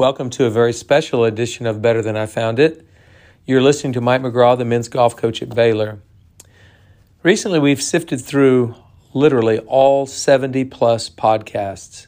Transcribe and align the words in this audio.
Welcome 0.00 0.30
to 0.30 0.46
a 0.46 0.50
very 0.50 0.72
special 0.72 1.26
edition 1.26 1.66
of 1.66 1.82
Better 1.82 2.00
Than 2.00 2.16
I 2.16 2.24
Found 2.24 2.58
It. 2.58 2.86
You're 3.44 3.60
listening 3.60 3.92
to 3.92 4.00
Mike 4.00 4.22
McGraw, 4.22 4.56
the 4.56 4.64
men's 4.64 4.88
golf 4.88 5.14
coach 5.14 5.42
at 5.42 5.54
Baylor. 5.54 6.00
Recently, 7.22 7.58
we've 7.58 7.82
sifted 7.82 8.18
through 8.18 8.76
literally 9.12 9.58
all 9.58 10.06
70 10.06 10.64
plus 10.64 11.10
podcasts 11.10 12.06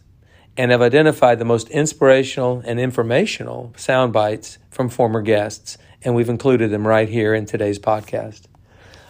and 0.57 0.71
have 0.71 0.81
identified 0.81 1.39
the 1.39 1.45
most 1.45 1.69
inspirational 1.69 2.63
and 2.65 2.81
informational 2.81 3.75
sound 3.77 4.15
bites 4.15 4.57
from 4.71 4.89
former 4.89 5.21
guests, 5.21 5.77
and 6.03 6.15
we've 6.15 6.31
included 6.31 6.71
them 6.71 6.89
right 6.89 7.11
here 7.11 7.35
in 7.35 7.45
today's 7.45 7.79
podcast. 7.79 8.47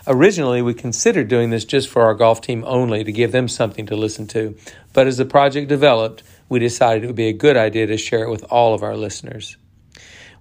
Originally, 0.09 0.61
we 0.61 0.75
considered 0.75 1.29
doing 1.29 1.51
this 1.51 1.65
just 1.65 1.89
for 1.89 2.03
our 2.03 2.15
golf 2.15 2.41
team 2.41 2.65
only 2.67 3.05
to 3.05 3.13
give 3.13 3.31
them 3.31 3.47
something 3.47 3.87
to 3.87 3.95
listen 3.95 4.27
to, 4.27 4.57
but 4.93 5.07
as 5.07 5.19
the 5.19 5.25
project 5.25 5.69
developed, 5.69 6.25
we 6.53 6.59
decided 6.59 7.03
it 7.03 7.07
would 7.07 7.17
be 7.17 7.29
a 7.29 7.33
good 7.33 7.57
idea 7.57 7.87
to 7.87 7.97
share 7.97 8.25
it 8.25 8.31
with 8.31 8.45
all 8.51 8.75
of 8.75 8.83
our 8.83 8.95
listeners. 8.95 9.57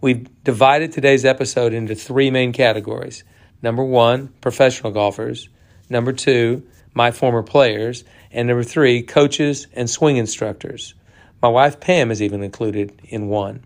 We've 0.01 0.27
divided 0.43 0.91
today's 0.91 1.23
episode 1.23 1.71
into 1.71 1.95
three 1.95 2.29
main 2.29 2.51
categories. 2.51 3.23
Number 3.61 3.81
one, 3.81 4.27
professional 4.41 4.91
golfers. 4.91 5.47
Number 5.89 6.11
two, 6.11 6.67
my 6.93 7.11
former 7.11 7.43
players. 7.43 8.03
And 8.29 8.49
number 8.49 8.63
three, 8.63 9.03
coaches 9.03 9.67
and 9.71 9.89
swing 9.89 10.17
instructors. 10.17 10.95
My 11.41 11.47
wife 11.47 11.79
Pam 11.79 12.11
is 12.11 12.21
even 12.21 12.43
included 12.43 12.91
in 13.05 13.29
one. 13.29 13.63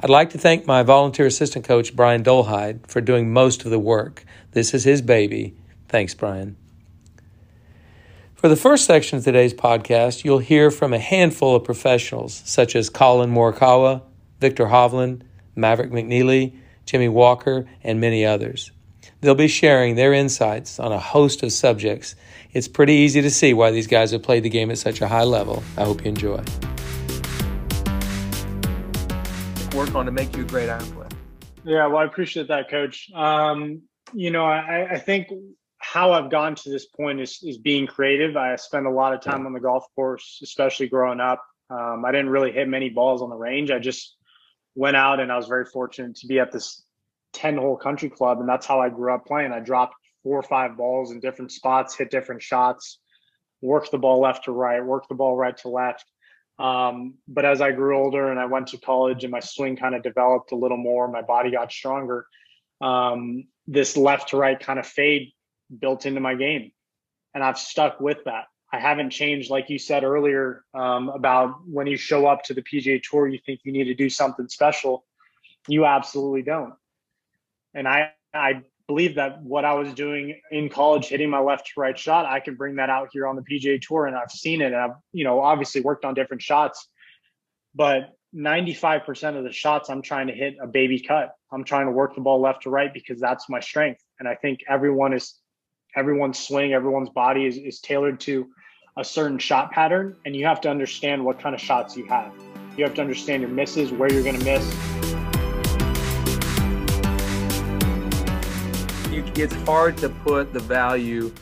I'd 0.00 0.10
like 0.10 0.30
to 0.30 0.38
thank 0.38 0.66
my 0.66 0.82
volunteer 0.82 1.26
assistant 1.26 1.64
coach, 1.64 1.94
Brian 1.94 2.24
Dolhide, 2.24 2.84
for 2.88 3.00
doing 3.00 3.32
most 3.32 3.64
of 3.64 3.70
the 3.70 3.78
work. 3.78 4.24
This 4.50 4.74
is 4.74 4.82
his 4.82 5.02
baby. 5.02 5.54
Thanks, 5.86 6.14
Brian. 6.14 6.56
For 8.40 8.48
the 8.48 8.56
first 8.56 8.86
section 8.86 9.18
of 9.18 9.24
today's 9.24 9.52
podcast, 9.52 10.24
you'll 10.24 10.38
hear 10.38 10.70
from 10.70 10.94
a 10.94 10.98
handful 10.98 11.54
of 11.54 11.62
professionals 11.62 12.40
such 12.46 12.74
as 12.74 12.88
Collin 12.88 13.30
Morikawa, 13.30 14.00
Viktor 14.40 14.64
Hovland, 14.64 15.24
Maverick 15.56 15.90
McNealy, 15.90 16.56
Jimmy 16.86 17.10
Walker, 17.10 17.68
and 17.84 18.00
many 18.00 18.24
others. 18.24 18.72
They'll 19.20 19.34
be 19.34 19.46
sharing 19.46 19.94
their 19.94 20.14
insights 20.14 20.80
on 20.80 20.90
a 20.90 20.98
host 20.98 21.42
of 21.42 21.52
subjects. 21.52 22.14
It's 22.54 22.66
pretty 22.66 22.94
easy 22.94 23.20
to 23.20 23.30
see 23.30 23.52
why 23.52 23.72
these 23.72 23.86
guys 23.86 24.12
have 24.12 24.22
played 24.22 24.42
the 24.42 24.48
game 24.48 24.70
at 24.70 24.78
such 24.78 25.02
a 25.02 25.06
high 25.06 25.24
level. 25.24 25.62
I 25.76 25.84
hope 25.84 26.02
you 26.02 26.08
enjoy. 26.08 26.42
Work 29.74 29.94
on 29.94 30.06
to 30.06 30.12
make 30.12 30.34
you 30.34 30.44
a 30.44 30.46
great 30.46 30.70
athlete. 30.70 31.12
Yeah, 31.64 31.88
well, 31.88 31.98
I 31.98 32.04
appreciate 32.06 32.48
that, 32.48 32.70
Coach. 32.70 33.10
Um, 33.14 33.82
you 34.14 34.30
know, 34.30 34.46
I, 34.46 34.92
I 34.92 34.98
think 34.98 35.28
how 35.92 36.12
I've 36.12 36.30
gone 36.30 36.54
to 36.54 36.70
this 36.70 36.86
point 36.86 37.20
is, 37.20 37.40
is 37.42 37.58
being 37.58 37.84
creative. 37.84 38.36
I 38.36 38.54
spend 38.54 38.86
a 38.86 38.90
lot 38.90 39.12
of 39.12 39.20
time 39.22 39.44
on 39.44 39.52
the 39.52 39.58
golf 39.58 39.84
course, 39.96 40.38
especially 40.40 40.86
growing 40.86 41.18
up. 41.18 41.44
Um, 41.68 42.04
I 42.04 42.12
didn't 42.12 42.30
really 42.30 42.52
hit 42.52 42.68
many 42.68 42.90
balls 42.90 43.22
on 43.22 43.28
the 43.28 43.34
range. 43.34 43.72
I 43.72 43.80
just 43.80 44.16
went 44.76 44.96
out 44.96 45.18
and 45.18 45.32
I 45.32 45.36
was 45.36 45.48
very 45.48 45.64
fortunate 45.64 46.14
to 46.18 46.28
be 46.28 46.38
at 46.38 46.52
this 46.52 46.84
10 47.32 47.56
hole 47.56 47.76
country 47.76 48.08
club. 48.08 48.38
And 48.38 48.48
that's 48.48 48.66
how 48.66 48.80
I 48.80 48.88
grew 48.88 49.12
up 49.12 49.26
playing. 49.26 49.50
I 49.50 49.58
dropped 49.58 49.96
four 50.22 50.38
or 50.38 50.44
five 50.44 50.76
balls 50.76 51.10
in 51.10 51.18
different 51.18 51.50
spots, 51.50 51.96
hit 51.96 52.08
different 52.12 52.40
shots, 52.40 53.00
worked 53.60 53.90
the 53.90 53.98
ball 53.98 54.20
left 54.20 54.44
to 54.44 54.52
right, 54.52 54.84
worked 54.84 55.08
the 55.08 55.16
ball 55.16 55.36
right 55.36 55.56
to 55.56 55.70
left. 55.70 56.04
Um, 56.60 57.14
but 57.26 57.44
as 57.44 57.60
I 57.60 57.72
grew 57.72 57.98
older 57.98 58.30
and 58.30 58.38
I 58.38 58.46
went 58.46 58.68
to 58.68 58.78
college 58.78 59.24
and 59.24 59.32
my 59.32 59.40
swing 59.40 59.74
kind 59.74 59.96
of 59.96 60.04
developed 60.04 60.52
a 60.52 60.56
little 60.56 60.76
more, 60.76 61.08
my 61.08 61.22
body 61.22 61.50
got 61.50 61.72
stronger. 61.72 62.26
Um, 62.80 63.48
this 63.66 63.96
left 63.96 64.28
to 64.28 64.36
right 64.36 64.58
kind 64.58 64.78
of 64.78 64.86
fade 64.86 65.32
built 65.78 66.06
into 66.06 66.20
my 66.20 66.34
game. 66.34 66.72
And 67.34 67.44
I've 67.44 67.58
stuck 67.58 68.00
with 68.00 68.18
that. 68.24 68.46
I 68.72 68.78
haven't 68.78 69.10
changed, 69.10 69.50
like 69.50 69.68
you 69.68 69.78
said 69.78 70.04
earlier, 70.04 70.64
um, 70.74 71.08
about 71.08 71.56
when 71.66 71.86
you 71.86 71.96
show 71.96 72.26
up 72.26 72.44
to 72.44 72.54
the 72.54 72.62
PGA 72.62 73.02
Tour, 73.02 73.26
you 73.26 73.38
think 73.44 73.60
you 73.64 73.72
need 73.72 73.84
to 73.84 73.94
do 73.94 74.08
something 74.08 74.48
special. 74.48 75.04
You 75.68 75.86
absolutely 75.86 76.42
don't. 76.42 76.74
And 77.74 77.88
I, 77.88 78.12
I 78.32 78.62
believe 78.86 79.16
that 79.16 79.42
what 79.42 79.64
I 79.64 79.74
was 79.74 79.92
doing 79.94 80.40
in 80.50 80.68
college, 80.68 81.06
hitting 81.06 81.30
my 81.30 81.40
left 81.40 81.66
to 81.74 81.80
right 81.80 81.98
shot, 81.98 82.26
I 82.26 82.40
can 82.40 82.54
bring 82.54 82.76
that 82.76 82.90
out 82.90 83.08
here 83.12 83.26
on 83.26 83.36
the 83.36 83.42
PGA 83.42 83.80
Tour, 83.80 84.06
and 84.06 84.16
I've 84.16 84.30
seen 84.30 84.60
it. 84.60 84.66
And 84.66 84.76
I've, 84.76 84.96
you 85.12 85.24
know, 85.24 85.40
obviously 85.40 85.80
worked 85.80 86.04
on 86.04 86.14
different 86.14 86.42
shots, 86.42 86.88
but 87.74 88.16
95% 88.34 89.36
of 89.36 89.44
the 89.44 89.52
shots 89.52 89.90
I'm 89.90 90.02
trying 90.02 90.28
to 90.28 90.32
hit 90.32 90.56
a 90.62 90.66
baby 90.66 91.00
cut. 91.00 91.34
I'm 91.52 91.64
trying 91.64 91.86
to 91.86 91.92
work 91.92 92.14
the 92.14 92.20
ball 92.20 92.40
left 92.40 92.62
to 92.62 92.70
right 92.70 92.92
because 92.92 93.20
that's 93.20 93.48
my 93.48 93.60
strength. 93.60 94.00
And 94.20 94.28
I 94.28 94.36
think 94.36 94.60
everyone 94.68 95.12
is 95.12 95.39
everyone's 95.96 96.38
swing, 96.38 96.72
everyone's 96.72 97.10
body 97.10 97.46
is, 97.46 97.56
is 97.56 97.80
tailored 97.80 98.20
to 98.20 98.48
a 98.96 99.04
certain 99.04 99.38
shot 99.38 99.72
pattern, 99.72 100.16
and 100.24 100.36
you 100.36 100.44
have 100.46 100.60
to 100.60 100.70
understand 100.70 101.24
what 101.24 101.40
kind 101.40 101.54
of 101.54 101.60
shots 101.60 101.96
you 101.96 102.06
have. 102.06 102.32
You 102.76 102.84
have 102.84 102.94
to 102.94 103.00
understand 103.00 103.42
your 103.42 103.50
misses, 103.50 103.92
where 103.92 104.12
you're 104.12 104.22
going 104.22 104.38
to 104.38 104.44
miss. 104.44 104.64
It's 109.36 109.54
hard 109.66 109.96
to 109.98 110.08
put 110.08 110.52
the 110.52 110.60
value 110.60 111.32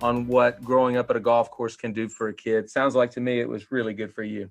on 0.00 0.26
what 0.28 0.62
growing 0.62 0.96
up 0.96 1.10
at 1.10 1.16
a 1.16 1.20
golf 1.20 1.50
course 1.50 1.76
can 1.76 1.92
do 1.92 2.08
for 2.08 2.28
a 2.28 2.34
kid. 2.34 2.70
Sounds 2.70 2.94
like 2.94 3.10
to 3.12 3.20
me 3.20 3.40
it 3.40 3.48
was 3.48 3.70
really 3.72 3.94
good 3.94 4.14
for 4.14 4.22
you. 4.22 4.48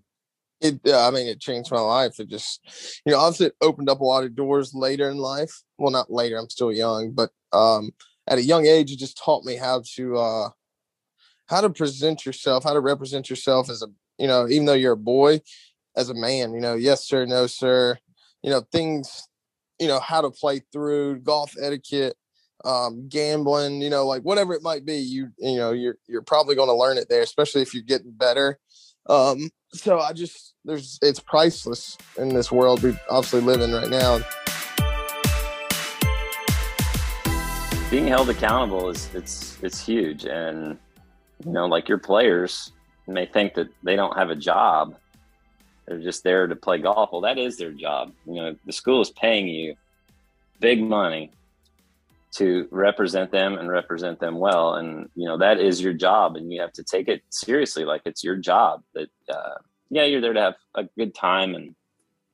It, 0.59 0.79
uh, 0.85 1.07
I 1.07 1.11
mean, 1.11 1.27
it 1.27 1.39
changed 1.39 1.71
my 1.71 1.79
life. 1.79 2.19
It 2.19 2.27
just, 2.27 3.01
you 3.05 3.13
know, 3.13 3.19
obviously 3.19 3.47
it 3.47 3.55
opened 3.61 3.89
up 3.89 4.01
a 4.01 4.03
lot 4.03 4.23
of 4.23 4.35
doors 4.35 4.73
later 4.73 5.09
in 5.09 5.17
life. 5.17 5.61
Well, 5.77 5.91
not 5.91 6.11
later. 6.11 6.37
I'm 6.37 6.49
still 6.49 6.71
young, 6.71 7.11
but 7.11 7.29
um, 7.53 7.91
at 8.27 8.37
a 8.37 8.43
young 8.43 8.65
age, 8.65 8.91
it 8.91 8.99
just 8.99 9.17
taught 9.17 9.43
me 9.45 9.55
how 9.55 9.83
to 9.95 10.17
uh, 10.17 10.49
how 11.47 11.61
to 11.61 11.69
present 11.69 12.25
yourself, 12.25 12.63
how 12.63 12.73
to 12.73 12.79
represent 12.79 13.29
yourself 13.29 13.69
as 13.69 13.81
a 13.81 13.87
you 14.17 14.27
know, 14.27 14.47
even 14.47 14.65
though 14.65 14.73
you're 14.73 14.93
a 14.93 14.97
boy, 14.97 15.41
as 15.95 16.09
a 16.09 16.13
man, 16.13 16.53
you 16.53 16.59
know, 16.59 16.75
yes 16.75 17.07
sir, 17.07 17.25
no 17.25 17.47
sir, 17.47 17.97
you 18.41 18.49
know, 18.49 18.61
things, 18.71 19.27
you 19.79 19.87
know, 19.87 19.99
how 19.99 20.21
to 20.21 20.31
play 20.31 20.61
through 20.71 21.19
golf 21.19 21.53
etiquette, 21.61 22.15
um, 22.65 23.07
gambling, 23.09 23.81
you 23.81 23.89
know, 23.89 24.05
like 24.05 24.23
whatever 24.23 24.53
it 24.53 24.63
might 24.63 24.85
be, 24.85 24.97
you 24.97 25.29
you 25.37 25.57
know, 25.57 25.71
you're 25.71 25.97
you're 26.07 26.21
probably 26.21 26.55
going 26.55 26.69
to 26.69 26.75
learn 26.75 26.97
it 26.97 27.09
there, 27.09 27.21
especially 27.21 27.61
if 27.61 27.73
you're 27.73 27.83
getting 27.83 28.11
better. 28.11 28.59
Um, 29.07 29.49
so 29.71 29.99
I 29.99 30.13
just 30.13 30.53
there's 30.65 30.99
it's 31.01 31.19
priceless 31.19 31.97
in 32.17 32.29
this 32.29 32.51
world 32.51 32.83
we 32.83 32.97
obviously 33.09 33.41
live 33.41 33.61
in 33.61 33.71
right 33.71 33.89
now. 33.89 34.19
Being 37.89 38.07
held 38.07 38.29
accountable 38.29 38.89
is 38.89 39.09
it's 39.13 39.57
it's 39.61 39.85
huge. 39.85 40.25
And 40.25 40.77
you 41.45 41.51
know 41.51 41.65
like 41.65 41.87
your 41.87 41.97
players 41.97 42.71
may 43.07 43.25
think 43.25 43.53
that 43.53 43.69
they 43.83 43.95
don't 43.95 44.17
have 44.17 44.29
a 44.29 44.35
job. 44.35 44.97
They're 45.87 45.99
just 45.99 46.23
there 46.23 46.47
to 46.47 46.55
play 46.55 46.79
golf. 46.79 47.11
Well 47.11 47.21
that 47.21 47.37
is 47.37 47.57
their 47.57 47.71
job. 47.71 48.11
You 48.25 48.35
know 48.35 48.55
the 48.65 48.73
school 48.73 49.01
is 49.01 49.09
paying 49.11 49.47
you 49.47 49.75
big 50.59 50.83
money 50.83 51.31
to 52.33 52.67
represent 52.71 53.31
them 53.31 53.57
and 53.57 53.69
represent 53.69 54.19
them 54.19 54.37
well. 54.37 54.75
And 54.75 55.09
you 55.15 55.25
know 55.25 55.37
that 55.37 55.59
is 55.59 55.81
your 55.81 55.93
job 55.93 56.35
and 56.35 56.51
you 56.51 56.59
have 56.59 56.73
to 56.73 56.83
take 56.83 57.07
it 57.07 57.23
seriously. 57.29 57.85
Like 57.85 58.01
it's 58.05 58.23
your 58.23 58.35
job 58.35 58.83
that 58.95 59.09
uh, 59.29 59.55
yeah 59.89 60.03
you're 60.03 60.21
there 60.21 60.33
to 60.33 60.41
have 60.41 60.55
a 60.75 60.83
good 60.97 61.15
time 61.15 61.55
and 61.55 61.73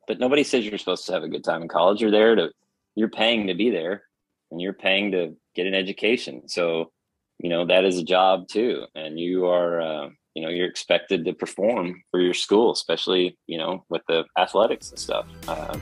but 0.08 0.20
nobody 0.20 0.44
says 0.44 0.66
you're 0.66 0.80
supposed 0.80 1.06
to 1.06 1.14
have 1.14 1.24
a 1.24 1.30
good 1.30 1.44
time 1.44 1.62
in 1.62 1.68
college. 1.68 2.02
You're 2.02 2.10
there 2.10 2.34
to 2.34 2.50
you're 2.96 3.08
paying 3.08 3.48
to 3.48 3.54
be 3.54 3.70
there 3.70 4.04
and 4.50 4.60
you're 4.60 4.74
paying 4.74 5.12
to 5.12 5.36
get 5.56 5.68
an 5.68 5.74
education. 5.74 6.48
So, 6.48 6.92
you 7.40 7.50
know, 7.50 7.66
that 7.66 7.86
is 7.86 7.98
a 7.98 8.04
job 8.04 8.48
too. 8.48 8.86
And 8.96 9.20
you 9.20 9.46
are, 9.48 9.82
uh, 9.82 10.10
you 10.34 10.44
know, 10.44 10.50
you're 10.50 10.68
expected 10.68 11.26
to 11.26 11.34
perform 11.34 12.04
for 12.12 12.20
your 12.20 12.34
school, 12.34 12.72
especially, 12.72 13.38
you 13.48 13.58
know, 13.58 13.86
with 13.90 14.02
the 14.08 14.26
athletics 14.38 14.90
and 14.90 15.00
stuff. 15.00 15.28
Uh, 15.48 15.78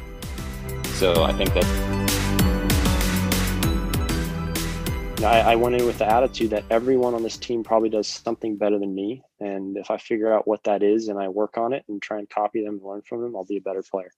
so 0.96 1.24
I 1.24 1.34
think 1.34 1.54
that. 1.54 2.02
I, 5.23 5.52
I 5.52 5.56
went 5.56 5.76
in 5.76 5.85
with 5.85 6.00
the 6.00 6.12
attitude 6.12 6.50
that 6.50 6.64
everyone 6.72 7.14
on 7.14 7.22
this 7.22 7.38
team 7.38 7.64
probably 7.64 7.90
does 7.90 8.08
something 8.08 8.58
better 8.58 8.79
than 8.79 8.96
me. 8.96 9.22
And 9.40 9.78
if 9.78 9.91
I 9.91 9.97
figure 9.97 10.34
out 10.34 10.47
what 10.47 10.64
that 10.64 10.82
is 10.82 11.09
and 11.09 11.20
I 11.20 11.28
work 11.28 11.58
on 11.58 11.74
it 11.74 11.85
and 11.88 12.02
try 12.02 12.17
and 12.17 12.28
copy 12.28 12.64
them 12.64 12.76
and 12.76 12.84
learn 12.84 13.03
from 13.03 13.22
them, 13.22 13.35
I'll 13.35 13.46
be 13.46 13.58
a 13.58 13.62
better 13.62 13.84
player. 13.84 14.09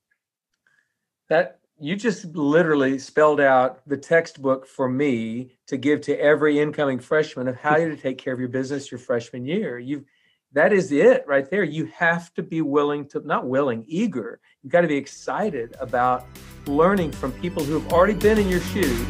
That 1.27 1.59
you 1.83 1.97
just 1.97 2.23
literally 2.33 2.97
spelled 2.97 3.41
out 3.41 3.81
the 3.89 3.97
textbook 3.97 4.65
for 4.65 4.87
me 4.87 5.51
to 5.67 5.75
give 5.75 5.99
to 5.99 6.17
every 6.17 6.57
incoming 6.57 6.97
freshman 6.97 7.49
of 7.49 7.57
how 7.57 7.75
to 7.75 7.97
take 7.97 8.17
care 8.17 8.33
of 8.33 8.39
your 8.39 8.47
business 8.47 8.89
your 8.89 8.99
freshman 8.99 9.45
year. 9.45 9.77
You 9.77 10.05
that 10.53 10.71
is 10.71 10.93
it 10.93 11.25
right 11.27 11.49
there. 11.49 11.63
You 11.63 11.87
have 11.87 12.33
to 12.35 12.43
be 12.43 12.61
willing 12.61 13.05
to 13.09 13.19
not 13.27 13.49
willing, 13.49 13.83
eager. 13.85 14.39
You've 14.61 14.71
got 14.71 14.81
to 14.81 14.87
be 14.87 14.95
excited 14.95 15.75
about 15.81 16.25
learning 16.67 17.11
from 17.11 17.33
people 17.33 17.65
who 17.65 17.77
have 17.77 17.91
already 17.91 18.13
been 18.13 18.37
in 18.37 18.47
your 18.47 18.61
shoes. 18.61 19.05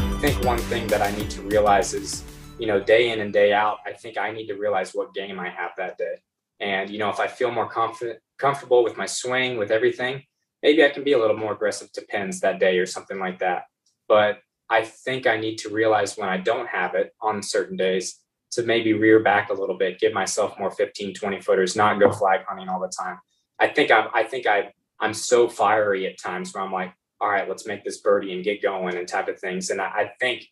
I 0.00 0.18
think 0.20 0.44
one 0.44 0.58
thing 0.58 0.88
that 0.88 1.00
I 1.00 1.16
need 1.16 1.30
to 1.30 1.42
realize 1.42 1.94
is, 1.94 2.24
you 2.58 2.66
know, 2.66 2.80
day 2.80 3.10
in 3.10 3.20
and 3.20 3.32
day 3.32 3.52
out, 3.52 3.78
I 3.86 3.92
think 3.92 4.18
I 4.18 4.32
need 4.32 4.48
to 4.48 4.54
realize 4.54 4.92
what 4.94 5.14
game 5.14 5.38
I 5.38 5.48
have 5.48 5.72
that 5.76 5.96
day. 5.96 6.16
And, 6.58 6.90
you 6.90 6.98
know, 6.98 7.08
if 7.08 7.20
I 7.20 7.28
feel 7.28 7.52
more 7.52 7.68
confident 7.68 8.18
comfortable 8.38 8.84
with 8.84 8.96
my 8.96 9.06
swing, 9.06 9.56
with 9.56 9.70
everything, 9.70 10.22
maybe 10.62 10.84
I 10.84 10.90
can 10.90 11.04
be 11.04 11.12
a 11.12 11.18
little 11.18 11.36
more 11.36 11.52
aggressive 11.52 11.92
to 11.92 12.02
pins 12.02 12.40
that 12.40 12.60
day 12.60 12.78
or 12.78 12.86
something 12.86 13.18
like 13.18 13.38
that. 13.40 13.64
But 14.08 14.38
I 14.70 14.84
think 14.84 15.26
I 15.26 15.36
need 15.36 15.58
to 15.58 15.70
realize 15.70 16.16
when 16.16 16.28
I 16.28 16.38
don't 16.38 16.68
have 16.68 16.94
it 16.94 17.14
on 17.20 17.42
certain 17.42 17.76
days 17.76 18.20
to 18.52 18.62
maybe 18.62 18.92
rear 18.92 19.20
back 19.20 19.50
a 19.50 19.54
little 19.54 19.76
bit, 19.76 20.00
give 20.00 20.12
myself 20.12 20.58
more 20.58 20.70
15, 20.70 21.14
20 21.14 21.40
footers, 21.40 21.76
not 21.76 22.00
go 22.00 22.10
flag 22.10 22.40
hunting 22.48 22.68
all 22.68 22.80
the 22.80 22.92
time. 22.96 23.18
I 23.58 23.68
think 23.68 23.90
I'm 23.90 24.08
I 24.14 24.22
think 24.22 24.46
I 24.46 24.72
I'm 25.00 25.14
so 25.14 25.48
fiery 25.48 26.06
at 26.06 26.18
times 26.18 26.52
where 26.52 26.62
I'm 26.62 26.72
like, 26.72 26.92
all 27.20 27.28
right, 27.28 27.48
let's 27.48 27.66
make 27.66 27.84
this 27.84 27.98
birdie 27.98 28.34
and 28.34 28.44
get 28.44 28.62
going 28.62 28.96
and 28.96 29.06
type 29.06 29.28
of 29.28 29.38
things. 29.38 29.70
And 29.70 29.80
I, 29.80 29.86
I 29.86 30.10
think 30.20 30.46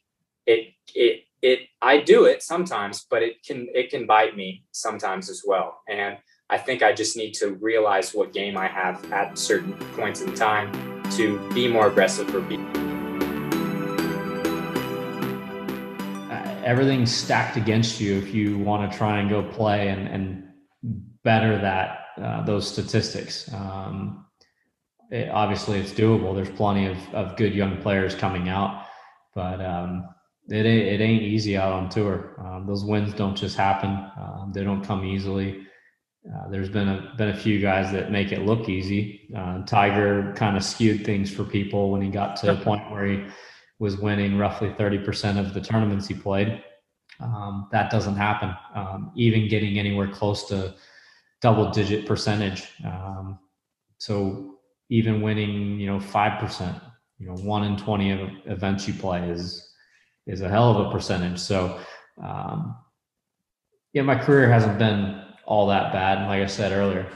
it 0.47 0.73
it 0.95 1.23
it 1.43 1.61
I 1.81 1.99
do 1.99 2.25
it 2.25 2.43
sometimes, 2.43 3.07
but 3.09 3.23
it 3.23 3.43
can 3.45 3.69
it 3.75 3.91
can 3.91 4.07
bite 4.07 4.37
me 4.37 4.65
sometimes 4.73 5.31
as 5.31 5.43
well. 5.47 5.81
And 5.89 6.19
I 6.49 6.59
think 6.59 6.81
I 6.81 6.93
just 6.93 7.17
need 7.17 7.33
to 7.35 7.55
realize 7.55 8.15
what 8.15 8.33
game 8.33 8.57
I 8.57 8.69
have 8.69 9.13
at 9.13 9.37
certain 9.37 9.73
points 9.97 10.21
in 10.21 10.33
time 10.33 10.71
to 11.17 11.41
be 11.53 11.67
more 11.67 11.89
aggressive 11.89 12.33
or 12.33 12.41
be. 12.41 12.57
Uh, 16.31 16.63
everything's 16.65 17.13
stacked 17.13 17.57
against 17.57 18.01
you 18.01 18.17
if 18.17 18.33
you 18.33 18.59
want 18.59 18.91
to 18.91 18.97
try 18.97 19.19
and 19.19 19.29
go 19.29 19.43
play 19.43 19.89
and, 19.89 20.07
and 20.07 20.45
better 21.25 21.59
that 21.59 22.07
uh, 22.23 22.45
those 22.45 22.71
statistics. 22.71 23.53
Um, 23.53 24.25
it, 25.11 25.29
obviously, 25.31 25.81
it's 25.81 25.93
doable. 25.93 26.33
There's 26.33 26.57
plenty 26.57 26.87
of, 26.87 26.97
of 27.13 27.37
good 27.37 27.57
young 27.57 27.83
players 27.83 28.15
coming 28.15 28.49
out, 28.49 28.87
but 29.35 29.61
um, 29.61 30.09
it 30.49 30.65
it 30.65 31.01
ain't 31.01 31.23
easy 31.23 31.57
out 31.57 31.73
on 31.73 31.89
tour. 31.89 32.37
Um, 32.39 32.69
those 32.69 32.85
wins 32.85 33.15
don't 33.15 33.37
just 33.37 33.57
happen. 33.57 33.91
Um, 33.91 34.53
they 34.55 34.63
don't 34.63 34.85
come 34.85 35.05
easily. 35.05 35.66
Uh, 36.35 36.49
there's 36.49 36.69
been 36.69 36.89
a 36.89 37.15
been 37.17 37.29
a 37.29 37.37
few 37.37 37.61
guys 37.61 37.93
that 37.93 38.11
make 38.11 38.33
it 38.33 38.43
look 38.43 38.69
easy. 38.69 39.29
Uh, 39.37 39.63
Tiger 39.65 40.33
kind 40.37 40.57
of 40.57 40.65
skewed 40.65 41.05
things 41.05 41.31
for 41.31 41.45
people 41.45 41.91
when 41.91 42.03
he 42.03 42.09
got 42.09 42.37
to 42.37 42.53
a 42.53 42.57
point 42.57 42.91
where 42.91 43.07
he 43.07 43.25
was 43.79 43.99
winning 43.99 44.39
roughly 44.39 44.71
30% 44.71 45.39
of 45.39 45.55
the 45.55 45.61
tournaments 45.61 46.09
he 46.09 46.15
played. 46.15 46.63
Um, 47.21 47.69
that 47.73 47.91
doesn't 47.91 48.17
happen. 48.17 48.55
Um, 48.75 49.13
even 49.15 49.49
getting 49.49 49.79
anywhere 49.79 50.09
close 50.09 50.49
to 50.49 50.75
double 51.41 51.71
digit 51.71 52.07
percentage. 52.07 52.69
Um, 52.85 53.39
so 53.99 54.57
even 54.91 55.23
winning, 55.23 55.79
you 55.79 55.87
know, 55.87 56.01
five 56.01 56.41
percent, 56.41 56.77
you 57.19 57.27
know, 57.27 57.35
one 57.37 57.65
in 57.65 57.77
20 57.77 58.11
of 58.11 58.31
events 58.47 58.89
you 58.89 58.95
play 58.95 59.29
is 59.29 59.63
is 60.27 60.41
a 60.41 60.49
hell 60.49 60.71
of 60.77 60.87
a 60.87 60.91
percentage. 60.91 61.39
So 61.39 61.79
um, 62.23 62.77
yeah, 63.93 64.03
my 64.03 64.17
career 64.17 64.51
hasn't 64.51 64.79
been 64.79 65.23
all 65.47 65.69
that 65.69 65.93
bad. 65.93 66.19
And 66.19 66.27
like 66.27 66.43
I 66.43 66.47
said 66.47 66.73
earlier, 66.73 67.07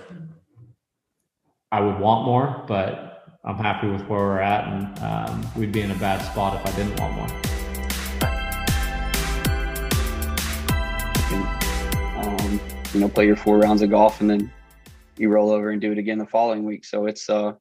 I 1.73 1.81
would 1.81 1.99
want 1.99 2.25
more, 2.25 2.65
but 2.67 3.39
I'm 3.45 3.57
happy 3.57 3.89
with 3.89 4.03
where 4.03 4.21
we're 4.21 4.41
at, 4.41 4.69
and 4.69 4.99
um, 5.01 5.51
we'd 5.57 5.73
be 5.73 5.81
in 5.81 5.91
a 5.91 5.97
bad 5.97 6.21
spot 6.31 6.61
if 6.61 6.67
I 6.67 6.77
didn't 6.77 7.01
want 7.01 7.15
more. 7.17 7.27
Um, 12.23 12.61
you 12.93 13.01
know, 13.01 13.09
play 13.09 13.27
your 13.27 13.37
four 13.37 13.59
rounds 13.59 13.83
of 13.83 13.91
golf, 13.91 14.21
and 14.21 14.31
then 14.31 14.53
you 15.17 15.29
roll 15.29 15.51
over 15.51 15.71
and 15.71 15.81
do 15.81 15.91
it 15.91 15.99
again 15.99 16.19
the 16.19 16.27
following 16.27 16.65
week. 16.65 16.85
So 16.85 17.07
it's 17.07 17.29
uh, 17.29 17.53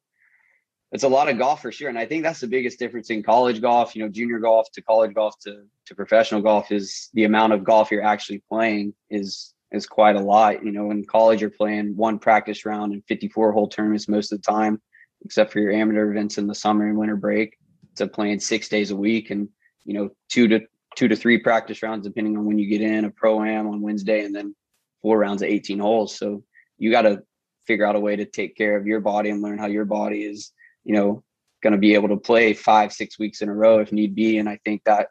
it's 0.92 1.04
a 1.04 1.08
lot 1.08 1.28
of 1.28 1.38
golf 1.38 1.62
for 1.62 1.72
sure, 1.72 1.88
and 1.88 1.98
I 1.98 2.06
think 2.06 2.22
that's 2.22 2.40
the 2.40 2.46
biggest 2.46 2.78
difference 2.78 3.10
in 3.10 3.22
college 3.22 3.60
golf. 3.60 3.96
You 3.96 4.02
know, 4.02 4.08
junior 4.08 4.38
golf 4.38 4.70
to 4.72 4.82
college 4.82 5.14
golf 5.14 5.38
to 5.40 5.62
to 5.86 5.94
professional 5.94 6.42
golf 6.42 6.70
is 6.70 7.08
the 7.14 7.24
amount 7.24 7.54
of 7.54 7.64
golf 7.64 7.90
you're 7.90 8.04
actually 8.04 8.42
playing 8.48 8.92
is 9.08 9.54
is 9.72 9.86
quite 9.86 10.16
a 10.16 10.20
lot. 10.20 10.64
You 10.64 10.72
know, 10.72 10.90
in 10.90 11.04
college, 11.04 11.40
you're 11.40 11.50
playing 11.50 11.96
one 11.96 12.18
practice 12.18 12.64
round 12.64 12.92
and 12.92 13.04
54 13.06 13.52
hole 13.52 13.68
tournaments 13.68 14.08
most 14.08 14.32
of 14.32 14.40
the 14.40 14.50
time, 14.50 14.80
except 15.24 15.52
for 15.52 15.60
your 15.60 15.72
amateur 15.72 16.10
events 16.10 16.38
in 16.38 16.46
the 16.46 16.54
summer 16.54 16.88
and 16.88 16.98
winter 16.98 17.16
break. 17.16 17.56
To 17.96 18.06
playing 18.06 18.40
six 18.40 18.68
days 18.68 18.92
a 18.92 18.96
week 18.96 19.30
and 19.30 19.48
you 19.84 19.94
know 19.94 20.10
two 20.30 20.48
to 20.48 20.60
two 20.96 21.08
to 21.08 21.16
three 21.16 21.38
practice 21.38 21.82
rounds 21.82 22.06
depending 22.06 22.36
on 22.36 22.46
when 22.46 22.56
you 22.56 22.68
get 22.68 22.80
in 22.80 23.04
a 23.04 23.10
pro 23.10 23.42
am 23.42 23.66
on 23.66 23.82
Wednesday 23.82 24.24
and 24.24 24.34
then 24.34 24.54
four 25.02 25.18
rounds 25.18 25.42
of 25.42 25.48
18 25.48 25.78
holes. 25.80 26.16
So 26.16 26.42
you 26.78 26.90
got 26.90 27.02
to 27.02 27.22
figure 27.66 27.84
out 27.84 27.96
a 27.96 28.00
way 28.00 28.16
to 28.16 28.24
take 28.24 28.56
care 28.56 28.76
of 28.76 28.86
your 28.86 29.00
body 29.00 29.28
and 29.28 29.42
learn 29.42 29.58
how 29.58 29.66
your 29.66 29.84
body 29.84 30.24
is 30.24 30.52
you 30.84 30.94
know 30.94 31.22
going 31.62 31.72
to 31.72 31.78
be 31.78 31.94
able 31.94 32.08
to 32.08 32.16
play 32.16 32.54
five 32.54 32.92
six 32.92 33.18
weeks 33.18 33.42
in 33.42 33.48
a 33.48 33.54
row 33.54 33.80
if 33.80 33.92
need 33.92 34.14
be. 34.14 34.38
And 34.38 34.48
I 34.48 34.58
think 34.64 34.82
that 34.84 35.08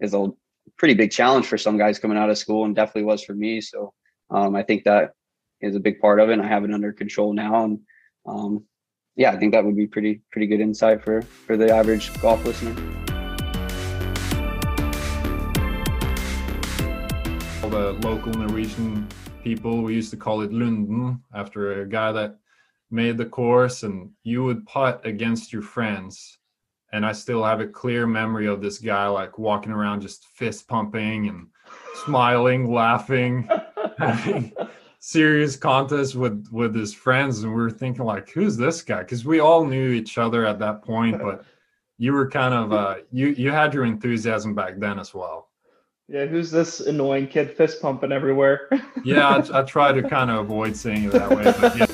is 0.00 0.14
a 0.14 0.28
pretty 0.78 0.94
big 0.94 1.10
challenge 1.10 1.46
for 1.46 1.58
some 1.58 1.78
guys 1.78 1.98
coming 1.98 2.18
out 2.18 2.30
of 2.30 2.38
school 2.38 2.64
and 2.64 2.74
definitely 2.74 3.04
was 3.04 3.22
for 3.22 3.34
me. 3.34 3.60
So 3.60 3.92
um, 4.30 4.56
I 4.56 4.62
think 4.62 4.84
that 4.84 5.12
is 5.60 5.76
a 5.76 5.80
big 5.80 6.00
part 6.00 6.20
of 6.20 6.28
it. 6.28 6.34
And 6.34 6.42
I 6.42 6.48
have 6.48 6.64
it 6.64 6.72
under 6.72 6.92
control 6.92 7.32
now. 7.32 7.64
And 7.64 7.80
um, 8.26 8.64
yeah, 9.16 9.30
I 9.30 9.38
think 9.38 9.52
that 9.52 9.64
would 9.64 9.76
be 9.76 9.86
pretty, 9.86 10.22
pretty 10.30 10.46
good 10.46 10.60
insight 10.60 11.02
for, 11.02 11.22
for 11.22 11.56
the 11.56 11.74
average 11.74 12.12
golf 12.20 12.44
listener. 12.44 12.74
All 17.62 17.70
the 17.70 17.98
local 18.02 18.32
Norwegian 18.32 19.06
people, 19.42 19.82
we 19.82 19.94
used 19.94 20.10
to 20.10 20.16
call 20.16 20.40
it 20.42 20.50
Lunden 20.50 21.20
after 21.34 21.82
a 21.82 21.88
guy 21.88 22.12
that 22.12 22.38
made 22.90 23.16
the 23.16 23.26
course 23.26 23.82
and 23.82 24.10
you 24.22 24.44
would 24.44 24.66
putt 24.66 25.00
against 25.04 25.52
your 25.52 25.62
friends 25.62 26.38
and 26.92 27.06
I 27.06 27.12
still 27.12 27.42
have 27.42 27.60
a 27.60 27.66
clear 27.66 28.06
memory 28.06 28.46
of 28.46 28.60
this 28.60 28.78
guy 28.78 29.06
like 29.08 29.38
walking 29.38 29.72
around 29.72 30.02
just 30.02 30.26
fist 30.26 30.68
pumping 30.68 31.28
and 31.28 31.46
smiling, 32.04 32.70
laughing, 32.70 33.48
having 33.98 34.52
serious 34.98 35.56
contests 35.56 36.14
with 36.14 36.46
with 36.52 36.74
his 36.74 36.94
friends, 36.94 37.42
and 37.42 37.52
we 37.52 37.60
were 37.60 37.70
thinking 37.70 38.04
like, 38.04 38.30
who's 38.30 38.56
this 38.56 38.82
guy? 38.82 39.00
Because 39.00 39.24
we 39.24 39.40
all 39.40 39.64
knew 39.64 39.90
each 39.90 40.18
other 40.18 40.46
at 40.46 40.58
that 40.58 40.82
point, 40.82 41.18
but 41.18 41.44
you 41.98 42.12
were 42.12 42.28
kind 42.28 42.54
of 42.54 42.72
uh, 42.72 42.96
you 43.10 43.28
you 43.28 43.50
had 43.50 43.74
your 43.74 43.84
enthusiasm 43.84 44.54
back 44.54 44.78
then 44.78 44.98
as 44.98 45.14
well. 45.14 45.48
Yeah, 46.08 46.26
who's 46.26 46.50
this 46.50 46.80
annoying 46.80 47.28
kid 47.28 47.56
fist 47.56 47.80
pumping 47.80 48.12
everywhere? 48.12 48.68
yeah, 49.04 49.28
I, 49.28 49.42
I 49.60 49.62
try 49.62 49.92
to 49.92 50.02
kind 50.08 50.30
of 50.30 50.38
avoid 50.38 50.76
saying 50.76 51.04
it 51.04 51.12
that 51.12 51.30
way, 51.30 51.44
but 51.44 51.76
yeah. 51.78 51.86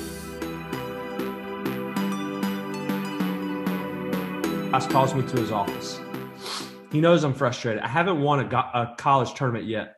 Calls 4.86 5.14
me 5.14 5.22
to 5.22 5.36
his 5.36 5.50
office. 5.50 6.00
He 6.92 7.00
knows 7.00 7.24
I'm 7.24 7.34
frustrated. 7.34 7.82
I 7.82 7.88
haven't 7.88 8.20
won 8.20 8.40
a, 8.40 8.44
go- 8.44 8.58
a 8.58 8.94
college 8.96 9.34
tournament 9.34 9.66
yet. 9.66 9.96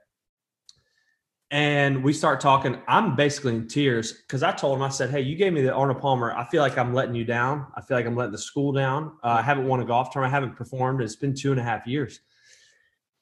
And 1.53 2.05
we 2.05 2.13
start 2.13 2.41
talking. 2.41 2.81
I'm 2.87 3.17
basically 3.17 3.57
in 3.57 3.67
tears 3.67 4.13
because 4.13 4.45
I 4.45 4.53
told 4.53 4.77
him, 4.77 4.83
I 4.83 4.89
said, 4.89 5.11
Hey, 5.11 5.21
you 5.21 5.35
gave 5.35 5.53
me 5.53 5.63
the 5.63 5.73
Arnold 5.73 6.01
Palmer. 6.01 6.33
I 6.33 6.45
feel 6.45 6.63
like 6.63 6.79
I'm 6.79 6.95
letting 6.95 7.17
you 7.17 7.25
down. 7.25 7.67
I 7.75 7.81
feel 7.81 7.97
like 7.97 8.07
I'm 8.07 8.15
letting 8.15 8.33
the 8.33 8.39
school 8.39 8.73
down. 8.73 9.17
Uh, 9.25 9.39
I 9.39 9.43
haven't 9.43 9.67
won 9.67 9.81
a 9.81 9.85
golf 9.85 10.13
tournament. 10.13 10.33
I 10.33 10.37
haven't 10.37 10.57
performed. 10.57 11.03
It's 11.03 11.17
been 11.17 11.35
two 11.35 11.51
and 11.51 11.61
a 11.61 11.65
half 11.65 11.87
years. 11.89 12.21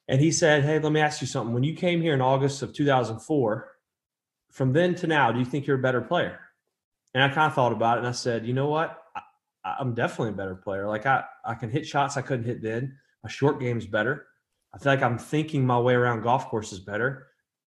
And 0.09 0.21
he 0.21 0.31
said, 0.31 0.65
Hey, 0.65 0.79
let 0.79 0.93
me 0.93 1.01
ask 1.01 1.23
you 1.23 1.27
something. 1.27 1.55
When 1.55 1.65
you 1.65 1.75
came 1.75 2.03
here 2.03 2.13
in 2.13 2.21
August 2.21 2.63
of 2.63 2.75
2004, 2.75 3.71
from 4.51 4.73
then 4.73 4.95
to 4.97 5.07
now, 5.07 5.33
do 5.33 5.39
you 5.39 5.45
think 5.47 5.67
you're 5.67 5.79
a 5.79 5.83
better 5.83 6.03
player? 6.03 6.41
And 7.15 7.23
I 7.23 7.29
kind 7.29 7.49
of 7.49 7.55
thought 7.55 7.73
about 7.73 7.97
it 7.97 8.01
and 8.01 8.09
I 8.09 8.13
said, 8.13 8.47
You 8.47 8.53
know 8.53 8.69
what? 8.69 9.03
I'm 9.65 9.95
definitely 9.95 10.31
a 10.31 10.37
better 10.37 10.55
player. 10.55 10.89
Like 10.89 11.07
I, 11.07 11.25
I 11.45 11.55
can 11.55 11.71
hit 11.71 11.87
shots 11.87 12.17
I 12.17 12.23
couldn't 12.23 12.47
hit 12.47 12.63
then. 12.63 12.97
My 13.23 13.31
short 13.31 13.61
game's 13.61 13.87
better. 13.87 14.27
I 14.75 14.79
feel 14.79 14.93
like 14.93 15.03
I'm 15.03 15.19
thinking 15.19 15.67
my 15.67 15.79
way 15.79 15.95
around 15.95 16.23
golf 16.23 16.49
courses 16.49 16.81
better. 16.81 17.27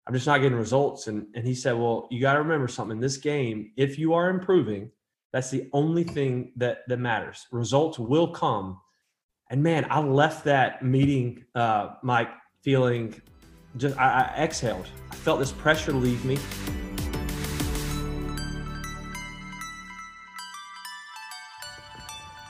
I'm 0.07 0.15
just 0.15 0.27
not 0.27 0.39
getting 0.39 0.59
results. 0.59 1.07
And 1.07 1.27
and 1.35 1.47
he 1.47 1.55
said, 1.55 1.73
Well, 1.73 2.09
you 2.11 2.21
got 2.21 2.35
to 2.35 2.41
remember 2.41 2.69
something. 2.69 2.97
In 2.97 3.01
this 3.01 3.17
game, 3.17 3.73
if 3.77 3.99
you 3.99 4.15
are 4.15 4.31
improving, 4.31 4.91
that's 5.33 5.51
the 5.51 5.69
only 5.73 6.05
thing 6.05 6.53
that 6.57 6.79
that 6.89 6.99
matters. 6.99 7.47
Results 7.51 7.99
will 7.99 8.29
come. 8.29 8.81
And 9.51 9.63
man, 9.63 9.87
I 9.91 10.01
left 10.01 10.45
that 10.45 10.83
meeting, 10.85 11.45
uh, 11.55 11.95
Mike, 12.03 12.31
feeling 12.63 13.21
just 13.77 13.99
I, 13.99 14.33
I 14.37 14.43
exhaled. 14.43 14.89
I 15.11 15.15
felt 15.15 15.39
this 15.39 15.53
pressure 15.53 15.93
leave 15.93 16.25
me. 16.25 16.39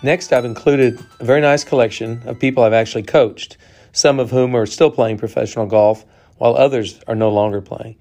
Next, 0.04 0.32
I've 0.32 0.44
included 0.44 0.98
a 1.20 1.24
very 1.24 1.40
nice 1.40 1.62
collection 1.62 2.22
of 2.26 2.40
people 2.40 2.64
I've 2.64 2.72
actually 2.72 3.04
coached, 3.04 3.56
some 3.92 4.18
of 4.18 4.32
whom 4.32 4.56
are 4.56 4.66
still 4.66 4.90
playing 4.90 5.18
professional 5.18 5.66
golf, 5.66 6.04
while 6.38 6.56
others 6.56 7.00
are 7.06 7.14
no 7.14 7.30
longer 7.30 7.60
playing. 7.60 7.96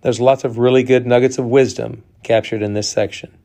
There's 0.00 0.18
lots 0.18 0.44
of 0.44 0.56
really 0.56 0.82
good 0.82 1.06
nuggets 1.06 1.36
of 1.36 1.44
wisdom 1.44 2.04
captured 2.22 2.62
in 2.62 2.72
this 2.72 2.88
section. 2.88 3.36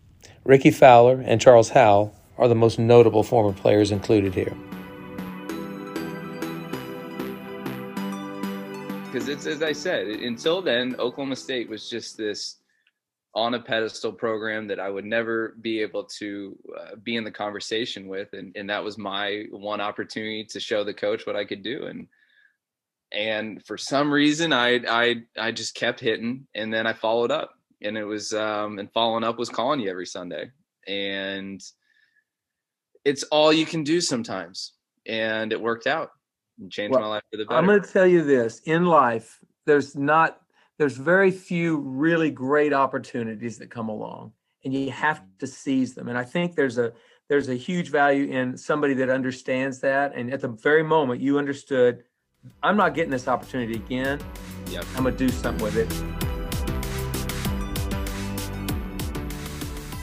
Rickie 0.46 0.72
Fowler 0.72 1.22
and 1.26 1.42
Charles 1.42 1.70
Howell 1.70 2.16
are 2.38 2.48
the 2.48 2.56
most 2.56 2.80
notable 2.80 3.24
former 3.24 3.52
players 3.52 3.92
included 3.92 4.34
here. 4.34 4.56
Because 9.12 9.28
it's 9.28 9.46
as 9.48 9.62
I 9.62 9.74
said, 9.74 10.08
until 10.08 10.62
then, 10.62 10.96
Oklahoma 10.98 11.36
State 11.36 11.70
was 11.70 11.90
just 11.90 12.16
this 12.16 12.58
on 13.36 13.54
a 13.54 13.60
pedestal 13.60 14.14
program 14.14 14.68
that 14.68 14.80
I 14.80 14.90
would 14.90 15.04
never 15.04 15.56
be 15.60 15.82
able 15.82 16.06
to 16.20 16.58
uh, 16.80 16.96
be 16.96 17.18
in 17.18 17.26
the 17.26 17.32
conversation 17.32 18.08
with, 18.08 18.30
and 18.34 18.56
and 18.56 18.70
that 18.70 18.84
was 18.84 18.98
my 18.98 19.44
one 19.52 19.82
opportunity 19.82 20.46
to 20.46 20.60
show 20.60 20.84
the 20.84 20.94
coach 20.94 21.28
what 21.28 21.36
I 21.36 21.44
could 21.44 21.62
do, 21.62 21.86
and 21.86 22.08
and 23.12 23.64
for 23.66 23.78
some 23.78 24.12
reason 24.12 24.54
I 24.54 24.80
I 24.88 25.16
I 25.38 25.52
just 25.52 25.76
kept 25.76 26.00
hitting, 26.00 26.48
and 26.56 26.74
then 26.74 26.88
I 26.88 26.94
followed 26.94 27.30
up, 27.30 27.52
and 27.82 27.98
it 27.98 28.06
was 28.06 28.34
um 28.34 28.80
and 28.80 28.92
following 28.94 29.26
up 29.26 29.38
was 29.38 29.50
calling 29.50 29.82
you 29.82 29.90
every 29.90 30.08
Sunday, 30.08 30.52
and 30.88 31.62
it's 33.04 33.24
all 33.24 33.52
you 33.52 33.66
can 33.66 33.84
do 33.84 34.00
sometimes, 34.00 34.74
and 35.06 35.52
it 35.52 35.60
worked 35.60 35.88
out, 35.88 36.12
and 36.60 36.72
changed 36.72 36.94
well, 36.94 37.02
my 37.02 37.08
life 37.08 37.24
for 37.32 37.38
the 37.38 37.46
better. 37.46 37.58
I'm 37.58 37.66
going 37.66 37.82
to 37.82 37.92
tell 37.92 38.08
you 38.08 38.24
this: 38.24 38.62
in 38.62 38.86
life, 38.86 39.40
there's 39.66 39.94
not 39.94 40.40
there's 40.78 40.98
very 40.98 41.32
few 41.32 41.78
really 41.78 42.30
great 42.30 42.74
opportunities 42.74 43.58
that 43.60 43.70
come 43.70 43.90
along 43.90 44.34
and 44.64 44.74
you 44.74 44.92
have 44.92 45.18
mm-hmm. 45.18 45.38
to 45.40 45.48
seize 45.48 45.94
them. 45.94 46.10
And 46.10 46.18
I 46.18 46.24
think 46.24 46.56
there's 46.56 46.78
a 46.78 46.94
there's 47.28 47.50
a 47.50 47.56
huge 47.56 47.90
value 47.90 48.30
in 48.32 48.56
somebody 48.58 48.94
that 48.96 49.10
understands 49.10 49.80
that. 49.80 50.14
And 50.16 50.32
at 50.32 50.42
the 50.42 50.50
very 50.50 50.84
moment 50.84 51.22
you 51.22 51.40
understood, 51.40 52.04
I'm 52.62 52.78
not 52.78 52.94
getting 52.94 53.10
this 53.10 53.28
opportunity 53.28 53.76
again. 53.76 54.20
Yep. 54.70 54.86
I'm 54.96 55.04
gonna 55.04 55.16
do 55.16 55.30
something 55.30 55.64
with 55.64 55.78
it. 55.78 55.92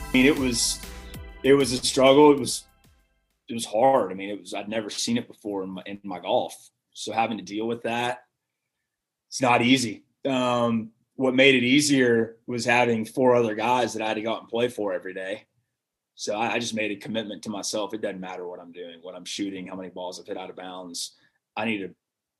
I 0.09 0.11
mean, 0.13 0.25
it 0.25 0.37
was 0.37 0.81
it 1.43 1.53
was 1.53 1.71
a 1.71 1.77
struggle. 1.77 2.31
It 2.31 2.39
was 2.39 2.63
it 3.47 3.53
was 3.53 3.65
hard. 3.65 4.11
I 4.11 4.15
mean, 4.15 4.29
it 4.29 4.39
was 4.39 4.53
I'd 4.53 4.69
never 4.69 4.89
seen 4.89 5.17
it 5.17 5.27
before 5.27 5.63
in 5.63 5.69
my, 5.69 5.83
in 5.85 5.99
my 6.03 6.19
golf, 6.19 6.55
so 6.93 7.11
having 7.11 7.37
to 7.37 7.43
deal 7.43 7.67
with 7.67 7.83
that, 7.83 8.23
it's 9.29 9.41
not 9.41 9.61
easy. 9.61 10.03
Um, 10.25 10.91
what 11.15 11.35
made 11.35 11.55
it 11.55 11.63
easier 11.63 12.37
was 12.47 12.65
having 12.65 13.05
four 13.05 13.35
other 13.35 13.55
guys 13.55 13.93
that 13.93 14.01
I 14.01 14.07
had 14.07 14.15
to 14.15 14.21
go 14.21 14.33
out 14.33 14.41
and 14.41 14.49
play 14.49 14.67
for 14.67 14.93
every 14.93 15.13
day. 15.13 15.45
So 16.15 16.35
I, 16.35 16.53
I 16.53 16.59
just 16.59 16.73
made 16.73 16.91
a 16.91 16.95
commitment 16.95 17.43
to 17.43 17.49
myself. 17.49 17.93
It 17.93 18.01
doesn't 18.01 18.19
matter 18.19 18.47
what 18.47 18.59
I'm 18.59 18.71
doing, 18.71 18.99
what 19.01 19.15
I'm 19.15 19.25
shooting, 19.25 19.67
how 19.67 19.75
many 19.75 19.89
balls 19.89 20.19
I've 20.19 20.27
hit 20.27 20.37
out 20.37 20.49
of 20.49 20.55
bounds. 20.55 21.15
I 21.55 21.65
need 21.65 21.79
to 21.79 21.93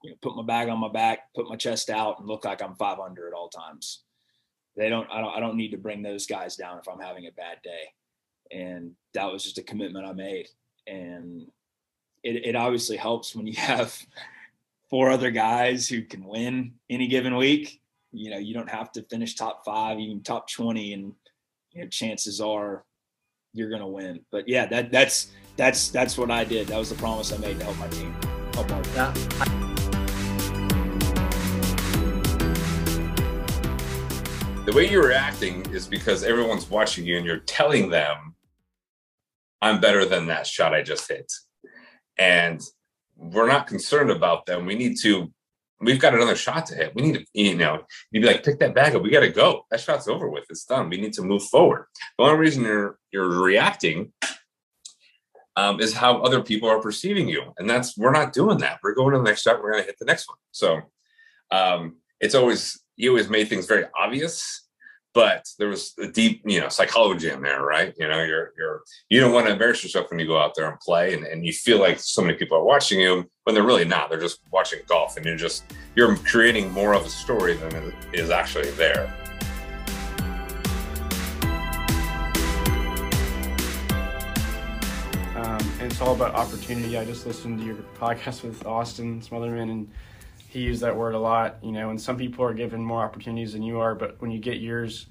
you 0.03 0.11
know, 0.11 0.15
put 0.21 0.35
my 0.35 0.43
bag 0.43 0.69
on 0.69 0.79
my 0.79 0.91
back, 0.91 1.33
put 1.35 1.49
my 1.49 1.55
chest 1.55 1.89
out, 1.89 2.19
and 2.19 2.27
look 2.27 2.45
like 2.45 2.61
I'm 2.61 2.75
500 2.75 3.27
at 3.27 3.33
all 3.33 3.49
times. 3.49 4.03
They 4.75 4.89
don't. 4.89 5.07
I 5.11 5.21
don't. 5.21 5.35
I 5.35 5.39
don't 5.39 5.55
need 5.55 5.71
to 5.71 5.77
bring 5.77 6.01
those 6.01 6.25
guys 6.25 6.55
down 6.55 6.79
if 6.79 6.87
I'm 6.87 6.99
having 6.99 7.27
a 7.27 7.31
bad 7.31 7.57
day. 7.63 7.83
And 8.51 8.93
that 9.13 9.31
was 9.31 9.43
just 9.43 9.59
a 9.59 9.63
commitment 9.63 10.05
I 10.05 10.13
made. 10.13 10.47
And 10.87 11.43
it, 12.23 12.47
it 12.47 12.55
obviously 12.55 12.97
helps 12.97 13.35
when 13.35 13.45
you 13.45 13.53
have 13.57 13.95
four 14.93 15.09
other 15.09 15.31
guys 15.31 15.89
who 15.89 16.03
can 16.03 16.23
win 16.23 16.71
any 16.87 17.07
given 17.07 17.35
week. 17.35 17.81
You 18.11 18.29
know, 18.29 18.37
you 18.37 18.53
don't 18.53 18.69
have 18.69 18.91
to 18.91 19.01
finish 19.01 19.33
top 19.33 19.65
five, 19.65 19.97
even 19.97 20.21
top 20.21 20.47
20, 20.47 20.93
and 20.93 21.13
you 21.71 21.81
know, 21.81 21.87
chances 21.89 22.39
are 22.39 22.85
you're 23.53 23.71
gonna 23.71 23.87
win. 23.87 24.19
But 24.31 24.47
yeah, 24.47 24.67
that 24.67 24.91
that's 24.91 25.31
that's 25.57 25.89
that's 25.89 26.15
what 26.15 26.29
I 26.29 26.43
did. 26.43 26.67
That 26.67 26.77
was 26.77 26.91
the 26.91 26.95
promise 26.95 27.33
I 27.33 27.37
made 27.37 27.57
to 27.57 27.65
help 27.65 27.79
my 27.79 27.87
team. 27.87 28.13
Help 28.53 28.71
our 28.71 28.83
Yeah. 28.93 29.13
the 34.67 34.73
way 34.75 34.91
you're 34.91 35.07
reacting 35.07 35.65
is 35.73 35.87
because 35.87 36.23
everyone's 36.23 36.69
watching 36.69 37.03
you 37.03 37.17
and 37.17 37.25
you're 37.25 37.39
telling 37.39 37.89
them, 37.89 38.35
I'm 39.59 39.81
better 39.81 40.05
than 40.05 40.27
that 40.27 40.45
shot 40.45 40.71
I 40.75 40.83
just 40.83 41.07
hit. 41.07 41.33
And 42.19 42.61
we're 43.15 43.47
not 43.47 43.67
concerned 43.67 44.11
about 44.11 44.45
them. 44.45 44.65
We 44.65 44.75
need 44.75 44.97
to, 45.01 45.31
we've 45.79 45.99
got 45.99 46.13
another 46.13 46.35
shot 46.35 46.65
to 46.67 46.75
hit. 46.75 46.95
We 46.95 47.01
need 47.01 47.15
to, 47.15 47.25
you 47.33 47.55
know, 47.55 47.83
you'd 48.11 48.21
be 48.21 48.27
like, 48.27 48.43
pick 48.43 48.59
that 48.59 48.75
bag 48.75 48.95
up. 48.95 49.03
We 49.03 49.09
got 49.09 49.21
to 49.21 49.29
go. 49.29 49.65
That 49.69 49.79
shot's 49.79 50.07
over 50.07 50.29
with. 50.29 50.45
It's 50.49 50.65
done. 50.65 50.89
We 50.89 50.97
need 50.97 51.13
to 51.13 51.21
move 51.21 51.43
forward. 51.43 51.85
The 52.17 52.23
only 52.23 52.39
reason 52.39 52.63
you're, 52.63 52.97
you're 53.11 53.27
reacting 53.27 54.13
um, 55.55 55.79
is 55.79 55.93
how 55.93 56.21
other 56.21 56.41
people 56.41 56.69
are 56.69 56.81
perceiving 56.81 57.27
you. 57.27 57.53
And 57.57 57.69
that's, 57.69 57.97
we're 57.97 58.11
not 58.11 58.33
doing 58.33 58.57
that. 58.59 58.79
We're 58.81 58.95
going 58.95 59.13
to 59.13 59.19
the 59.19 59.23
next 59.23 59.41
shot. 59.43 59.61
We're 59.61 59.71
going 59.71 59.83
to 59.83 59.87
hit 59.87 59.99
the 59.99 60.05
next 60.05 60.27
one. 60.27 60.37
So 60.51 60.81
um, 61.51 61.97
it's 62.19 62.35
always, 62.35 62.81
you 62.95 63.09
always 63.09 63.29
made 63.29 63.49
things 63.49 63.67
very 63.67 63.85
obvious, 63.97 64.62
but 65.13 65.47
there 65.59 65.67
was 65.67 65.93
a 65.99 66.07
deep, 66.07 66.41
you 66.43 66.59
know, 66.59 66.69
psychology 66.69 67.29
in 67.29 67.41
there, 67.41 67.61
right? 67.61 67.93
You 67.97 68.07
know, 68.07 68.23
you're 68.23 68.51
you're 68.57 68.81
you 69.09 69.19
don't 69.19 69.31
want 69.31 69.45
to 69.45 69.53
embarrass 69.53 69.83
yourself 69.83 70.09
when 70.09 70.19
you 70.19 70.25
go 70.25 70.39
out 70.39 70.53
there 70.55 70.69
and 70.69 70.79
play, 70.79 71.13
and, 71.13 71.23
and 71.23 71.45
you 71.45 71.53
feel 71.53 71.79
like 71.79 71.99
so 71.99 72.21
many 72.21 72.33
people 72.33 72.57
are 72.57 72.63
watching 72.63 72.99
you 72.99 73.29
when 73.43 73.53
they're 73.53 73.63
really 73.63 73.85
not. 73.85 74.09
They're 74.09 74.19
just 74.19 74.39
watching 74.51 74.79
golf, 74.87 75.15
and 75.15 75.25
you're 75.25 75.35
just 75.35 75.65
you're 75.95 76.15
creating 76.17 76.71
more 76.71 76.93
of 76.93 77.05
a 77.05 77.09
story 77.09 77.53
than 77.53 77.93
is 78.11 78.31
actually 78.31 78.71
there. 78.71 79.13
Um, 85.35 85.59
and 85.79 85.91
it's 85.91 86.01
all 86.01 86.15
about 86.15 86.33
opportunity. 86.33 86.97
I 86.97 87.05
just 87.05 87.27
listened 87.27 87.59
to 87.59 87.65
your 87.65 87.75
podcast 87.99 88.43
with 88.43 88.65
Austin 88.65 89.21
Smotherman, 89.21 89.69
and 89.69 89.91
he 90.53 90.61
used 90.61 90.81
that 90.81 90.95
word 90.95 91.15
a 91.15 91.19
lot. 91.19 91.57
You 91.63 91.71
know, 91.71 91.89
and 91.89 91.99
some 91.99 92.15
people 92.15 92.45
are 92.45 92.53
given 92.53 92.85
more 92.85 93.03
opportunities 93.03 93.53
than 93.53 93.63
you 93.63 93.79
are, 93.79 93.95
but 93.95 94.21
when 94.21 94.29
you 94.29 94.39
get 94.39 94.59
yours, 94.59 95.07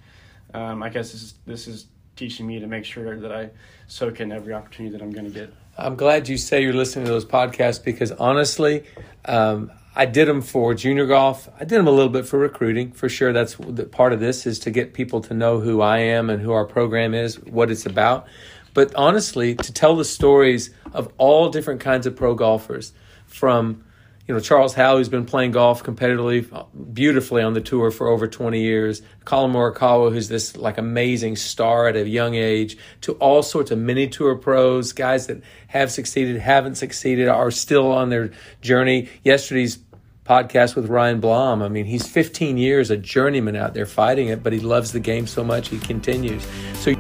um, 0.55 0.83
I 0.83 0.89
guess 0.89 1.11
this 1.11 1.23
is 1.23 1.35
this 1.45 1.67
is 1.67 1.87
teaching 2.15 2.47
me 2.47 2.61
to 2.61 2.67
make 2.69 2.85
sure 2.85 3.19
that 3.19 3.33
I 3.33 3.51
soak 3.89 4.21
in 4.21 4.31
every 4.31 4.53
opportunity 4.53 4.97
that 4.97 5.03
I'm 5.03 5.11
going 5.11 5.25
to 5.25 5.31
get. 5.31 5.53
I'm 5.77 5.97
glad 5.97 6.29
you 6.29 6.37
say 6.37 6.63
you're 6.63 6.75
listening 6.75 7.07
to 7.07 7.11
those 7.11 7.25
podcasts 7.25 7.83
because 7.83 8.13
honestly, 8.13 8.85
um, 9.25 9.73
I 9.97 10.07
did 10.07 10.29
them 10.29 10.43
for 10.43 10.75
junior 10.75 11.07
golf. 11.07 11.49
I 11.57 11.61
did 11.61 11.79
them 11.79 11.89
a 11.89 11.91
little 11.91 12.13
bit 12.13 12.27
for 12.27 12.39
recruiting, 12.39 12.93
for 12.93 13.09
sure. 13.09 13.33
That's 13.33 13.57
part 13.91 14.13
of 14.13 14.21
this 14.21 14.47
is 14.47 14.61
to 14.61 14.71
get 14.71 14.95
people 14.95 15.23
to 15.23 15.35
know 15.35 15.59
who 15.59 15.81
I 15.81 15.99
am 15.99 16.31
and 16.31 16.41
who 16.41 16.53
our 16.53 16.67
program 16.67 17.15
is, 17.15 17.41
what 17.41 17.71
it's 17.71 17.87
about. 17.87 18.27
But 18.75 18.95
honestly, 18.95 19.55
to 19.57 19.73
tell 19.73 19.97
the 19.97 20.05
stories 20.05 20.71
of 20.93 21.13
all 21.19 21.49
different 21.49 21.81
kinds 21.81 22.07
of 22.07 22.15
pro 22.15 22.35
golfers, 22.35 22.93
from 23.27 23.83
you 24.27 24.35
know 24.35 24.41
Charles 24.41 24.75
who's 24.75 25.09
been 25.09 25.25
playing 25.25 25.51
golf 25.51 25.83
competitively, 25.83 26.47
beautifully 26.95 27.43
on 27.43 27.55
the 27.55 27.61
tour 27.61 27.91
for 27.91 28.09
over 28.09 28.29
20 28.29 28.61
years. 28.61 29.03
Collin 29.25 29.53
Morikawa, 29.53 30.13
who's 30.13 30.29
this 30.29 30.57
like 30.57 30.79
amazing 30.79 31.37
star 31.37 31.89
at 31.89 31.97
a 31.97 32.09
young 32.09 32.35
age, 32.35 32.77
to 33.01 33.15
all 33.15 33.43
sorts 33.43 33.71
of 33.73 33.79
mini 33.79 34.07
tour 34.07 34.37
pros, 34.37 34.93
guys 34.93 35.27
that 35.27 35.43
have 35.69 35.91
succeeded, 35.91 36.41
haven't 36.41 36.77
succeeded, 36.77 37.29
are 37.29 37.51
still 37.51 37.91
on 37.91 38.11
their 38.11 38.31
journey. 38.61 39.09
Yesterday's 39.25 39.79
podcast 40.25 40.77
with 40.77 40.87
Ryan 40.87 41.21
Blaum. 41.21 41.61
I 41.61 41.69
mean, 41.69 41.85
he's 41.85 42.07
15 42.07 42.57
years 42.57 42.91
a 42.91 42.97
journeyman 42.97 43.57
out 43.57 43.75
there 43.75 43.87
fighting 43.87 44.29
it, 44.29 44.43
but 44.43 44.53
he 44.53 44.61
loves 44.61 44.93
the 44.93 45.01
game 45.01 45.27
so 45.27 45.43
much 45.43 45.69
he 45.69 45.79
continues. 45.81 46.47
So. 46.75 46.93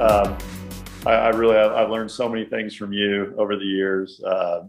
Um, 0.00 0.38
I, 1.06 1.12
I, 1.12 1.28
really 1.30 1.56
I, 1.56 1.80
have 1.80 1.90
learned 1.90 2.10
so 2.10 2.28
many 2.28 2.44
things 2.44 2.74
from 2.74 2.92
you 2.92 3.34
over 3.38 3.56
the 3.56 3.64
years. 3.64 4.22
Uh, 4.22 4.64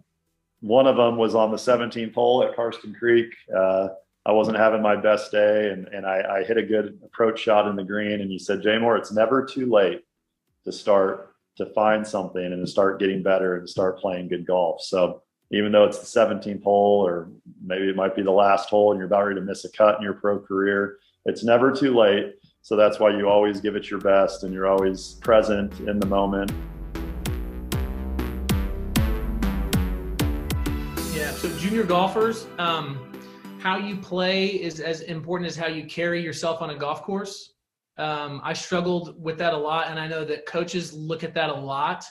one 0.61 0.87
of 0.87 0.95
them 0.95 1.17
was 1.17 1.35
on 1.35 1.51
the 1.51 1.57
17th 1.57 2.13
hole 2.13 2.43
at 2.43 2.55
Karsten 2.55 2.93
Creek. 2.93 3.33
Uh, 3.55 3.89
I 4.25 4.31
wasn't 4.31 4.57
having 4.57 4.81
my 4.81 4.95
best 4.95 5.31
day, 5.31 5.71
and 5.71 5.87
and 5.87 6.05
I, 6.05 6.37
I, 6.37 6.43
hit 6.43 6.57
a 6.57 6.63
good 6.63 6.99
approach 7.03 7.39
shot 7.39 7.67
in 7.67 7.75
the 7.75 7.83
green. 7.83 8.21
And 8.21 8.31
you 8.31 8.37
said, 8.37 8.61
Jay 8.61 8.77
Moore, 8.77 8.95
it's 8.95 9.11
never 9.11 9.43
too 9.43 9.65
late 9.65 10.05
to 10.63 10.71
start 10.71 11.35
to 11.57 11.65
find 11.73 12.05
something 12.05 12.45
and 12.45 12.65
to 12.65 12.71
start 12.71 12.99
getting 12.99 13.23
better 13.23 13.55
and 13.55 13.65
to 13.67 13.71
start 13.71 13.99
playing 13.99 14.27
good 14.27 14.45
golf. 14.45 14.81
So 14.83 15.23
even 15.51 15.71
though 15.71 15.85
it's 15.85 15.99
the 15.99 16.19
17th 16.19 16.63
hole, 16.63 17.05
or 17.05 17.29
maybe 17.63 17.89
it 17.89 17.95
might 17.95 18.15
be 18.15 18.21
the 18.21 18.31
last 18.31 18.69
hole, 18.69 18.91
and 18.91 18.99
you're 18.99 19.07
about 19.07 19.25
ready 19.25 19.39
to 19.39 19.45
miss 19.45 19.65
a 19.65 19.71
cut 19.71 19.97
in 19.97 20.03
your 20.03 20.13
pro 20.13 20.39
career, 20.39 20.99
it's 21.25 21.43
never 21.43 21.71
too 21.71 21.97
late 21.97 22.35
so 22.61 22.75
that's 22.75 22.99
why 22.99 23.09
you 23.09 23.27
always 23.27 23.59
give 23.59 23.75
it 23.75 23.89
your 23.89 23.99
best 23.99 24.43
and 24.43 24.53
you're 24.53 24.67
always 24.67 25.15
present 25.15 25.79
in 25.81 25.99
the 25.99 26.05
moment. 26.05 26.51
Yeah. 31.15 31.31
So 31.31 31.49
junior 31.57 31.83
golfers, 31.83 32.47
um, 32.59 33.11
how 33.59 33.77
you 33.77 33.97
play 33.97 34.47
is 34.47 34.79
as 34.79 35.01
important 35.01 35.47
as 35.47 35.55
how 35.55 35.67
you 35.67 35.85
carry 35.85 36.21
yourself 36.21 36.61
on 36.61 36.69
a 36.69 36.75
golf 36.75 37.03
course. 37.03 37.53
Um, 37.97 38.41
I 38.43 38.53
struggled 38.53 39.21
with 39.21 39.37
that 39.39 39.53
a 39.53 39.57
lot, 39.57 39.89
and 39.89 39.99
I 39.99 40.07
know 40.07 40.23
that 40.25 40.45
coaches 40.45 40.93
look 40.93 41.23
at 41.23 41.33
that 41.33 41.49
a 41.49 41.53
lot. 41.53 42.05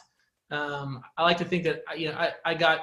Um, 0.50 1.00
I 1.16 1.22
like 1.22 1.38
to 1.38 1.44
think 1.44 1.64
that 1.64 1.82
you 1.96 2.08
know 2.08 2.14
I, 2.14 2.32
I 2.44 2.54
got 2.54 2.80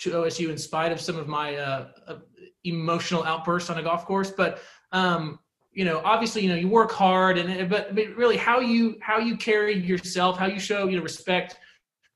to 0.00 0.10
OSU 0.10 0.50
in 0.50 0.58
spite 0.58 0.92
of 0.92 1.00
some 1.00 1.16
of 1.16 1.28
my 1.28 1.56
uh, 1.56 1.88
uh, 2.06 2.18
emotional 2.64 3.22
outbursts 3.24 3.70
on 3.70 3.78
a 3.78 3.82
golf 3.82 4.06
course, 4.06 4.30
but 4.30 4.60
um, 4.92 5.38
you 5.72 5.84
know 5.84 6.00
obviously 6.04 6.42
you 6.42 6.48
know 6.48 6.54
you 6.54 6.68
work 6.68 6.90
hard 6.90 7.38
and 7.38 7.68
but, 7.70 7.94
really 7.94 8.36
how 8.36 8.60
you 8.60 8.96
how 9.00 9.18
you 9.18 9.36
carry 9.36 9.74
yourself 9.78 10.36
how 10.38 10.46
you 10.46 10.58
show 10.58 10.88
you 10.88 10.96
know 10.96 11.02
respect 11.02 11.58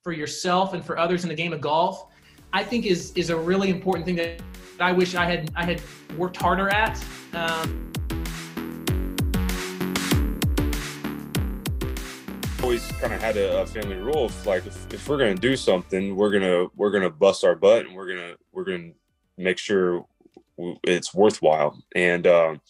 for 0.03 0.13
yourself 0.13 0.75
and 0.75 0.85
for 0.85 0.99
others 0.99 1.23
in 1.23 1.29
the 1.29 1.35
game 1.35 1.53
of 1.53 1.61
golf 1.61 2.09
i 2.53 2.63
think 2.65 2.85
is 2.85 3.13
is 3.13 3.31
a 3.31 3.37
really 3.37 3.71
important 3.71 4.05
thing 4.05 4.17
that 4.17 4.41
i 4.81 4.93
wish 4.93 5.15
i 5.15 5.25
had 5.25 5.51
i 5.55 5.65
had 5.65 5.81
worked 6.17 6.37
harder 6.37 6.69
at 6.69 7.03
um, 7.35 7.93
always 12.63 12.87
kind 12.93 13.13
of 13.13 13.21
had 13.21 13.37
a, 13.37 13.61
a, 13.61 13.67
family 13.67 13.97
rule 13.97 14.27
of 14.27 14.47
like 14.47 14.67
if, 14.67 14.93
if 14.95 15.09
we're 15.09 15.19
gonna 15.19 15.35
do 15.35 15.57
something 15.57 16.17
we're 16.17 16.31
gonna 16.31 16.67
we're 16.75 16.91
gonna 16.91 17.11
bust 17.11 17.45
our 17.45 17.55
butt 17.55 17.87
and 17.87 17.95
we're 17.95 18.09
gonna 18.09 18.35
we're 18.53 18.65
gonna 18.65 18.91
make 19.37 19.59
sure 19.59 20.07
it's 20.85 21.15
worthwhile. 21.15 21.79
And 21.95 22.27
um 22.27 22.61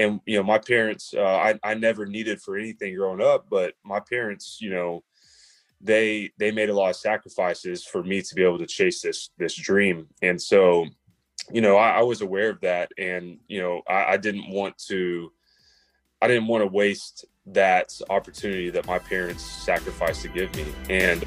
and 0.00 0.20
you 0.26 0.36
know 0.36 0.42
my 0.42 0.58
parents 0.58 1.14
uh, 1.16 1.22
I, 1.22 1.58
I 1.62 1.74
never 1.74 2.06
needed 2.06 2.40
for 2.40 2.56
anything 2.56 2.94
growing 2.94 3.20
up 3.22 3.46
but 3.50 3.74
my 3.84 4.00
parents 4.00 4.58
you 4.60 4.70
know 4.70 5.02
they 5.80 6.30
they 6.38 6.50
made 6.50 6.68
a 6.68 6.74
lot 6.74 6.90
of 6.90 6.96
sacrifices 6.96 7.84
for 7.84 8.02
me 8.02 8.22
to 8.22 8.34
be 8.34 8.42
able 8.42 8.58
to 8.58 8.66
chase 8.66 9.00
this 9.02 9.30
this 9.38 9.54
dream. 9.54 10.08
And 10.22 10.40
so 10.40 10.86
you 11.50 11.62
know 11.62 11.76
i, 11.76 11.98
I 11.98 12.02
was 12.02 12.20
aware 12.20 12.50
of 12.50 12.60
that 12.60 12.90
and 12.98 13.38
you 13.48 13.60
know 13.60 13.82
I, 13.88 14.12
I 14.12 14.16
didn't 14.18 14.50
want 14.50 14.76
to 14.88 15.32
i 16.20 16.28
didn't 16.28 16.46
want 16.48 16.62
to 16.62 16.66
waste 16.66 17.24
that 17.46 17.98
opportunity 18.10 18.70
that 18.70 18.86
my 18.86 18.98
parents 18.98 19.42
sacrificed 19.42 20.22
to 20.22 20.28
give 20.28 20.54
me. 20.54 20.66
And 20.88 21.24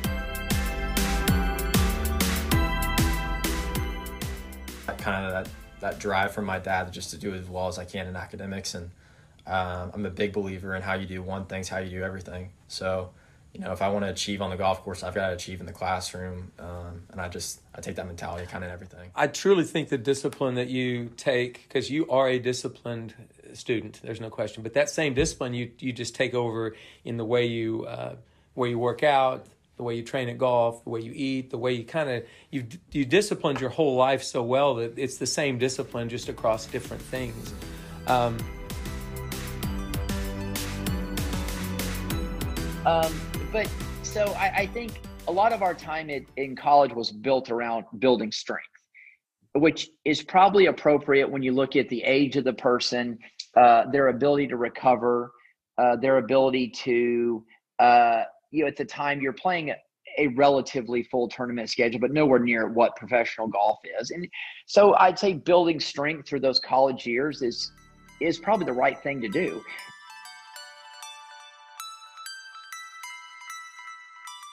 kind 5.04 5.26
of 5.26 5.34
that 5.34 5.63
that 5.84 6.00
drive 6.00 6.32
from 6.32 6.46
my 6.46 6.60
dad 6.60 6.92
just 6.94 7.12
to 7.12 7.18
do 7.18 7.34
as 7.34 7.48
well 7.48 7.68
as 7.68 7.78
I 7.78 7.84
can 7.84 8.08
in 8.08 8.16
academics. 8.16 8.74
And 8.74 8.90
um, 9.46 9.92
I'm 9.94 10.06
a 10.06 10.10
big 10.10 10.32
believer 10.32 10.76
in 10.76 10.82
how 10.82 10.94
you 10.94 11.06
do 11.06 11.22
one 11.22 11.46
thing's 11.46 11.68
how 11.68 11.80
you 11.80 11.90
do 11.90 12.04
everything. 12.04 12.52
So, 12.70 13.10
you 13.54 13.60
know, 13.60 13.74
if 13.74 13.82
I 13.82 13.90
want 13.90 14.06
to 14.06 14.10
achieve 14.10 14.42
on 14.42 14.50
the 14.50 14.56
golf 14.56 14.82
course, 14.82 15.04
I've 15.04 15.14
got 15.14 15.28
to 15.28 15.34
achieve 15.34 15.60
in 15.60 15.66
the 15.66 15.74
classroom. 15.74 16.54
Um, 16.58 17.04
and 17.12 17.20
I 17.20 17.28
just, 17.28 17.60
I 17.76 17.82
take 17.82 17.98
that 17.98 18.08
mentality 18.08 18.48
kind 18.48 18.64
of 18.64 18.72
everything. 18.72 19.12
I 19.14 19.28
truly 19.28 19.66
think 19.66 19.90
the 19.90 19.98
discipline 19.98 20.56
that 20.56 20.70
you 20.70 21.12
take, 21.18 21.64
because 21.68 21.92
you 21.92 22.10
are 22.10 22.30
a 22.30 22.40
disciplined 22.40 23.14
student, 23.52 24.00
there's 24.04 24.22
no 24.22 24.30
question, 24.30 24.64
but 24.64 24.74
that 24.76 24.90
same 24.90 25.14
discipline 25.14 25.54
you, 25.54 25.70
you 25.80 25.92
just 25.92 26.16
take 26.16 26.34
over 26.34 26.76
in 27.04 27.18
the 27.18 27.26
way 27.26 27.46
you, 27.46 27.86
uh, 27.86 28.16
where 28.54 28.70
you 28.70 28.80
work 28.80 29.04
out, 29.04 29.46
the 29.78 29.84
way 29.84 29.96
you 29.96 30.04
train 30.04 30.30
at 30.30 30.38
golf, 30.38 30.84
the 30.84 30.90
way 30.90 31.02
you 31.02 31.12
eat, 31.16 31.50
the 31.50 31.58
way 31.58 31.74
you 31.74 31.84
kind 31.84 32.10
of 32.10 32.24
you 32.52 32.66
you 32.92 33.06
disciplined 33.06 33.60
your 33.60 33.70
whole 33.70 33.96
life 33.96 34.24
so 34.24 34.44
well 34.44 34.76
that 34.76 34.98
it's 34.98 35.18
the 35.18 35.26
same 35.26 35.58
discipline 35.58 36.10
just 36.10 36.30
across 36.30 36.66
different 36.68 37.02
things. 37.02 37.54
Um, 38.08 38.38
um, 42.86 43.22
but 43.52 43.70
so 44.04 44.26
I, 44.34 44.54
I, 44.58 44.66
think 44.68 45.00
a 45.28 45.32
lot 45.32 45.54
of 45.54 45.62
our 45.62 45.74
time 45.74 46.10
at, 46.10 46.24
in 46.36 46.58
college 46.58 46.92
was 46.92 47.12
built 47.12 47.50
around 47.50 47.86
building 47.98 48.34
strength, 48.34 48.68
which 49.56 49.90
is 50.04 50.22
probably 50.22 50.66
appropriate 50.66 51.32
when 51.32 51.42
you 51.44 51.54
look 51.54 51.78
at 51.78 51.88
the 51.88 52.04
age 52.04 52.36
of 52.36 52.44
the 52.44 52.52
person, 52.52 53.20
uh, 53.56 53.90
their 53.90 54.10
ability 54.10 54.48
to 54.48 54.58
recover, 54.58 55.32
uh, 55.78 55.96
their 55.96 56.18
ability 56.18 56.72
to 56.72 57.46
uh, 57.80 58.24
you 58.54 58.64
know 58.64 58.68
at 58.68 58.78
the 58.78 58.86
time 58.86 59.20
you're 59.20 59.34
playing 59.34 59.74
a 60.18 60.28
relatively 60.28 61.04
full 61.04 61.28
tournament 61.28 61.70
schedule, 61.70 62.00
but 62.00 62.12
nowhere 62.12 62.40
near 62.40 62.68
what 62.68 62.96
professional 62.96 63.48
golf 63.48 63.80
is. 64.00 64.12
And 64.12 64.28
so 64.68 64.96
I'd 64.96 65.18
say 65.18 65.34
building 65.34 65.80
strength 65.80 66.28
through 66.28 66.42
those 66.42 66.60
college 66.60 67.06
years 67.06 67.42
is 67.42 67.72
is 68.22 68.38
probably 68.38 68.66
the 68.66 68.74
right 68.74 69.02
thing 69.02 69.22
to 69.22 69.28
do. 69.28 69.62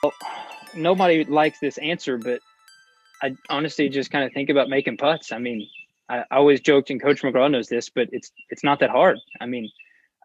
Well, 0.02 0.12
nobody 0.74 1.24
likes 1.24 1.60
this 1.60 1.76
answer, 1.78 2.16
but 2.16 2.40
I 3.22 3.36
honestly 3.50 3.90
just 3.90 4.10
kind 4.10 4.24
of 4.24 4.32
think 4.32 4.48
about 4.48 4.70
making 4.70 4.96
putts. 4.96 5.30
I 5.30 5.38
mean, 5.38 5.68
I, 6.08 6.20
I 6.30 6.36
always 6.36 6.62
joked, 6.62 6.88
and 6.88 7.02
Coach 7.02 7.20
McGraw 7.20 7.50
knows 7.50 7.68
this, 7.68 7.90
but 7.90 8.08
it's 8.12 8.32
it's 8.48 8.64
not 8.64 8.80
that 8.80 8.88
hard. 8.88 9.18
I 9.42 9.46
mean, 9.46 9.70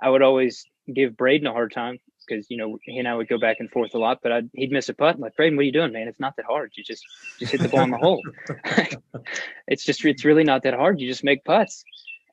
I 0.01 0.09
would 0.09 0.21
always 0.21 0.65
give 0.93 1.17
Braden 1.17 1.45
a 1.45 1.51
hard 1.51 1.73
time 1.73 1.99
because 2.27 2.49
you 2.49 2.57
know 2.57 2.77
he 2.83 2.97
and 2.97 3.07
I 3.07 3.15
would 3.15 3.27
go 3.27 3.37
back 3.37 3.57
and 3.59 3.69
forth 3.69 3.93
a 3.95 3.97
lot. 3.97 4.19
But 4.21 4.31
I'd, 4.31 4.49
he'd 4.53 4.71
miss 4.71 4.89
a 4.89 4.93
putt. 4.93 5.15
I'm 5.15 5.21
like, 5.21 5.35
Braden, 5.35 5.55
what 5.55 5.61
are 5.61 5.65
you 5.65 5.71
doing, 5.71 5.91
man? 5.91 6.07
It's 6.07 6.19
not 6.19 6.35
that 6.37 6.45
hard. 6.45 6.71
You 6.75 6.83
just 6.83 7.05
just 7.39 7.51
hit 7.51 7.61
the 7.61 7.69
ball 7.69 7.83
in 7.83 7.91
the 7.91 7.97
hole. 7.97 8.21
it's 9.67 9.83
just 9.83 10.03
it's 10.05 10.25
really 10.25 10.43
not 10.43 10.63
that 10.63 10.73
hard. 10.73 10.99
You 10.99 11.07
just 11.07 11.23
make 11.23 11.43
putts. 11.43 11.83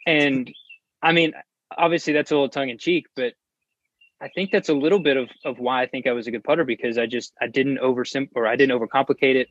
And 0.07 0.53
I 1.03 1.13
mean, 1.13 1.33
obviously 1.77 2.13
that's 2.13 2.31
a 2.31 2.35
little 2.35 2.49
tongue 2.49 2.71
in 2.71 2.79
cheek, 2.79 3.07
but 3.15 3.35
I 4.21 4.29
think 4.29 4.51
that's 4.53 4.69
a 4.69 4.75
little 4.75 5.01
bit 5.01 5.17
of, 5.17 5.31
of 5.45 5.59
why 5.59 5.83
I 5.83 5.87
think 5.87 6.07
I 6.07 6.13
was 6.13 6.27
a 6.29 6.31
good 6.31 6.45
putter 6.45 6.65
because 6.65 6.97
I 6.97 7.07
just 7.07 7.33
I 7.41 7.49
didn't 7.49 7.79
oversim 7.79 8.29
or 8.35 8.47
I 8.47 8.57
didn't 8.57 8.79
overcomplicate 8.79 9.35
it, 9.35 9.49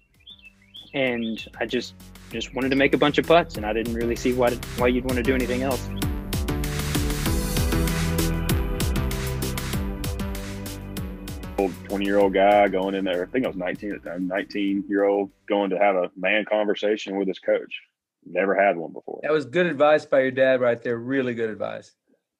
and 0.93 1.45
I 1.59 1.65
just 1.65 1.93
just 2.31 2.55
wanted 2.55 2.69
to 2.69 2.77
make 2.77 2.93
a 2.93 2.97
bunch 2.97 3.17
of 3.17 3.27
putts, 3.27 3.57
and 3.57 3.65
I 3.65 3.73
didn't 3.73 3.95
really 3.95 4.15
see 4.15 4.33
why 4.33 4.53
why 4.77 4.87
you'd 4.87 5.03
want 5.03 5.17
to 5.17 5.23
do 5.23 5.35
anything 5.35 5.63
else. 5.63 5.89
20 11.69 12.05
year 12.05 12.19
old 12.19 12.33
guy 12.33 12.67
going 12.67 12.95
in 12.95 13.05
there. 13.05 13.23
I 13.23 13.25
think 13.27 13.45
I 13.45 13.49
was 13.49 13.57
19 13.57 13.93
at 13.93 14.03
the 14.03 14.09
time, 14.09 14.27
19 14.27 14.85
year 14.87 15.05
old 15.05 15.31
going 15.47 15.69
to 15.71 15.77
have 15.77 15.95
a 15.95 16.11
man 16.15 16.45
conversation 16.45 17.17
with 17.17 17.27
his 17.27 17.39
coach. 17.39 17.81
Never 18.25 18.55
had 18.55 18.77
one 18.77 18.93
before. 18.93 19.19
That 19.23 19.31
was 19.31 19.45
good 19.45 19.65
advice 19.65 20.05
by 20.05 20.21
your 20.21 20.31
dad 20.31 20.61
right 20.61 20.81
there. 20.81 20.97
Really 20.97 21.33
good 21.33 21.49
advice. 21.49 21.91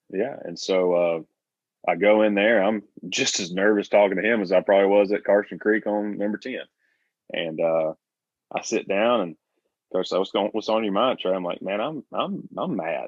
Yeah. 0.10 0.36
And 0.44 0.58
so 0.58 0.94
uh, 0.94 1.92
I 1.92 1.96
go 1.96 2.22
in 2.22 2.36
there. 2.36 2.62
I'm 2.62 2.84
just 3.10 3.40
as 3.40 3.52
nervous 3.52 3.90
talking 3.90 4.18
to 4.18 4.24
him 4.24 4.42
as 4.42 4.52
I 4.52 4.62
probably 4.62 4.90
was 4.90 5.12
at 5.12 5.24
Karsten 5.24 5.60
Creek 5.60 5.88
on 5.88 6.18
number 6.18 6.38
10. 6.38 6.60
And 7.32 7.60
uh, 7.60 7.94
I 8.54 8.62
sit 8.62 8.88
down 8.88 9.22
and 9.22 9.36
coach 9.92 10.10
said, 10.10 10.20
what's 10.20 10.32
going, 10.32 10.50
what's 10.52 10.70
on 10.70 10.84
your 10.84 10.94
mind, 10.94 11.20
Trey? 11.20 11.34
I'm 11.34 11.44
like, 11.44 11.62
man, 11.62 11.82
I'm, 11.82 12.04
I'm, 12.14 12.48
I'm 12.58 12.76
mad. 12.76 13.08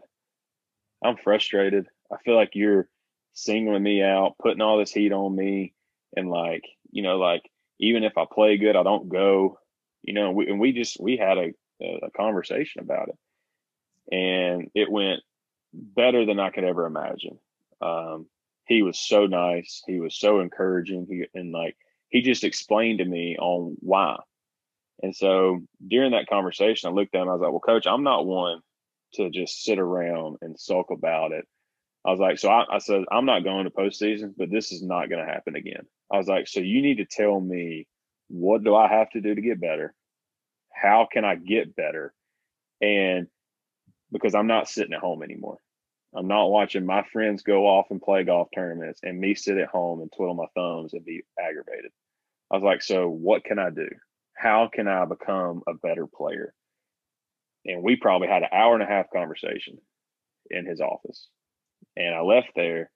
I'm 1.04 1.18
frustrated. 1.18 1.88
I 2.12 2.18
feel 2.24 2.36
like 2.36 2.52
you're 2.54 2.88
singling 3.34 3.84
me 3.84 4.02
out, 4.02 4.36
putting 4.42 4.62
all 4.62 4.78
this 4.78 4.92
heat 4.92 5.12
on 5.12 5.36
me 5.36 5.74
and 6.16 6.30
like 6.30 6.64
you 6.92 7.04
know 7.04 7.18
like 7.18 7.44
even 7.80 8.04
if 8.04 8.18
i 8.18 8.26
play 8.32 8.58
good 8.58 8.76
i 8.76 8.84
don't 8.84 9.10
go 9.10 9.58
you 10.04 10.14
know 10.14 10.32
we, 10.32 10.48
and 10.48 10.60
we 10.60 10.72
just 10.74 11.00
we 11.00 11.18
had 11.18 11.38
a, 11.38 11.54
a 11.82 12.12
conversation 12.16 12.82
about 12.82 13.10
it. 13.10 13.16
And 14.12 14.70
it 14.76 14.92
went 14.92 15.22
better 15.74 16.26
than 16.26 16.40
i 16.40 16.50
could 16.50 16.66
ever 16.66 16.86
imagine. 16.86 17.40
Um, 17.82 18.28
he 18.66 18.82
was 18.82 18.98
so 18.98 19.26
nice. 19.26 19.82
He 19.86 20.00
was 20.00 20.18
so 20.18 20.40
encouraging. 20.40 21.06
He 21.10 21.26
and 21.38 21.52
like 21.52 21.76
he 22.10 22.22
just 22.22 22.44
explained 22.44 23.00
to 23.00 23.06
me 23.06 23.38
on 23.38 23.76
why. 23.80 24.18
And 25.02 25.16
so 25.16 25.62
during 25.86 26.12
that 26.12 26.28
conversation 26.28 26.90
i 26.90 26.94
looked 26.94 27.16
at 27.16 27.22
him. 27.22 27.30
I 27.30 27.34
was 27.34 27.42
like 27.42 27.52
well 27.52 27.60
coach 27.60 27.88
i'm 27.88 28.04
not 28.04 28.26
one 28.26 28.60
to 29.16 29.30
just 29.30 29.64
sit 29.64 29.80
around 29.80 30.38
and 30.42 30.60
sulk 30.60 30.92
about 30.92 31.32
it 31.32 31.46
I 32.06 32.12
was 32.12 32.20
like, 32.20 32.38
so 32.38 32.50
I, 32.50 32.66
I, 32.70 32.78
said, 32.80 33.04
I'm 33.12 33.26
not 33.26 33.44
going 33.44 33.64
to 33.64 33.72
postseason, 33.72 34.34
but 34.38 34.52
this 34.52 34.72
is 34.72 34.84
not 34.84 35.10
going 35.10 35.26
to 35.26 35.32
happen 35.32 35.56
again. 35.56 35.86
I 36.12 36.18
was 36.18 36.28
like, 36.28 36.48
so 36.48 36.60
you 36.60 36.82
need 36.82 36.98
to 36.98 37.06
tell 37.06 37.40
me 37.40 37.88
what 38.28 38.64
do 38.64 38.76
I 38.76 38.90
have 38.90 39.10
to 39.12 39.22
do 39.22 39.34
to 39.34 39.42
get 39.42 39.62
better? 39.62 39.94
How 40.74 41.08
can 41.12 41.24
I 41.24 41.36
get 41.36 41.76
better? 41.76 42.14
And 42.82 43.28
because 44.12 44.36
I'm 44.36 44.48
not 44.48 44.70
sitting 44.70 44.94
at 44.94 45.00
home 45.00 45.24
anymore. 45.24 45.58
I'm 46.16 46.28
not 46.28 46.52
watching 46.52 46.86
my 46.86 47.04
friends 47.12 47.42
go 47.42 47.66
off 47.66 47.88
and 47.90 48.02
play 48.02 48.24
golf 48.24 48.50
tournaments 48.54 49.00
and 49.02 49.20
me 49.20 49.34
sit 49.34 49.58
at 49.58 49.70
home 49.70 50.02
and 50.02 50.12
twiddle 50.12 50.36
my 50.36 50.46
thumbs 50.56 50.94
and 50.94 51.04
be 51.04 51.24
aggravated. 51.40 51.92
I 52.52 52.56
was 52.56 52.64
like, 52.64 52.84
so 52.84 53.10
what 53.10 53.44
can 53.44 53.58
I 53.58 53.72
do? 53.72 53.88
How 54.36 54.70
can 54.72 54.88
I 54.88 55.06
become 55.06 55.64
a 55.68 55.74
better 55.74 56.06
player? 56.06 56.54
And 57.66 57.82
we 57.82 57.96
probably 57.96 58.28
had 58.28 58.44
an 58.44 58.50
hour 58.52 58.76
and 58.76 58.84
a 58.84 58.88
half 58.88 59.10
conversation 59.12 59.80
in 60.52 60.68
his 60.68 60.82
office. 60.82 61.30
And 61.96 62.16
I 62.16 62.22
left 62.22 62.48
there 62.56 62.90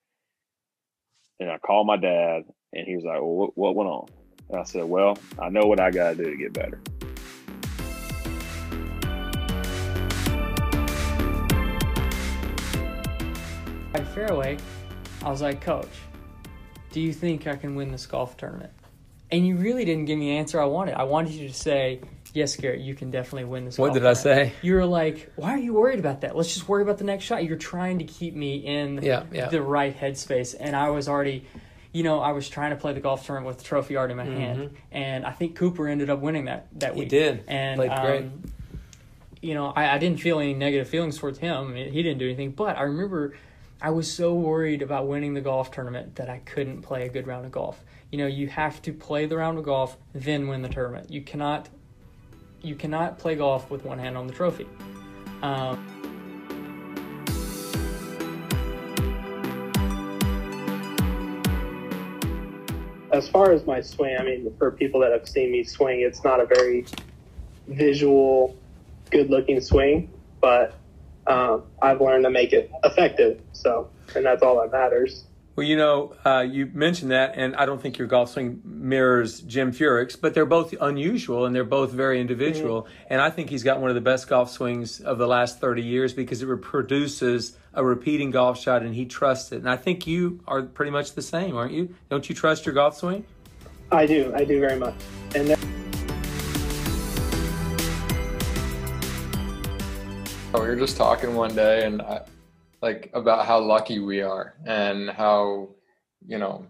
and 1.40 1.52
I 1.52 1.60
called 1.60 1.86
my 1.86 1.98
dad 1.98 2.46
and 2.74 2.88
he 2.88 2.96
was 2.96 3.06
like, 3.06 3.22
well, 3.22 3.52
what, 3.54 3.76
went 3.76 3.88
on? 3.88 4.08
And 4.50 4.60
I 4.60 4.64
said, 4.64 4.86
well, 4.86 5.20
I 5.40 5.50
know 5.50 5.68
what 5.68 5.80
I 5.80 5.92
got 5.92 6.12
to 6.12 6.16
do 6.16 6.32
to 6.32 6.36
get 6.36 6.54
better. 6.54 6.82
At 13.94 14.08
fairway, 14.16 14.58
I 15.24 15.30
was 15.30 15.44
like, 15.44 15.62
Coach, 15.62 15.88
do 16.92 17.00
you 17.00 17.14
think 17.14 17.46
I 17.46 17.56
can 17.56 17.76
win 17.76 17.92
this 17.92 18.08
golf 18.08 18.36
tournament? 18.36 18.74
And 19.30 19.46
you 19.46 19.58
really 19.58 19.86
didn't 19.86 20.06
give 20.06 20.18
me 20.18 20.32
the 20.32 20.38
answer 20.38 20.60
I 20.60 20.66
wanted. 20.66 20.96
I 20.96 21.04
wanted 21.04 21.34
you 21.34 21.48
to 21.48 21.54
say, 21.54 22.02
yes, 22.38 22.56
Garrett, 22.56 22.82
you 22.82 22.94
can 22.96 23.12
definitely 23.12 23.46
win 23.46 23.66
this. 23.66 23.78
What 23.78 23.94
did 23.94 24.06
I 24.06 24.14
say? 24.14 24.54
You 24.62 24.76
were 24.76 24.86
like, 24.86 25.34
why 25.36 25.52
are 25.52 25.58
you 25.58 25.74
worried 25.74 26.00
about 26.00 26.22
that? 26.22 26.36
Let's 26.36 26.54
just 26.54 26.70
worry 26.70 26.84
about 26.84 27.00
the 27.00 27.04
next 27.04 27.26
shot. 27.26 27.44
You're 27.44 27.58
trying 27.58 27.98
to 28.00 28.06
keep 28.06 28.36
me 28.36 28.58
in 28.58 29.02
yeah, 29.02 29.24
yeah. 29.32 29.50
the 29.50 29.62
right 29.62 29.98
headspace. 29.98 30.56
And 30.58 30.76
I 30.76 30.90
was 30.92 31.10
already, 31.10 31.46
you 31.92 32.04
know, 32.04 32.20
I 32.20 32.32
was 32.32 32.48
trying 32.48 32.70
to 32.70 32.76
play 32.78 32.94
the 32.94 33.00
golf 33.00 33.26
tournament 33.26 33.48
with 33.48 33.58
the 33.58 33.64
trophy 33.64 33.98
already 33.98 34.12
in 34.12 34.18
my 34.18 34.26
mm-hmm. 34.26 34.38
hand. 34.38 34.78
And 34.92 35.26
I 35.26 35.32
think 35.32 35.56
Cooper 35.56 35.88
ended 35.88 36.10
up 36.10 36.20
winning 36.20 36.46
that, 36.46 36.68
that 36.80 36.94
he 36.94 37.00
week. 37.00 37.12
He 37.12 37.18
did. 37.18 37.44
And, 37.48 37.78
Played 37.78 37.92
um, 37.92 38.06
great. 38.06 38.26
You 39.42 39.54
know, 39.54 39.74
I, 39.76 39.96
I 39.96 39.98
didn't 39.98 40.20
feel 40.20 40.40
any 40.40 40.54
negative 40.54 40.88
feelings 40.88 41.18
towards 41.18 41.40
him. 41.40 41.76
He 41.76 42.04
didn't 42.04 42.20
do 42.20 42.26
anything. 42.26 42.52
But 42.52 42.78
I 42.78 42.84
remember 42.84 43.34
I 43.82 43.92
was 43.92 44.12
so 44.12 44.34
worried 44.34 44.82
about 44.82 45.08
winning 45.08 45.34
the 45.34 45.42
golf 45.42 45.72
tournament 45.72 46.16
that 46.16 46.30
I 46.30 46.40
couldn't 46.40 46.82
play 46.82 47.06
a 47.06 47.10
good 47.10 47.28
round 47.28 47.46
of 47.46 47.52
golf. 47.52 47.84
You 48.12 48.18
know, 48.20 48.28
you 48.28 48.48
have 48.48 48.82
to 48.84 48.94
play 48.94 49.26
the 49.26 49.38
round 49.38 49.58
of 49.58 49.66
golf, 49.66 49.98
then 50.14 50.48
win 50.48 50.62
the 50.62 50.70
tournament. 50.70 51.12
You 51.12 51.22
cannot 51.22 51.70
you 52.62 52.76
cannot 52.76 53.20
play 53.20 53.36
golf 53.36 53.70
with 53.70 53.84
one 53.86 54.00
hand 54.00 54.18
on 54.18 54.28
the 54.28 54.34
trophy. 54.34 54.68
Um, 55.42 55.84
as 63.12 63.30
far 63.30 63.52
as 63.52 63.66
my 63.66 63.82
swing, 63.82 64.18
I 64.20 64.24
mean, 64.24 64.54
for 64.58 64.72
people 64.72 65.00
that 65.02 65.12
have 65.12 65.28
seen 65.28 65.52
me 65.52 65.64
swing, 65.64 66.02
it's 66.02 66.24
not 66.24 66.40
a 66.40 66.46
very 66.46 66.86
visual, 67.68 68.56
good 69.12 69.30
looking 69.30 69.62
swing, 69.62 70.10
but 70.42 70.76
um, 71.28 71.64
I've 71.82 72.02
learned 72.02 72.24
to 72.24 72.30
make 72.30 72.54
it 72.54 72.72
effective. 72.84 73.42
So, 73.54 73.90
and 74.16 74.26
that's 74.26 74.42
all 74.42 74.62
that 74.62 74.72
matters. 74.72 75.26
Well, 75.58 75.66
you 75.66 75.76
know, 75.76 76.14
uh, 76.24 76.46
you 76.48 76.70
mentioned 76.72 77.10
that, 77.10 77.34
and 77.36 77.56
I 77.56 77.66
don't 77.66 77.82
think 77.82 77.98
your 77.98 78.08
golf 78.08 78.30
swing 78.30 78.62
mirrors 78.64 79.42
Jim 79.42 79.72
Furyk's, 79.72 80.16
but 80.16 80.36
they're 80.36 80.46
both 80.46 80.72
unusual 80.80 81.48
and 81.48 81.56
they're 81.56 81.64
both 81.64 81.92
very 81.92 82.22
individual. 82.22 82.84
Mm-hmm. 82.84 83.08
And 83.10 83.22
I 83.22 83.32
think 83.32 83.50
he's 83.50 83.64
got 83.64 83.82
one 83.82 83.90
of 83.90 83.96
the 83.96 84.02
best 84.02 84.28
golf 84.28 84.52
swings 84.52 85.00
of 85.00 85.18
the 85.18 85.26
last 85.26 85.60
30 85.60 85.82
years 85.82 86.14
because 86.14 86.44
it 86.44 86.62
produces 86.62 87.58
a 87.74 87.84
repeating 87.84 88.30
golf 88.30 88.62
shot 88.62 88.84
and 88.84 88.94
he 88.94 89.08
trusts 89.08 89.52
it. 89.52 89.56
And 89.56 89.68
I 89.68 89.78
think 89.78 90.06
you 90.06 90.42
are 90.48 90.62
pretty 90.62 90.92
much 90.92 91.14
the 91.14 91.24
same, 91.24 91.58
aren't 91.58 91.74
you? 91.74 91.96
Don't 92.08 92.30
you 92.30 92.36
trust 92.36 92.68
your 92.68 92.76
golf 92.76 92.96
swing? 92.96 93.26
I 93.92 94.06
do. 94.06 94.32
I 94.36 94.44
do 94.44 94.60
very 94.60 94.78
much. 94.78 94.94
And 95.34 95.48
then- 95.48 95.58
we 100.54 100.60
were 100.60 100.76
just 100.76 100.98
talking 100.98 101.34
one 101.34 101.56
day 101.56 101.86
and 101.88 102.02
I, 102.04 102.22
like 102.82 103.10
about 103.14 103.46
how 103.46 103.60
lucky 103.60 104.00
we 104.00 104.22
are 104.22 104.56
and 104.66 105.10
how 105.10 105.70
you 106.26 106.38
know 106.38 106.66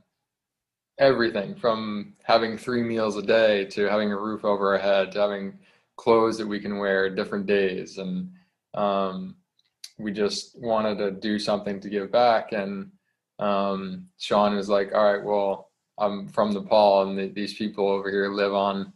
everything 0.99 1.55
from 1.55 2.13
having 2.23 2.57
three 2.57 2.81
meals 2.81 3.17
a 3.17 3.21
day 3.21 3.65
to 3.65 3.85
having 3.89 4.11
a 4.11 4.17
roof 4.17 4.43
over 4.43 4.73
our 4.73 4.79
head 4.79 5.11
to 5.11 5.19
having 5.19 5.57
clothes 5.95 6.37
that 6.37 6.47
we 6.47 6.59
can 6.59 6.77
wear 6.79 7.09
different 7.09 7.45
days. 7.45 7.97
And 7.97 8.31
um, 8.73 9.35
we 9.99 10.11
just 10.11 10.59
wanted 10.59 10.97
to 10.99 11.11
do 11.11 11.37
something 11.37 11.79
to 11.81 11.89
give 11.89 12.11
back. 12.11 12.51
And 12.51 12.91
um, 13.39 14.07
sean 14.17 14.55
was 14.55 14.69
like 14.69 14.93
all 14.93 15.13
right 15.13 15.23
well 15.23 15.69
i'm 15.97 16.27
from 16.29 16.53
nepal 16.53 17.03
and 17.03 17.17
the, 17.17 17.27
these 17.27 17.53
people 17.53 17.87
over 17.87 18.09
here 18.09 18.31
live 18.31 18.53
on 18.53 18.93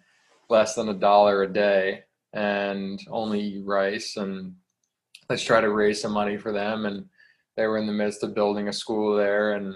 less 0.50 0.76
than 0.76 0.90
a 0.90 0.94
dollar 0.94 1.44
a 1.44 1.52
day 1.52 2.04
and 2.34 3.00
only 3.10 3.62
rice 3.62 4.18
and 4.18 4.56
let's 5.32 5.44
try 5.44 5.62
to 5.62 5.70
raise 5.70 6.02
some 6.02 6.12
money 6.12 6.36
for 6.36 6.52
them. 6.52 6.86
And 6.86 7.06
they 7.56 7.66
were 7.66 7.78
in 7.78 7.88
the 7.88 7.94
midst 7.94 8.22
of 8.22 8.36
building 8.36 8.68
a 8.68 8.74
school 8.74 9.16
there. 9.16 9.54
And 9.54 9.76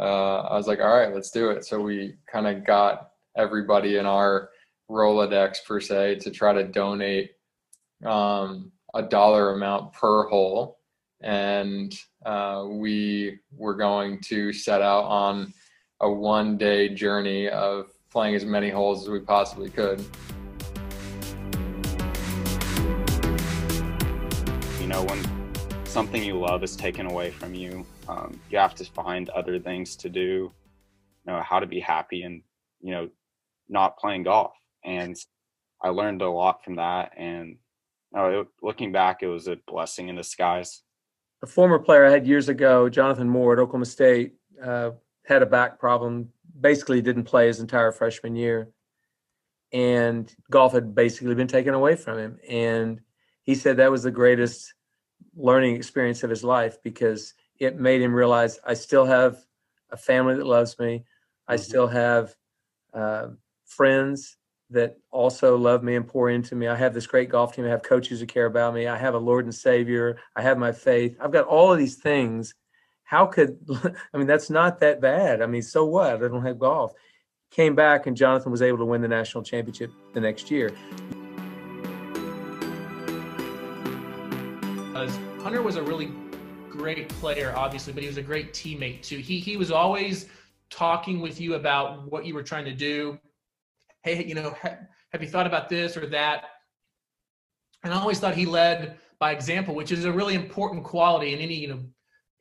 uh, 0.00 0.42
i 0.42 0.56
was 0.56 0.68
like 0.68 0.78
all 0.80 0.96
right 0.96 1.14
let's 1.14 1.30
do 1.30 1.50
it. 1.50 1.64
So 1.64 1.80
we 1.80 2.16
kind 2.30 2.46
of 2.46 2.66
got 2.66 3.10
everybody 3.36 3.96
in 3.96 4.06
our 4.06 4.50
rolodex 4.90 5.64
per 5.66 5.80
se 5.80 6.16
to 6.16 6.30
try 6.30 6.52
to 6.52 6.64
donate 6.64 7.30
um, 8.04 8.72
a 8.94 9.02
dollar 9.02 9.54
amount 9.54 9.92
per 9.92 10.28
hole. 10.28 10.78
And 11.20 11.94
uh, 12.26 12.64
we 12.68 13.38
were 13.56 13.74
going 13.74 14.20
to 14.22 14.52
set 14.52 14.82
out 14.82 15.04
on 15.04 15.52
a 16.00 16.10
one 16.10 16.58
day 16.58 16.88
journey 16.88 17.48
of 17.48 17.86
playing 18.10 18.34
as 18.34 18.44
many 18.44 18.70
holes 18.70 19.02
as 19.04 19.10
we 19.10 19.20
possibly 19.20 19.70
could 19.70 20.04
know 24.88 25.04
when 25.04 25.84
something 25.84 26.22
you 26.22 26.38
love 26.38 26.62
is 26.62 26.76
taken 26.76 27.06
away 27.06 27.30
from 27.30 27.54
you 27.54 27.84
um, 28.08 28.38
you 28.50 28.58
have 28.58 28.74
to 28.74 28.84
find 28.84 29.28
other 29.30 29.58
things 29.58 29.96
to 29.96 30.08
do 30.08 30.20
you 30.20 30.52
know 31.26 31.40
how 31.42 31.60
to 31.60 31.66
be 31.66 31.80
happy 31.80 32.22
and 32.22 32.42
you 32.80 32.90
know 32.90 33.08
not 33.68 33.98
playing 33.98 34.22
golf 34.22 34.52
and 34.84 35.16
i 35.82 35.88
learned 35.88 36.22
a 36.22 36.28
lot 36.28 36.64
from 36.64 36.76
that 36.76 37.12
and 37.16 37.56
you 38.14 38.18
know, 38.18 38.46
looking 38.62 38.90
back 38.90 39.22
it 39.22 39.28
was 39.28 39.46
a 39.46 39.58
blessing 39.66 40.08
in 40.08 40.16
disguise 40.16 40.82
a 41.42 41.46
former 41.46 41.78
player 41.78 42.04
I 42.04 42.10
had 42.10 42.26
years 42.26 42.48
ago, 42.48 42.88
Jonathan 42.88 43.28
Moore 43.28 43.52
at 43.52 43.58
Oklahoma 43.58 43.86
State, 43.86 44.34
uh, 44.62 44.90
had 45.24 45.42
a 45.42 45.46
back 45.46 45.78
problem. 45.78 46.30
Basically, 46.60 47.00
didn't 47.00 47.24
play 47.24 47.46
his 47.46 47.60
entire 47.60 47.92
freshman 47.92 48.34
year, 48.34 48.70
and 49.72 50.34
golf 50.50 50.72
had 50.72 50.94
basically 50.94 51.34
been 51.34 51.46
taken 51.46 51.74
away 51.74 51.94
from 51.94 52.18
him. 52.18 52.38
And 52.48 53.00
he 53.44 53.54
said 53.54 53.76
that 53.76 53.90
was 53.90 54.02
the 54.02 54.10
greatest 54.10 54.74
learning 55.38 55.76
experience 55.76 56.22
of 56.22 56.30
his 56.30 56.44
life 56.44 56.82
because 56.82 57.34
it 57.58 57.78
made 57.78 58.02
him 58.02 58.12
realize 58.12 58.58
I 58.66 58.74
still 58.74 59.06
have 59.06 59.38
a 59.90 59.96
family 59.96 60.34
that 60.34 60.46
loves 60.46 60.78
me. 60.78 61.04
I 61.46 61.56
still 61.56 61.86
have 61.86 62.34
uh, 62.92 63.28
friends 63.64 64.36
that 64.70 64.98
also 65.10 65.56
love 65.56 65.82
me 65.82 65.94
and 65.94 66.06
pour 66.06 66.28
into 66.28 66.54
me. 66.54 66.68
I 66.68 66.76
have 66.76 66.92
this 66.92 67.06
great 67.06 67.30
golf 67.30 67.54
team. 67.54 67.64
I 67.64 67.68
have 67.68 67.82
coaches 67.82 68.20
who 68.20 68.26
care 68.26 68.46
about 68.46 68.74
me. 68.74 68.86
I 68.86 68.96
have 68.96 69.14
a 69.14 69.18
Lord 69.18 69.46
and 69.46 69.54
Savior. 69.54 70.18
I 70.36 70.42
have 70.42 70.58
my 70.58 70.72
faith. 70.72 71.16
I've 71.20 71.32
got 71.32 71.46
all 71.46 71.72
of 71.72 71.78
these 71.78 71.96
things. 71.96 72.54
How 73.04 73.24
could, 73.26 73.58
I 74.12 74.18
mean, 74.18 74.26
that's 74.26 74.50
not 74.50 74.80
that 74.80 75.00
bad. 75.00 75.40
I 75.40 75.46
mean, 75.46 75.62
so 75.62 75.86
what? 75.86 76.22
I 76.22 76.28
don't 76.28 76.44
have 76.44 76.58
golf. 76.58 76.92
Came 77.50 77.74
back 77.74 78.06
and 78.06 78.14
Jonathan 78.14 78.52
was 78.52 78.60
able 78.60 78.78
to 78.78 78.84
win 78.84 79.00
the 79.00 79.08
national 79.08 79.42
championship 79.42 79.90
the 80.12 80.20
next 80.20 80.50
year. 80.50 80.70
Hunter 85.42 85.62
was 85.62 85.76
a 85.76 85.82
really 85.82 86.12
great 86.68 87.08
player, 87.08 87.54
obviously, 87.56 87.92
but 87.92 88.02
he 88.02 88.08
was 88.08 88.18
a 88.18 88.22
great 88.22 88.52
teammate 88.52 89.02
too. 89.02 89.18
He 89.18 89.38
he 89.38 89.56
was 89.56 89.70
always 89.70 90.26
talking 90.70 91.20
with 91.20 91.40
you 91.40 91.54
about 91.54 92.10
what 92.10 92.26
you 92.26 92.34
were 92.34 92.42
trying 92.42 92.64
to 92.66 92.74
do 92.74 93.18
hey, 94.02 94.24
you 94.24 94.34
know, 94.34 94.54
ha- 94.62 94.78
have 95.10 95.22
you 95.22 95.28
thought 95.28 95.46
about 95.46 95.68
this 95.68 95.96
or 95.96 96.06
that? 96.06 96.44
And 97.84 97.92
I 97.92 97.98
always 97.98 98.18
thought 98.18 98.34
he 98.34 98.46
led 98.46 98.98
by 99.18 99.32
example, 99.32 99.74
which 99.74 99.92
is 99.92 100.04
a 100.04 100.12
really 100.12 100.34
important 100.34 100.84
quality 100.84 101.32
in 101.32 101.40
any, 101.40 101.54
you 101.54 101.68
know, 101.68 101.80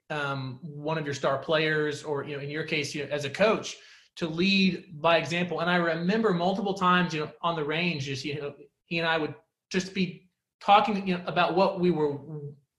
um, 0.10 0.60
one 0.62 0.98
of 0.98 1.06
your 1.06 1.14
star 1.14 1.38
players, 1.38 2.04
or 2.04 2.24
you 2.24 2.36
know, 2.36 2.42
in 2.42 2.50
your 2.50 2.64
case, 2.64 2.96
you 2.96 3.04
know, 3.04 3.12
as 3.12 3.26
a 3.26 3.30
coach, 3.30 3.76
to 4.16 4.28
lead 4.28 5.02
by 5.02 5.18
example. 5.18 5.60
And 5.60 5.70
I 5.70 5.76
remember 5.76 6.34
multiple 6.34 6.74
times, 6.74 7.14
you 7.14 7.22
know, 7.22 7.32
on 7.42 7.56
the 7.56 7.64
range, 7.64 8.06
just 8.06 8.24
you 8.24 8.40
know, 8.40 8.54
he 8.86 9.00
and 9.00 9.08
I 9.08 9.18
would 9.18 9.36
just 9.70 9.94
be 9.94 10.30
talking, 10.62 11.06
you 11.06 11.18
know, 11.18 11.24
about 11.28 11.56
what 11.56 11.82
we 11.82 11.92
were 11.92 12.18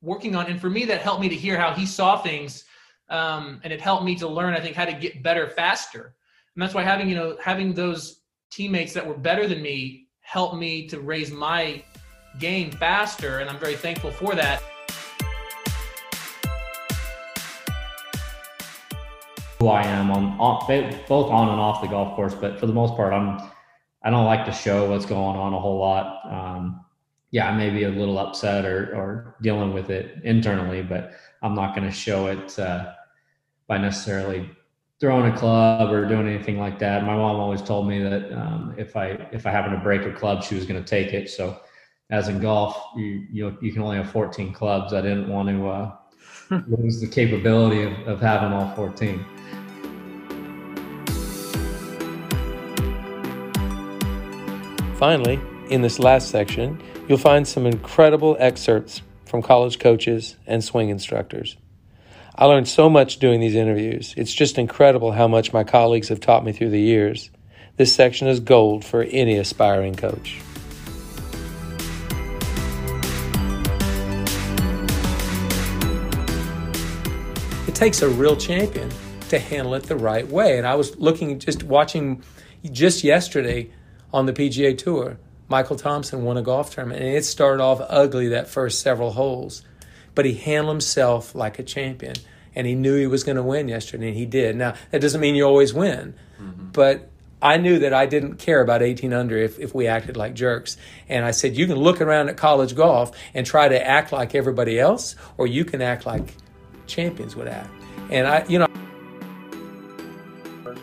working 0.01 0.37
on. 0.37 0.47
And 0.47 0.61
for 0.61 0.71
me, 0.71 0.85
that 0.87 1.01
helped 1.01 1.21
me 1.21 1.29
to 1.29 1.35
hear 1.35 1.59
how 1.59 1.73
he 1.73 1.87
saw 1.87 2.19
things, 2.19 2.65
um, 3.11 3.61
and 3.65 3.73
it 3.73 3.81
helped 3.81 4.05
me 4.05 4.15
to 4.17 4.29
learn, 4.29 4.55
I 4.55 4.61
think, 4.61 4.77
how 4.77 4.85
to 4.85 4.93
get 4.93 5.23
better 5.23 5.49
faster. 5.49 6.15
And 6.55 6.63
that's 6.63 6.75
why 6.75 6.83
having, 6.83 7.09
you 7.09 7.15
know, 7.15 7.37
having 7.43 7.73
those 7.73 8.23
teammates 8.51 8.93
that 8.95 9.07
were 9.07 9.17
better 9.17 9.47
than 9.47 9.63
me 9.63 10.09
helped 10.21 10.57
me 10.57 10.87
to 10.89 11.01
raise 11.01 11.31
my 11.31 11.83
game 12.39 12.71
faster, 12.71 13.39
and 13.39 13.51
I'm 13.51 13.59
very 13.59 13.77
thankful 13.77 14.11
for 14.11 14.35
that. 14.35 14.63
Who 19.59 19.69
I 19.69 19.83
am 19.83 20.11
on, 20.13 20.37
both 21.09 21.31
on 21.31 21.49
and 21.49 21.61
off 21.61 21.83
the 21.83 21.89
golf 21.89 22.15
course, 22.15 22.35
but 22.35 22.61
for 22.61 22.67
the 22.67 22.73
most 22.73 22.95
part, 22.95 23.13
I'm 23.13 23.51
I 24.05 24.11
don't 24.11 24.25
like 24.25 24.45
to 24.47 24.53
show 24.53 24.89
what's 24.89 25.05
going 25.05 25.37
on 25.37 25.53
a 25.53 25.59
whole 25.59 25.79
lot. 25.79 26.21
Um, 26.31 26.85
yeah, 27.31 27.51
I 27.51 27.57
may 27.57 27.71
be 27.71 27.85
a 27.85 27.91
little 27.91 28.19
upset 28.19 28.65
or 28.65 28.95
or 28.97 29.37
dealing 29.43 29.75
with 29.75 29.91
it 29.91 30.23
internally, 30.25 30.83
but 30.83 31.13
I'm 31.43 31.55
not 31.55 31.75
going 31.75 31.87
to 31.87 31.95
show 31.95 32.27
it 32.27 32.59
uh, 32.59 32.93
by 33.67 33.79
necessarily 33.79 34.51
throwing 34.99 35.33
a 35.33 35.37
club 35.37 35.93
or 35.93 36.09
doing 36.09 36.27
anything 36.27 36.59
like 36.59 36.79
that. 36.81 37.05
My 37.05 37.15
mom 37.15 37.37
always 37.37 37.63
told 37.63 37.87
me 37.87 38.03
that 38.03 38.33
um, 38.33 38.75
if 38.79 38.97
I 38.97 39.29
if 39.33 39.47
I 39.47 39.51
happened 39.51 39.77
to 39.77 39.83
break 39.83 40.03
a 40.03 40.13
club, 40.13 40.43
she 40.43 40.55
was 40.55 40.65
going 40.65 40.83
to 40.83 40.89
take 40.89 41.13
it. 41.13 41.29
So, 41.29 41.61
as 42.11 42.29
in 42.29 42.41
golf, 42.41 42.77
you 42.97 43.27
you 43.31 43.57
you 43.61 43.73
can 43.73 43.83
only 43.83 43.99
have 43.99 44.11
14 44.11 44.53
clubs. 44.53 44.95
I 44.95 45.03
didn't 45.03 45.29
want 45.29 45.49
to 45.49 45.69
uh, 45.69 45.97
lose 46.79 47.01
the 47.01 47.07
capability 47.07 47.83
of, 47.83 47.93
of 48.09 48.21
having 48.21 48.53
all 48.53 48.75
14. 48.75 49.25
Finally, 54.97 55.39
in 55.71 55.81
this 55.81 56.01
last 56.01 56.31
section, 56.31 56.83
you'll 57.09 57.19
find 57.19 57.49
some 57.49 57.67
incredible 57.67 58.37
excerpts 58.39 59.01
from 59.25 59.41
college 59.41 59.79
coaches 59.79 60.37
and 60.47 60.63
swing 60.63 60.91
instructors. 60.91 61.57
I 62.37 62.45
learned 62.45 62.69
so 62.69 62.89
much 62.91 63.19
doing 63.19 63.41
these 63.41 63.55
interviews. 63.55 64.15
It's 64.17 64.33
just 64.33 64.59
incredible 64.59 65.13
how 65.13 65.27
much 65.27 65.53
my 65.53 65.65
colleagues 65.65 66.09
have 66.11 66.21
taught 66.21 66.45
me 66.45 66.53
through 66.53 66.71
the 66.71 66.81
years. 66.81 67.31
This 67.77 67.95
section 67.95 68.29
is 68.29 68.41
gold 68.41 68.85
for 68.85 69.03
any 69.03 69.39
aspiring 69.39 69.97
coach. 69.97 70.39
It 77.67 77.75
takes 77.75 78.03
a 78.03 78.09
real 78.09 78.37
champion 78.37 78.91
to 79.31 79.39
handle 79.39 79.75
it 79.75 79.85
the 79.85 79.97
right 79.97 80.27
way. 80.29 80.59
And 80.59 80.67
I 80.67 80.75
was 80.75 80.97
looking, 80.99 81.39
just 81.39 81.63
watching 81.63 82.23
just 82.71 83.03
yesterday 83.03 83.71
on 84.13 84.27
the 84.27 84.33
PGA 84.33 84.77
Tour, 84.77 85.19
Michael 85.49 85.77
Thompson 85.77 86.25
won 86.25 86.37
a 86.37 86.43
golf 86.43 86.75
tournament, 86.75 87.01
and 87.01 87.11
it 87.11 87.25
started 87.25 87.63
off 87.63 87.81
ugly 87.89 88.29
that 88.29 88.49
first 88.49 88.81
several 88.81 89.13
holes 89.13 89.63
but 90.19 90.25
he 90.25 90.35
handled 90.35 90.75
himself 90.75 91.33
like 91.37 91.61
a 91.61 91.63
champion 91.63 92.13
and 92.53 92.67
he 92.67 92.75
knew 92.75 92.97
he 92.97 93.07
was 93.07 93.23
going 93.23 93.37
to 93.37 93.43
win 93.45 93.69
yesterday 93.69 94.09
and 94.09 94.17
he 94.17 94.27
did. 94.27 94.57
Now, 94.57 94.75
that 94.91 95.01
doesn't 95.01 95.21
mean 95.21 95.37
you 95.37 95.45
always 95.45 95.73
win, 95.73 96.13
mm-hmm. 96.43 96.71
but 96.73 97.09
I 97.41 97.57
knew 97.57 97.79
that 97.79 97.95
I 97.95 98.07
didn't 98.07 98.41
care 98.41 98.61
about 98.61 98.83
18 98.83 99.13
under 99.13 99.37
if, 99.37 99.61
if 99.61 99.77
we 99.77 99.87
acted 99.87 100.17
like 100.17 100.35
jerks. 100.35 100.77
And 101.09 101.25
I 101.25 101.31
said, 101.31 101.57
you 101.57 101.69
can 101.69 101.77
look 101.77 102.01
around 102.01 102.31
at 102.31 102.37
college 102.37 102.75
golf 102.75 103.17
and 103.33 103.47
try 103.47 103.69
to 103.69 103.87
act 103.87 104.11
like 104.11 104.35
everybody 104.35 104.81
else, 104.81 105.15
or 105.37 105.47
you 105.47 105.65
can 105.65 105.81
act 105.81 106.05
like 106.05 106.35
champions 106.89 107.37
would 107.37 107.47
act. 107.47 107.71
And 108.11 108.27
I, 108.27 108.45
you 108.49 108.59
know, 108.59 108.67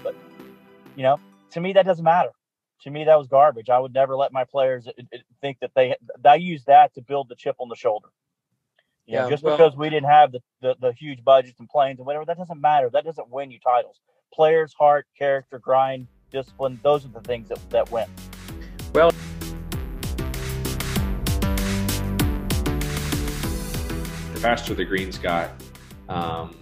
but, 0.02 0.16
you 0.96 1.04
know, 1.04 1.20
to 1.52 1.60
me, 1.60 1.74
that 1.74 1.86
doesn't 1.86 2.06
matter. 2.06 2.30
To 2.82 2.92
me, 2.92 3.06
that 3.06 3.18
was 3.18 3.28
garbage. 3.28 3.70
I 3.70 3.80
would 3.80 3.94
never 3.94 4.16
let 4.16 4.32
my 4.32 4.44
players 4.44 4.88
think 5.42 5.60
that 5.62 5.72
they, 5.76 5.96
I 6.24 6.36
use 6.36 6.66
that 6.66 6.94
to 6.96 7.02
build 7.02 7.30
the 7.30 7.36
chip 7.36 7.56
on 7.60 7.68
the 7.68 7.76
shoulder. 7.76 8.10
You 9.08 9.14
yeah, 9.14 9.22
know, 9.24 9.30
just 9.30 9.44
well, 9.44 9.58
because 9.58 9.76
we 9.76 9.90
didn't 9.90 10.10
have 10.10 10.32
the, 10.32 10.42
the, 10.62 10.76
the 10.80 10.92
huge 10.92 11.24
budgets 11.24 11.60
and 11.60 11.70
planes 11.70 12.00
and 12.00 12.06
whatever, 12.06 12.26
that 12.26 12.38
doesn't 12.38 12.60
matter. 12.60 12.90
That 12.92 13.06
doesn't 13.06 13.30
win 13.30 13.50
you 13.50 13.60
titles. 13.60 14.02
Players, 14.34 14.74
heart, 14.74 15.08
character, 15.18 15.58
grind, 15.58 16.08
discipline, 16.32 16.80
those 16.84 17.06
are 17.06 17.10
the 17.10 17.22
things 17.22 17.50
that, 17.50 17.60
that 17.70 17.90
win. 17.92 18.08
Well, 18.94 19.12
the 24.34 24.40
faster 24.40 24.74
the 24.74 24.86
greens 24.86 25.18
got, 25.18 25.52
um, 26.10 26.56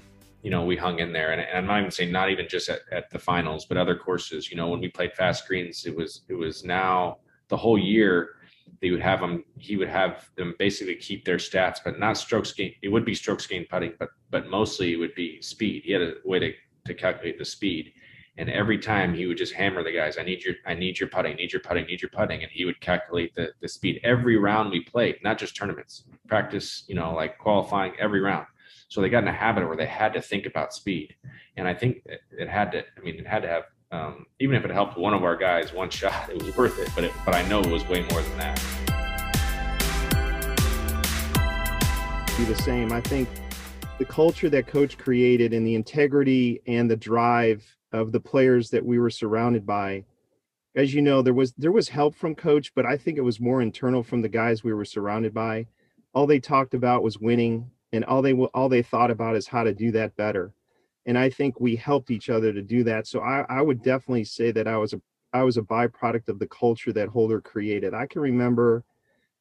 you 0.43 0.49
know, 0.49 0.65
we 0.65 0.75
hung 0.75 0.99
in 0.99 1.13
there. 1.13 1.31
And, 1.31 1.41
and, 1.41 1.57
I'm 1.57 1.65
not 1.65 1.79
even 1.79 1.91
saying 1.91 2.11
not 2.11 2.29
even 2.29 2.47
just 2.47 2.69
at, 2.69 2.81
at 2.91 3.09
the 3.09 3.17
finals, 3.17 3.65
but 3.65 3.77
other 3.77 3.95
courses. 3.95 4.51
You 4.51 4.57
know, 4.57 4.67
when 4.67 4.81
we 4.81 4.89
played 4.89 5.13
fast 5.13 5.47
greens, 5.47 5.85
it 5.85 5.95
was 5.95 6.23
it 6.27 6.35
was 6.35 6.63
now 6.63 7.17
the 7.47 7.57
whole 7.57 7.77
year 7.77 8.35
they 8.81 8.91
would 8.91 9.01
have 9.01 9.21
them 9.21 9.43
he 9.57 9.77
would 9.77 9.87
have 9.87 10.29
them 10.35 10.55
basically 10.59 10.95
keep 10.95 11.23
their 11.23 11.37
stats 11.37 11.77
but 11.83 11.99
not 11.99 12.17
strokes 12.17 12.51
gain 12.51 12.73
it 12.81 12.89
would 12.89 13.05
be 13.05 13.15
strokes 13.15 13.47
gain 13.47 13.65
putting 13.69 13.93
but 13.99 14.09
but 14.29 14.49
mostly 14.49 14.93
it 14.93 14.97
would 14.97 15.15
be 15.15 15.41
speed 15.41 15.83
he 15.85 15.91
had 15.91 16.01
a 16.01 16.15
way 16.25 16.39
to, 16.39 16.51
to 16.85 16.93
calculate 16.93 17.37
the 17.37 17.45
speed 17.45 17.93
and 18.37 18.49
every 18.49 18.77
time 18.77 19.13
he 19.13 19.25
would 19.25 19.37
just 19.37 19.53
hammer 19.53 19.83
the 19.83 19.91
guys 19.91 20.17
i 20.17 20.23
need 20.23 20.43
your 20.43 20.55
i 20.65 20.73
need 20.73 20.99
your 20.99 21.09
putting 21.09 21.35
need 21.35 21.51
your 21.51 21.61
putting 21.61 21.85
need 21.85 22.01
your 22.01 22.09
putting 22.09 22.43
and 22.43 22.51
he 22.51 22.65
would 22.65 22.79
calculate 22.81 23.33
the, 23.35 23.51
the 23.61 23.67
speed 23.67 23.99
every 24.03 24.37
round 24.37 24.71
we 24.71 24.81
played 24.81 25.15
not 25.23 25.37
just 25.37 25.55
tournaments 25.55 26.05
practice 26.27 26.83
you 26.87 26.95
know 26.95 27.13
like 27.13 27.37
qualifying 27.37 27.93
every 27.99 28.21
round 28.21 28.45
so 28.93 29.01
they 29.01 29.09
got 29.09 29.23
in 29.23 29.27
a 29.27 29.33
habit 29.33 29.65
where 29.67 29.75
they 29.75 29.87
had 29.87 30.13
to 30.13 30.21
think 30.21 30.45
about 30.45 30.71
speed 30.71 31.15
and 31.57 31.67
i 31.67 31.73
think 31.73 32.03
it, 32.31 32.47
had 32.47 32.71
to 32.71 32.83
i 32.95 32.99
mean 33.01 33.15
it 33.15 33.25
had 33.25 33.41
to 33.41 33.47
have 33.47 33.63
um, 33.93 34.25
even 34.39 34.55
if 34.55 34.65
it 34.65 34.71
helped 34.71 34.97
one 34.97 35.13
of 35.13 35.23
our 35.23 35.35
guys 35.35 35.71
one 35.71 35.89
shot, 35.91 36.29
it 36.31 36.41
was 36.41 36.57
worth 36.57 36.79
it. 36.79 36.89
But 36.95 37.03
it, 37.03 37.13
but 37.23 37.35
I 37.35 37.47
know 37.47 37.61
it 37.61 37.69
was 37.69 37.87
way 37.87 38.01
more 38.09 38.23
than 38.23 38.37
that. 38.39 38.59
Be 42.35 42.43
the 42.45 42.55
same. 42.55 42.91
I 42.91 43.01
think 43.01 43.29
the 43.99 44.05
culture 44.05 44.49
that 44.49 44.65
coach 44.65 44.97
created 44.97 45.53
and 45.53 45.65
the 45.65 45.75
integrity 45.75 46.59
and 46.65 46.89
the 46.89 46.97
drive 46.97 47.63
of 47.91 48.11
the 48.11 48.19
players 48.19 48.71
that 48.71 48.83
we 48.83 48.97
were 48.97 49.11
surrounded 49.11 49.67
by 49.67 50.03
as 50.75 50.95
you 50.95 51.01
know 51.03 51.21
there 51.21 51.35
was 51.35 51.53
there 51.53 51.71
was 51.71 51.89
help 51.89 52.15
from 52.15 52.33
coach 52.33 52.73
but 52.73 52.87
i 52.87 52.97
think 52.97 53.19
it 53.19 53.21
was 53.21 53.39
more 53.39 53.61
internal 53.61 54.01
from 54.01 54.23
the 54.23 54.29
guys 54.29 54.63
we 54.63 54.73
were 54.73 54.83
surrounded 54.83 55.31
by 55.31 55.67
all 56.15 56.25
they 56.25 56.39
talked 56.39 56.73
about 56.73 57.03
was 57.03 57.19
winning 57.19 57.69
and 57.93 58.03
all 58.03 58.21
they 58.21 58.33
all 58.33 58.67
they 58.67 58.81
thought 58.81 59.11
about 59.11 59.37
is 59.37 59.47
how 59.47 59.63
to 59.63 59.73
do 59.73 59.91
that 59.91 60.13
better 60.17 60.53
and 61.05 61.17
I 61.17 61.29
think 61.29 61.59
we 61.59 61.75
helped 61.75 62.11
each 62.11 62.29
other 62.29 62.53
to 62.53 62.61
do 62.61 62.83
that. 62.85 63.07
So 63.07 63.19
I, 63.19 63.45
I 63.49 63.61
would 63.61 63.81
definitely 63.83 64.23
say 64.23 64.51
that 64.51 64.67
I 64.67 64.77
was 64.77 64.93
a 64.93 65.01
I 65.33 65.43
was 65.43 65.57
a 65.57 65.63
byproduct 65.63 66.29
of 66.29 66.37
the 66.37 66.47
culture 66.47 66.93
that 66.93 67.09
Holder 67.09 67.41
created. 67.41 67.93
I 67.93 68.05
can 68.05 68.21
remember 68.21 68.83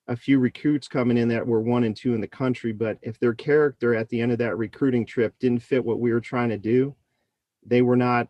a 0.08 0.16
few 0.16 0.38
recruits 0.38 0.88
coming 0.88 1.18
in 1.18 1.28
that 1.28 1.46
were 1.46 1.60
one 1.60 1.84
and 1.84 1.94
two 1.94 2.14
in 2.14 2.20
the 2.20 2.26
country, 2.26 2.72
but 2.72 2.98
if 3.02 3.18
their 3.20 3.34
character 3.34 3.94
at 3.94 4.08
the 4.08 4.20
end 4.20 4.32
of 4.32 4.38
that 4.38 4.56
recruiting 4.56 5.04
trip 5.04 5.34
didn't 5.38 5.62
fit 5.62 5.84
what 5.84 6.00
we 6.00 6.12
were 6.12 6.20
trying 6.20 6.48
to 6.48 6.58
do, 6.58 6.94
they 7.64 7.82
were 7.82 7.96
not. 7.96 8.28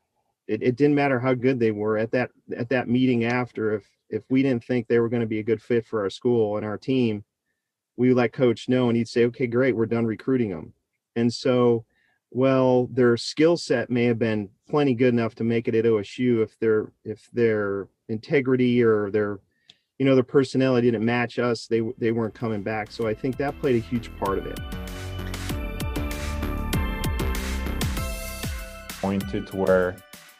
It, 0.48 0.62
it 0.62 0.76
didn't 0.76 0.96
matter 0.96 1.20
how 1.20 1.34
good 1.34 1.60
they 1.60 1.70
were 1.70 1.96
at 1.96 2.10
that 2.10 2.30
at 2.56 2.68
that 2.70 2.88
meeting 2.88 3.24
after. 3.24 3.74
If 3.74 3.88
if 4.10 4.24
we 4.28 4.42
didn't 4.42 4.64
think 4.64 4.86
they 4.86 4.98
were 4.98 5.08
going 5.08 5.20
to 5.20 5.26
be 5.26 5.38
a 5.38 5.44
good 5.44 5.62
fit 5.62 5.86
for 5.86 6.02
our 6.02 6.10
school 6.10 6.58
and 6.58 6.66
our 6.66 6.76
team, 6.76 7.24
we 7.96 8.14
let 8.14 8.32
coach 8.32 8.68
know, 8.68 8.88
and 8.88 8.96
he'd 8.96 9.08
say, 9.08 9.24
"Okay, 9.26 9.46
great, 9.46 9.76
we're 9.76 9.86
done 9.86 10.06
recruiting 10.06 10.50
them." 10.50 10.72
And 11.16 11.32
so 11.32 11.84
well 12.34 12.88
their 12.90 13.16
skill 13.16 13.56
set 13.56 13.90
may 13.90 14.04
have 14.04 14.18
been 14.18 14.48
plenty 14.68 14.94
good 14.94 15.12
enough 15.12 15.34
to 15.34 15.44
make 15.44 15.68
it 15.68 15.74
at 15.74 15.84
osu 15.84 16.42
if 16.42 16.58
their 16.58 16.90
if 17.04 17.28
their 17.32 17.88
integrity 18.08 18.82
or 18.82 19.10
their 19.10 19.38
you 19.98 20.06
know 20.06 20.14
their 20.14 20.24
personality 20.24 20.90
didn't 20.90 21.04
match 21.04 21.38
us 21.38 21.66
they 21.66 21.80
they 21.98 22.10
weren't 22.10 22.34
coming 22.34 22.62
back. 22.62 22.90
So 22.90 23.06
i 23.06 23.14
think 23.14 23.36
that 23.36 23.58
played 23.60 23.76
a 23.76 23.78
huge 23.78 24.14
part 24.16 24.38
of 24.38 24.46
it. 24.46 24.58
Pointed 29.00 29.46
to 29.48 29.56
where 29.56 29.96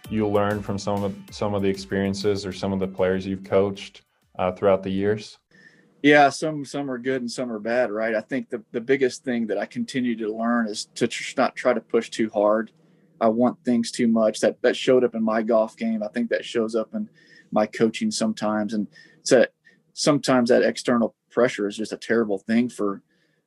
you 0.08 0.26
learn 0.26 0.62
from 0.62 0.78
some 0.78 1.04
of 1.04 1.14
some 1.30 1.54
of 1.54 1.62
the 1.62 1.68
experiences 1.68 2.46
or 2.46 2.52
some 2.52 2.72
of 2.72 2.80
the 2.80 2.88
players 2.88 3.26
you've 3.26 3.44
coached 3.44 4.02
uh, 4.38 4.52
throughout 4.52 4.82
the 4.82 4.90
years 4.90 5.38
yeah, 6.02 6.30
some 6.30 6.64
some 6.64 6.90
are 6.90 6.98
good 6.98 7.22
and 7.22 7.30
some 7.30 7.50
are 7.50 7.60
bad, 7.60 7.90
right? 7.90 8.14
I 8.14 8.20
think 8.20 8.50
the 8.50 8.62
the 8.72 8.80
biggest 8.80 9.24
thing 9.24 9.46
that 9.46 9.58
I 9.58 9.66
continue 9.66 10.16
to 10.16 10.34
learn 10.34 10.66
is 10.66 10.86
to 10.96 11.06
tr- 11.06 11.34
not 11.36 11.54
try 11.54 11.72
to 11.72 11.80
push 11.80 12.10
too 12.10 12.28
hard. 12.30 12.72
I 13.20 13.28
want 13.28 13.64
things 13.64 13.92
too 13.92 14.08
much. 14.08 14.40
That 14.40 14.60
that 14.62 14.76
showed 14.76 15.04
up 15.04 15.14
in 15.14 15.22
my 15.22 15.42
golf 15.42 15.76
game. 15.76 16.02
I 16.02 16.08
think 16.08 16.30
that 16.30 16.44
shows 16.44 16.74
up 16.74 16.92
in 16.94 17.08
my 17.52 17.66
coaching 17.66 18.10
sometimes, 18.10 18.74
and 18.74 18.88
so 19.22 19.46
sometimes 19.92 20.48
that 20.48 20.62
external 20.64 21.14
pressure 21.30 21.68
is 21.68 21.76
just 21.76 21.92
a 21.92 21.96
terrible 21.96 22.38
thing 22.38 22.68
for 22.68 23.02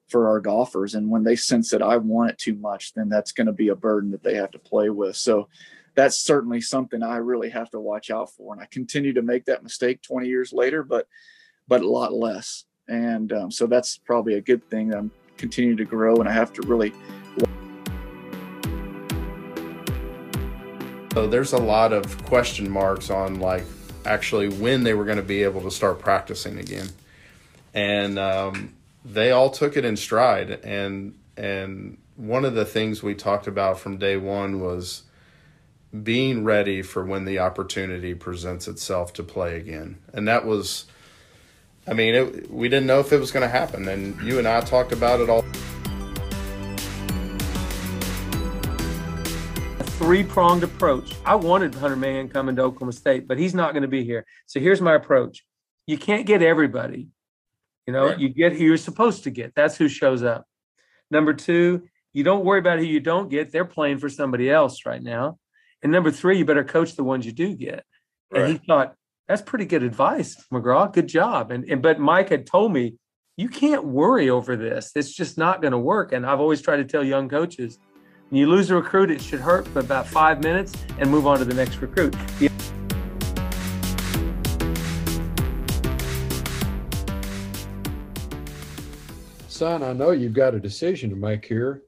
for 0.08 0.30
our 0.30 0.40
golfers. 0.40 0.96
And 0.96 1.10
when 1.10 1.24
they 1.24 1.36
sense 1.36 1.72
that 1.72 1.82
I 1.82 1.98
want 1.98 2.32
it 2.32 2.38
too 2.38 2.56
much, 2.56 2.94
then 2.94 3.10
that's 3.10 3.32
going 3.32 3.48
to 3.48 3.54
be 3.54 3.70
a 3.70 3.76
burden 3.76 4.12
that 4.12 4.24
they 4.24 4.36
have 4.36 4.52
to 4.52 4.60
play 4.60 4.90
with. 4.90 5.18
So 5.18 5.50
that's 5.96 6.18
certainly 6.18 6.62
something 6.62 7.02
I 7.02 7.18
really 7.18 7.50
have 7.50 7.72
to 7.72 7.80
watch 7.80 8.12
out 8.12 8.32
for. 8.32 8.54
And 8.54 8.62
I 8.62 8.68
continue 8.68 9.14
to 9.14 9.22
make 9.22 9.46
that 9.46 9.64
mistake 9.64 10.02
20 10.04 10.28
years 10.28 10.54
later, 10.54 10.84
but 10.84 11.08
but 11.68 11.82
a 11.82 11.90
lot 11.90 12.14
less. 12.14 12.66
And 12.88 13.32
um, 13.34 13.52
so 13.52 13.66
that's 13.66 13.98
probably 13.98 14.36
a 14.36 14.42
good 14.42 14.68
thing. 14.70 14.94
I'm 14.94 15.12
continuing 15.38 15.78
to 15.78 15.86
grow, 15.86 16.16
and 16.18 16.30
I 16.30 16.32
have 16.32 16.54
to 16.54 16.62
really. 16.64 16.94
So 21.14 21.28
there's 21.28 21.54
a 21.54 21.58
lot 21.58 21.94
of 21.94 22.24
question 22.26 22.70
marks 22.70 23.10
on 23.10 23.40
like 23.40 23.64
actually 24.06 24.50
when 24.50 24.84
they 24.84 24.94
were 24.94 25.06
going 25.06 25.18
to 25.18 25.24
be 25.24 25.44
able 25.44 25.62
to 25.62 25.72
start 25.72 26.00
practicing 26.00 26.60
again, 26.60 26.90
and 27.74 28.20
um, 28.20 28.74
they 29.04 29.32
all 29.32 29.50
took 29.50 29.78
it 29.78 29.86
in 29.86 29.96
stride. 29.96 30.52
And 30.64 31.18
and 31.38 31.98
one 32.16 32.46
of 32.46 32.54
the 32.54 32.66
things 32.66 33.02
we 33.02 33.16
talked 33.16 33.48
about 33.48 33.80
from 33.80 33.98
day 33.98 34.18
one 34.18 34.60
was 34.60 35.04
being 36.04 36.44
ready 36.44 36.82
for 36.82 37.06
when 37.06 37.26
the 37.26 37.40
opportunity 37.40 38.14
presents 38.14 38.68
itself 38.68 39.14
to 39.14 39.24
play 39.24 39.56
again, 39.56 39.98
and 40.14 40.28
that 40.28 40.46
was 40.46 40.86
I 41.88 41.94
mean, 41.94 42.16
it, 42.16 42.50
we 42.50 42.68
didn't 42.68 42.88
know 42.88 43.00
if 43.00 43.14
it 43.14 43.20
was 43.20 43.32
going 43.32 43.44
to 43.44 43.50
happen, 43.50 43.88
and 43.88 44.20
you 44.22 44.40
and 44.40 44.48
I 44.48 44.62
talked 44.62 44.92
about 44.92 45.20
it 45.20 45.30
all. 45.30 45.46
A 49.80 49.84
three 49.84 50.24
pronged 50.24 50.64
approach. 50.64 51.14
I 51.26 51.36
wanted 51.36 51.76
Hunter 51.76 51.96
Mahan 51.96 52.30
coming 52.30 52.56
to 52.56 52.64
Oklahoma 52.64 52.92
State, 52.92 53.28
but 53.28 53.38
he's 53.38 53.54
not 53.54 53.74
going 53.74 53.84
to 53.84 53.88
be 53.88 54.04
here. 54.04 54.26
So 54.48 54.60
here's 54.60 54.82
my 54.82 54.96
approach 54.96 55.46
you 55.86 55.98
can't 56.00 56.26
get 56.26 56.42
everybody. 56.42 57.10
You 57.86 57.94
know, 57.94 58.08
right. 58.08 58.20
you 58.20 58.30
get 58.30 58.54
who 58.54 58.64
you're 58.64 58.78
supposed 58.78 59.26
to 59.26 59.30
get. 59.30 59.54
That's 59.56 59.78
who 59.78 59.88
shows 59.88 60.24
up. 60.24 60.48
Number 61.12 61.36
two, 61.36 61.88
you 62.14 62.24
don't 62.24 62.44
worry 62.44 62.58
about 62.58 62.80
who 62.80 62.86
you 62.86 63.00
don't 63.00 63.30
get. 63.30 63.52
They're 63.52 63.64
playing 63.64 64.00
for 64.00 64.10
somebody 64.10 64.50
else 64.50 64.88
right 64.88 65.04
now. 65.04 65.38
And 65.84 65.92
number 65.92 66.10
three, 66.10 66.40
you 66.40 66.46
better 66.46 66.64
coach 66.64 66.96
the 66.96 67.04
ones 67.04 67.28
you 67.28 67.32
do 67.32 67.54
get. 67.54 67.84
Right. 68.32 68.42
And 68.42 68.52
he 68.54 68.66
thought, 68.66 68.96
that's 69.28 69.42
pretty 69.42 69.66
good 69.66 69.82
advice, 69.82 70.46
McGraw. 70.54 70.94
Good 70.94 71.08
job. 71.08 71.52
And, 71.52 71.66
and 71.66 71.82
but 71.82 72.00
Mike 72.00 72.30
had 72.30 72.46
told 72.46 72.72
me, 72.72 72.96
you 73.38 73.50
can't 73.50 73.84
worry 73.84 74.30
over 74.30 74.56
this. 74.56 74.92
It's 74.96 75.14
just 75.14 75.38
not 75.38 75.62
going 75.62 75.72
to 75.72 75.80
work. 75.80 76.14
And 76.14 76.26
I've 76.26 76.40
always 76.40 76.62
tried 76.62 76.78
to 76.78 76.86
tell 76.86 77.04
young 77.04 77.28
coaches, 77.28 77.80
when 78.30 78.40
you 78.40 78.48
lose 78.48 78.70
a 78.70 78.76
recruit, 78.76 79.12
it 79.12 79.22
should 79.22 79.40
hurt 79.40 79.68
for 79.68 79.80
about 79.80 80.08
five 80.08 80.44
minutes 80.44 80.74
and 81.00 81.10
move 81.10 81.26
on 81.28 81.40
to 81.40 81.46
the 81.46 81.54
next 81.54 81.78
recruit. 81.78 82.16
The- 82.40 82.52
Son, 89.48 89.84
I 89.84 89.94
know 89.94 90.12
you've 90.12 90.34
got 90.34 90.54
a 90.54 90.60
decision 90.60 91.10
to 91.10 91.16
make 91.16 91.46
here, 91.46 91.82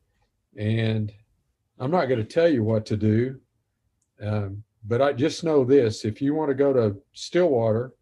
and 0.58 1.14
I'm 1.80 1.92
not 1.92 2.06
going 2.06 2.20
to 2.20 2.26
tell 2.26 2.48
you 2.48 2.64
what 2.64 2.86
to 2.88 2.98
do. 2.98 3.40
Um, 4.22 4.64
but 4.88 5.02
I 5.02 5.12
just 5.12 5.44
know 5.44 5.66
this 5.66 6.06
if 6.06 6.22
you 6.22 6.34
want 6.34 6.50
to 6.50 6.56
go 6.56 6.72
to 6.72 6.98
Stillwater, 7.14 7.94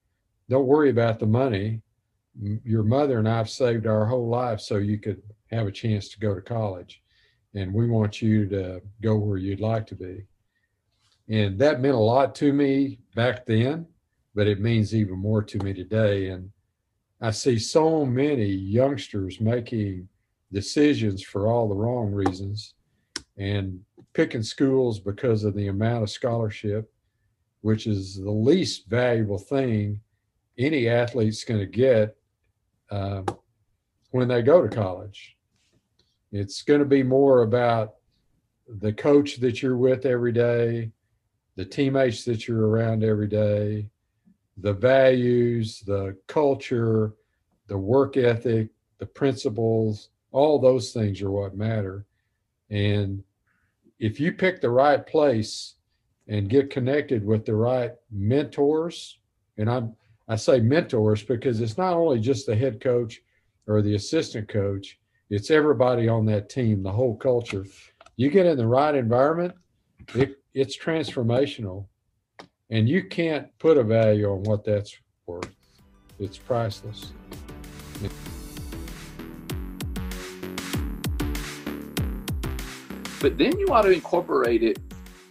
don't 0.50 0.68
worry 0.68 0.92
about 0.92 1.20
the 1.20 1.26
money. 1.26 1.82
Your 2.64 2.84
mother 2.84 3.18
and 3.18 3.28
I've 3.28 3.50
saved 3.50 3.88
our 3.88 4.06
whole 4.06 4.28
life 4.28 4.60
so 4.60 4.78
you 4.78 5.00
could 5.00 5.22
have 5.52 5.68
a 5.68 5.72
chance 5.72 6.10
to 6.10 6.20
go 6.20 6.36
to 6.36 6.42
college. 6.42 7.02
And 7.56 7.74
we 7.74 7.88
want 7.88 8.22
you 8.22 8.48
to 8.50 8.82
go 9.02 9.16
where 9.16 9.38
you'd 9.38 9.62
like 9.62 9.88
to 9.88 9.96
be. 9.96 10.26
And 11.30 11.58
that 11.60 11.82
meant 11.82 11.96
a 11.96 12.00
lot 12.00 12.36
to 12.36 12.54
me 12.54 13.00
back 13.16 13.46
then, 13.46 13.88
but 14.36 14.48
it 14.48 14.60
means 14.60 14.94
even 14.94 15.18
more 15.18 15.42
to 15.42 15.58
me 15.60 15.74
today. 15.74 16.28
And 16.28 16.52
I 17.22 17.32
see 17.32 17.58
so 17.58 18.06
many 18.06 18.46
youngsters 18.46 19.40
making 19.40 20.08
decisions 20.52 21.24
for 21.24 21.48
all 21.48 21.68
the 21.68 21.76
wrong 21.76 22.12
reasons 22.12 22.76
and 23.38 23.80
picking 24.16 24.44
schools 24.44 25.00
because 25.00 25.44
of 25.44 25.54
the 25.54 25.68
amount 25.68 26.02
of 26.02 26.10
scholarship, 26.10 26.92
which 27.62 27.86
is 27.86 28.16
the 28.16 28.32
least 28.32 28.88
valuable 28.88 29.38
thing 29.38 30.00
any 30.58 30.88
athlete's 30.88 31.44
going 31.44 31.60
to 31.60 31.66
get 31.66 32.16
uh, 32.90 33.22
when 34.12 34.30
they 34.30 34.42
go 34.42 34.66
to 34.66 34.74
college. 34.74 35.36
It's 36.32 36.62
going 36.62 36.80
to 36.80 36.86
be 36.86 37.04
more 37.04 37.42
about 37.42 37.96
the 38.68 38.94
coach 38.94 39.38
that 39.38 39.62
you're 39.62 39.78
with 39.78 40.06
every 40.06 40.32
day, 40.32 40.92
the 41.56 41.66
teammates 41.66 42.24
that 42.24 42.48
you're 42.48 42.68
around 42.68 43.04
every 43.04 43.28
day, 43.28 43.90
the 44.58 44.74
values, 44.74 45.82
the 45.82 46.18
culture, 46.28 47.14
the 47.68 47.78
work 47.78 48.16
ethic, 48.16 48.70
the 48.98 49.06
principles, 49.06 50.10
all 50.32 50.58
those 50.58 50.94
things 50.94 51.22
are 51.22 51.32
what 51.32 51.56
matter. 51.56 52.06
And 52.70 53.24
if 54.00 54.20
you 54.20 54.34
pick 54.34 54.62
the 54.62 54.70
right 54.70 55.06
place 55.06 55.76
and 56.28 56.50
get 56.50 56.70
connected 56.70 57.26
with 57.26 57.46
the 57.46 57.56
right 57.56 57.92
mentors, 58.12 59.20
and 59.58 59.70
I'm 59.70 59.96
I 60.28 60.36
say 60.36 60.60
mentors 60.60 61.22
because 61.24 61.62
it's 61.62 61.78
not 61.78 61.94
only 61.94 62.20
just 62.20 62.48
the 62.48 62.56
head 62.56 62.82
coach 62.82 63.22
or 63.68 63.82
the 63.82 63.96
assistant 63.96 64.50
coach, 64.50 65.00
it's 65.30 65.52
everybody 65.52 66.08
on 66.08 66.26
that 66.26 66.50
team, 66.50 66.82
the 66.82 66.92
whole 66.92 67.16
culture. 67.16 67.66
You 68.16 68.30
get 68.30 68.46
in 68.46 68.58
the 68.58 68.68
right 68.68 68.96
environment, 68.96 69.54
it, 70.16 70.40
it's 70.54 70.78
transformational. 70.78 71.86
And 72.72 72.90
you 72.90 73.04
can't 73.04 73.48
put 73.60 73.78
a 73.78 73.84
value 73.84 74.32
on 74.32 74.44
what 74.44 74.64
that's 74.64 74.98
worth. 75.28 75.50
it's 76.20 76.38
priceless. 76.38 77.12
But 83.26 83.40
then 83.40 83.58
you 83.58 83.66
ought 83.70 83.82
to 83.82 83.90
incorporate 83.90 84.62
it 84.62 84.78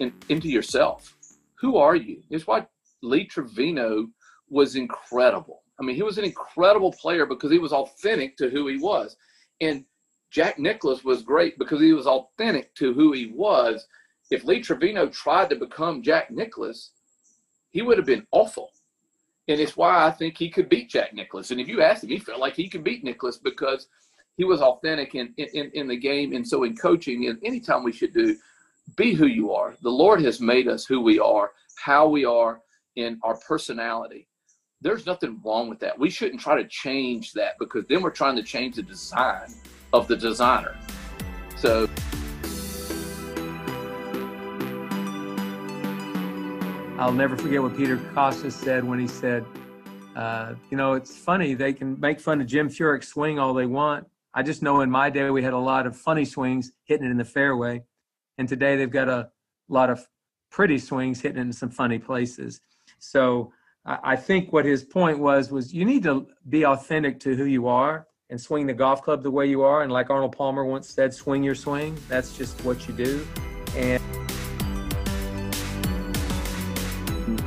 in, 0.00 0.12
into 0.28 0.48
yourself. 0.48 1.14
Who 1.60 1.76
are 1.76 1.94
you? 1.94 2.24
It's 2.28 2.44
why 2.44 2.66
Lee 3.02 3.24
Trevino 3.24 4.08
was 4.48 4.74
incredible. 4.74 5.62
I 5.78 5.84
mean, 5.84 5.94
he 5.94 6.02
was 6.02 6.18
an 6.18 6.24
incredible 6.24 6.90
player 6.90 7.24
because 7.24 7.52
he 7.52 7.60
was 7.60 7.72
authentic 7.72 8.36
to 8.38 8.50
who 8.50 8.66
he 8.66 8.78
was. 8.78 9.16
And 9.60 9.84
Jack 10.32 10.58
Nicklaus 10.58 11.04
was 11.04 11.22
great 11.22 11.56
because 11.56 11.80
he 11.80 11.92
was 11.92 12.08
authentic 12.08 12.74
to 12.74 12.92
who 12.94 13.12
he 13.12 13.26
was. 13.32 13.86
If 14.28 14.42
Lee 14.42 14.60
Trevino 14.60 15.06
tried 15.06 15.50
to 15.50 15.54
become 15.54 16.02
Jack 16.02 16.32
Nicklaus, 16.32 16.90
he 17.70 17.80
would 17.82 17.96
have 17.96 18.06
been 18.08 18.26
awful. 18.32 18.70
And 19.46 19.60
it's 19.60 19.76
why 19.76 20.04
I 20.04 20.10
think 20.10 20.36
he 20.36 20.50
could 20.50 20.68
beat 20.68 20.90
Jack 20.90 21.14
Nicklaus. 21.14 21.52
And 21.52 21.60
if 21.60 21.68
you 21.68 21.80
asked 21.80 22.02
him, 22.02 22.10
he 22.10 22.18
felt 22.18 22.40
like 22.40 22.56
he 22.56 22.68
could 22.68 22.82
beat 22.82 23.04
Nicklaus 23.04 23.38
because 23.38 23.86
he 24.36 24.44
was 24.44 24.60
authentic 24.60 25.14
in, 25.14 25.32
in, 25.36 25.70
in 25.74 25.88
the 25.88 25.96
game. 25.96 26.34
And 26.34 26.46
so 26.46 26.64
in 26.64 26.76
coaching, 26.76 27.28
and 27.28 27.38
anytime 27.44 27.84
we 27.84 27.92
should 27.92 28.12
do, 28.12 28.36
be 28.96 29.14
who 29.14 29.26
you 29.26 29.52
are. 29.52 29.74
The 29.82 29.90
Lord 29.90 30.20
has 30.22 30.40
made 30.40 30.68
us 30.68 30.84
who 30.84 31.00
we 31.00 31.18
are, 31.18 31.52
how 31.76 32.08
we 32.08 32.24
are 32.24 32.60
in 32.96 33.18
our 33.22 33.36
personality. 33.36 34.28
There's 34.80 35.06
nothing 35.06 35.40
wrong 35.44 35.68
with 35.68 35.78
that. 35.80 35.98
We 35.98 36.10
shouldn't 36.10 36.40
try 36.40 36.60
to 36.60 36.68
change 36.68 37.32
that 37.32 37.54
because 37.58 37.84
then 37.88 38.02
we're 38.02 38.10
trying 38.10 38.36
to 38.36 38.42
change 38.42 38.76
the 38.76 38.82
design 38.82 39.54
of 39.92 40.06
the 40.08 40.16
designer. 40.16 40.76
So 41.56 41.88
I'll 46.98 47.12
never 47.12 47.36
forget 47.36 47.62
what 47.62 47.76
Peter 47.76 47.96
Kostis 47.96 48.52
said 48.52 48.84
when 48.84 48.98
he 48.98 49.08
said, 49.08 49.44
uh, 50.14 50.54
you 50.70 50.76
know, 50.76 50.92
it's 50.92 51.16
funny, 51.16 51.54
they 51.54 51.72
can 51.72 51.98
make 51.98 52.20
fun 52.20 52.40
of 52.40 52.46
Jim 52.46 52.68
Furyk's 52.68 53.08
swing 53.08 53.38
all 53.38 53.54
they 53.54 53.66
want. 53.66 54.06
I 54.36 54.42
just 54.42 54.62
know 54.62 54.80
in 54.80 54.90
my 54.90 55.10
day 55.10 55.30
we 55.30 55.44
had 55.44 55.52
a 55.52 55.58
lot 55.58 55.86
of 55.86 55.96
funny 55.96 56.24
swings 56.24 56.72
hitting 56.86 57.06
it 57.06 57.10
in 57.10 57.18
the 57.18 57.24
fairway. 57.24 57.84
And 58.36 58.48
today 58.48 58.76
they've 58.76 58.90
got 58.90 59.08
a 59.08 59.30
lot 59.68 59.90
of 59.90 60.08
pretty 60.50 60.78
swings 60.78 61.20
hitting 61.20 61.38
it 61.38 61.42
in 61.42 61.52
some 61.52 61.70
funny 61.70 62.00
places. 62.00 62.60
So 62.98 63.52
I 63.86 64.16
think 64.16 64.52
what 64.52 64.64
his 64.64 64.82
point 64.82 65.20
was 65.20 65.52
was 65.52 65.72
you 65.72 65.84
need 65.84 66.02
to 66.02 66.26
be 66.48 66.66
authentic 66.66 67.20
to 67.20 67.36
who 67.36 67.44
you 67.44 67.68
are 67.68 68.08
and 68.28 68.40
swing 68.40 68.66
the 68.66 68.74
golf 68.74 69.02
club 69.02 69.22
the 69.22 69.30
way 69.30 69.46
you 69.46 69.62
are. 69.62 69.82
And 69.82 69.92
like 69.92 70.10
Arnold 70.10 70.36
Palmer 70.36 70.64
once 70.64 70.88
said, 70.88 71.14
swing 71.14 71.44
your 71.44 71.54
swing. 71.54 71.96
That's 72.08 72.36
just 72.36 72.64
what 72.64 72.88
you 72.88 72.94
do. 72.94 73.24
And 73.76 74.02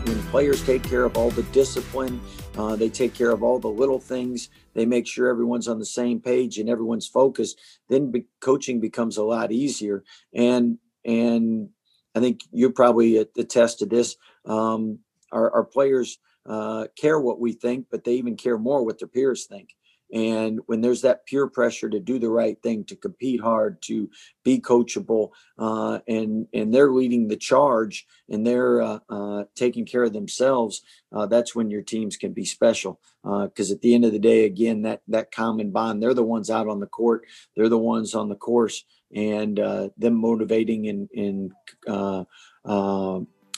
when 0.08 0.24
players 0.30 0.66
take 0.66 0.84
care 0.84 1.04
of 1.04 1.18
all 1.18 1.32
the 1.32 1.44
discipline, 1.44 2.22
uh, 2.58 2.76
they 2.76 2.90
take 2.90 3.14
care 3.14 3.32
of 3.32 3.44
all 3.44 3.60
the 3.60 3.68
little 3.68 4.00
things. 4.00 4.50
They 4.74 4.86
make 4.86 5.08
sure 5.08 5.28
everyone's 5.28 5.68
on 5.68 5.80
the 5.80 5.86
same 5.86 6.20
page 6.20 6.58
and 6.58 6.70
everyone's 6.70 7.08
focused. 7.08 7.60
Then 7.88 8.12
be- 8.12 8.26
coaching 8.40 8.80
becomes 8.80 9.18
a 9.18 9.24
lot 9.24 9.52
easier. 9.52 10.04
And 10.34 10.80
and 11.06 11.70
I 12.16 12.20
think 12.20 12.42
you 12.52 12.72
probably 12.72 13.18
attest 13.18 13.80
to 13.80 13.86
this. 13.86 14.18
Um, 14.46 15.00
our, 15.32 15.52
our 15.52 15.64
players 15.64 16.20
uh, 16.46 16.88
care 17.00 17.20
what 17.20 17.40
we 17.40 17.54
think, 17.54 17.88
but 17.92 18.04
they 18.04 18.14
even 18.14 18.36
care 18.36 18.58
more 18.58 18.84
what 18.84 19.00
their 19.00 19.08
peers 19.08 19.46
think. 19.46 19.76
And 20.14 20.62
when 20.68 20.82
there's 20.82 21.02
that 21.02 21.26
peer 21.26 21.48
pressure 21.48 21.90
to 21.90 22.00
do 22.00 22.18
the 22.18 22.30
right 22.30 22.62
thing, 22.62 22.86
to 22.86 22.96
compete 22.96 23.42
hard, 23.42 23.82
to 23.84 24.10
be 24.44 24.60
coachable, 24.60 25.32
uh, 25.60 26.00
and 26.08 26.48
and 26.54 26.74
they're 26.74 26.92
leading 26.92 27.28
the 27.28 27.36
charge 27.36 28.06
and 28.30 28.48
they're 28.48 28.82
uh, 28.82 29.00
uh, 29.10 29.44
taking 29.56 29.86
care 29.86 30.04
of 30.04 30.14
themselves, 30.14 30.82
uh, 31.12 31.26
that's 31.26 31.54
when 31.54 31.70
your 31.70 31.82
teams 31.82 32.16
can 32.16 32.32
be 32.32 32.46
special. 32.46 33.00
Because 33.24 33.72
uh, 33.72 33.74
at 33.74 33.82
the 33.82 33.94
end 33.94 34.06
of 34.06 34.14
the 34.14 34.20
day, 34.20 34.46
again, 34.46 34.84
that 34.84 35.02
that 35.10 35.32
common 35.32 35.72
bond, 35.72 36.02
they're 36.02 36.14
the 36.14 36.24
ones 36.24 36.50
out 36.50 36.70
on 36.70 36.80
the 36.80 36.88
court, 36.88 37.26
they're 37.56 37.70
the 37.70 37.78
ones 37.78 38.16
on 38.16 38.30
the 38.30 38.36
course, 38.36 38.86
and 39.14 39.60
uh, 39.60 39.90
them 39.98 40.16
motivating 40.16 40.88
and 40.88 41.10
and 41.16 42.26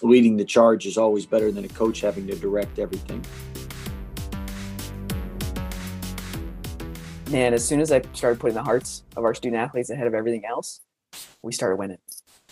leading 0.01 0.37
the 0.37 0.45
charge 0.45 0.85
is 0.85 0.97
always 0.97 1.25
better 1.25 1.51
than 1.51 1.65
a 1.65 1.69
coach 1.69 1.99
having 2.01 2.25
to 2.25 2.35
direct 2.35 2.79
everything. 2.79 3.23
Man, 7.29 7.53
as 7.53 7.65
soon 7.65 7.79
as 7.79 7.91
I 7.91 8.01
started 8.13 8.39
putting 8.39 8.55
the 8.55 8.63
hearts 8.63 9.03
of 9.15 9.23
our 9.23 9.33
student 9.33 9.61
athletes 9.61 9.89
ahead 9.89 10.07
of 10.07 10.13
everything 10.13 10.45
else, 10.45 10.81
we 11.41 11.51
started 11.51 11.77
winning. 11.77 11.99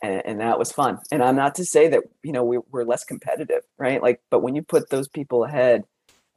And, 0.02 0.22
and 0.26 0.40
that 0.40 0.60
was 0.60 0.72
fun. 0.72 1.00
And 1.12 1.24
I'm 1.24 1.36
not 1.36 1.56
to 1.56 1.66
say 1.66 1.88
that, 1.90 2.04
you 2.24 2.32
know, 2.32 2.44
we, 2.44 2.60
we're 2.70 2.84
less 2.84 3.04
competitive, 3.04 3.64
right? 3.78 4.02
Like, 4.02 4.22
but 4.30 4.42
when 4.42 4.56
you 4.56 4.62
put 4.62 4.90
those 4.90 5.08
people 5.08 5.44
ahead 5.44 5.86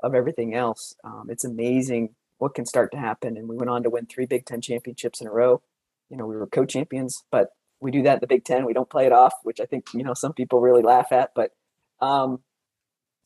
of 0.02 0.14
everything 0.14 0.54
else, 0.54 0.94
um, 1.04 1.26
it's 1.28 1.44
amazing 1.44 2.14
what 2.38 2.54
can 2.54 2.64
start 2.64 2.90
to 2.92 2.98
happen. 2.98 3.36
And 3.36 3.48
we 3.48 3.56
went 3.56 3.68
on 3.68 3.82
to 3.82 3.90
win 3.90 4.06
three 4.06 4.26
Big 4.26 4.46
Ten 4.46 4.62
championships 4.62 5.20
in 5.20 5.26
a 5.26 5.30
row. 5.32 5.62
You 6.08 6.16
know, 6.16 6.26
we 6.26 6.36
were 6.36 6.46
co-champions, 6.46 7.24
but 7.30 7.50
we 7.80 7.90
do 7.90 8.02
that 8.02 8.14
in 8.14 8.20
the 8.20 8.26
Big 8.26 8.44
Ten. 8.44 8.64
We 8.64 8.72
don't 8.72 8.88
play 8.88 9.06
it 9.06 9.12
off, 9.12 9.34
which 9.42 9.60
I 9.60 9.66
think, 9.66 9.86
you 9.92 10.02
know, 10.02 10.14
some 10.14 10.32
people 10.32 10.60
really 10.60 10.82
laugh 10.82 11.12
at. 11.12 11.32
But, 11.34 11.52
um, 12.00 12.40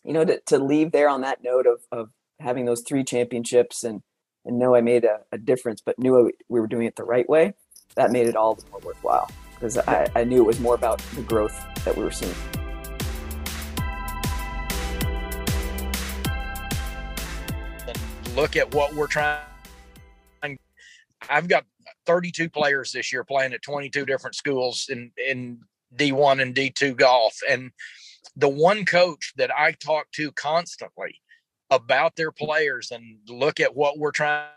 you 0.02 0.12
know, 0.12 0.24
to, 0.24 0.40
to 0.46 0.58
leave 0.58 0.90
there 0.90 1.08
on 1.08 1.20
that 1.20 1.42
note 1.44 1.66
of, 1.66 1.80
of 1.92 2.10
having 2.40 2.64
those 2.64 2.82
three 2.82 3.04
championships 3.04 3.84
and, 3.84 4.02
and 4.44 4.58
know 4.58 4.74
I 4.74 4.80
made 4.80 5.04
a, 5.04 5.20
a 5.32 5.38
difference, 5.38 5.80
but 5.84 5.98
knew 5.98 6.30
we 6.48 6.60
were 6.60 6.66
doing 6.66 6.86
it 6.86 6.96
the 6.96 7.04
right 7.04 7.28
way, 7.28 7.54
that 7.96 8.10
made 8.10 8.26
it 8.26 8.36
all 8.36 8.54
the 8.54 8.64
more 8.70 8.80
worthwhile 8.80 9.30
because 9.54 9.78
I, 9.78 10.08
I 10.14 10.24
knew 10.24 10.42
it 10.42 10.46
was 10.46 10.60
more 10.60 10.74
about 10.74 10.98
the 11.14 11.22
growth 11.22 11.58
that 11.84 11.96
we 11.96 12.04
were 12.04 12.10
seeing. 12.10 12.34
Look 18.34 18.56
at 18.56 18.74
what 18.74 18.94
we're 18.94 19.06
trying. 19.06 19.40
I've 21.30 21.48
got 21.48 21.64
32 22.06 22.50
players 22.50 22.92
this 22.92 23.12
year 23.12 23.24
playing 23.24 23.54
at 23.54 23.62
22 23.62 24.04
different 24.04 24.36
schools 24.36 24.88
in 24.90 25.12
in 25.16 25.60
D1 25.96 26.42
and 26.42 26.54
D2 26.54 26.96
golf, 26.96 27.38
and 27.48 27.70
the 28.36 28.48
one 28.48 28.84
coach 28.84 29.32
that 29.36 29.56
I 29.56 29.72
talk 29.72 30.10
to 30.12 30.32
constantly 30.32 31.20
about 31.74 32.16
their 32.16 32.32
players 32.32 32.90
and 32.90 33.18
look 33.28 33.60
at 33.60 33.74
what 33.74 33.98
we're 33.98 34.10
trying 34.10 34.48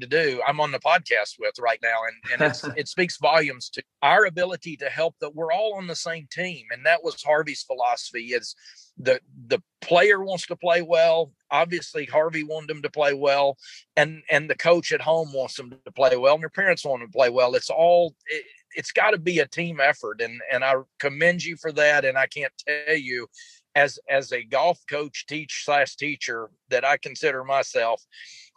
to 0.00 0.06
do 0.06 0.40
i'm 0.46 0.60
on 0.60 0.72
the 0.72 0.78
podcast 0.78 1.34
with 1.38 1.54
right 1.58 1.80
now 1.82 1.98
and, 2.32 2.42
and 2.42 2.74
it 2.76 2.88
speaks 2.88 3.18
volumes 3.18 3.68
to 3.68 3.82
our 4.02 4.24
ability 4.24 4.76
to 4.76 4.86
help 4.86 5.14
that 5.20 5.34
we're 5.34 5.52
all 5.52 5.74
on 5.74 5.86
the 5.86 5.94
same 5.94 6.26
team 6.30 6.64
and 6.70 6.86
that 6.86 7.04
was 7.04 7.22
harvey's 7.22 7.62
philosophy 7.62 8.28
is 8.28 8.54
the 8.96 9.20
the 9.48 9.60
player 9.80 10.24
wants 10.24 10.46
to 10.46 10.56
play 10.56 10.80
well 10.80 11.32
obviously 11.50 12.06
harvey 12.06 12.44
wanted 12.44 12.68
them 12.68 12.80
to 12.80 12.90
play 12.90 13.12
well 13.12 13.56
and 13.96 14.22
and 14.30 14.48
the 14.48 14.54
coach 14.54 14.92
at 14.92 15.02
home 15.02 15.32
wants 15.34 15.56
them 15.56 15.70
to 15.84 15.92
play 15.92 16.16
well 16.16 16.34
and 16.34 16.42
their 16.42 16.48
parents 16.48 16.84
want 16.84 17.00
them 17.00 17.08
to 17.08 17.16
play 17.16 17.28
well 17.28 17.54
it's 17.54 17.70
all 17.70 18.14
it, 18.26 18.44
it's 18.76 18.92
got 18.92 19.10
to 19.10 19.18
be 19.18 19.38
a 19.40 19.46
team 19.46 19.80
effort 19.80 20.20
and 20.20 20.40
and 20.50 20.64
i 20.64 20.74
commend 20.98 21.44
you 21.44 21.56
for 21.56 21.72
that 21.72 22.04
and 22.04 22.16
i 22.16 22.26
can't 22.26 22.52
tell 22.66 22.96
you 22.96 23.26
as 23.74 23.98
as 24.08 24.32
a 24.32 24.44
golf 24.44 24.78
coach 24.88 25.26
teach 25.26 25.64
slash 25.64 25.96
teacher 25.96 26.50
that 26.70 26.84
I 26.84 26.96
consider 26.96 27.44
myself, 27.44 28.04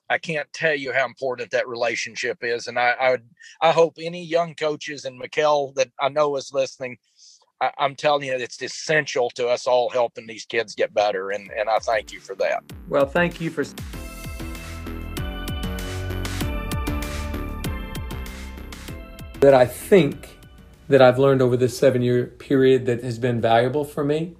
I 0.09 0.17
can't 0.17 0.51
tell 0.53 0.75
you 0.75 0.93
how 0.93 1.05
important 1.05 1.51
that 1.51 1.67
relationship 1.67 2.39
is. 2.41 2.67
And 2.67 2.77
I 2.79 2.91
I, 2.99 3.11
would, 3.11 3.29
I 3.61 3.71
hope 3.71 3.95
any 3.99 4.23
young 4.23 4.53
coaches 4.55 5.05
and 5.05 5.21
Mikkel 5.21 5.73
that 5.75 5.89
I 5.99 6.09
know 6.09 6.35
is 6.35 6.53
listening, 6.53 6.97
I, 7.59 7.71
am 7.79 7.95
telling 7.95 8.27
you 8.27 8.33
it's 8.33 8.61
essential 8.61 9.29
to 9.31 9.47
us 9.47 9.65
all 9.65 9.89
helping 9.89 10.27
these 10.27 10.45
kids 10.45 10.75
get 10.75 10.93
better. 10.93 11.31
And 11.31 11.49
and 11.51 11.69
I 11.69 11.79
thank 11.79 12.11
you 12.11 12.19
for 12.19 12.35
that. 12.35 12.63
Well, 12.87 13.05
thank 13.05 13.41
you 13.41 13.49
for 13.49 13.63
that 19.39 19.53
I 19.53 19.65
think 19.65 20.39
that 20.87 21.01
I've 21.01 21.19
learned 21.19 21.41
over 21.41 21.57
this 21.57 21.77
seven 21.77 22.01
year 22.01 22.25
period 22.25 22.85
that 22.85 23.03
has 23.03 23.19
been 23.19 23.41
valuable 23.41 23.83
for 23.83 24.03
me 24.03 24.35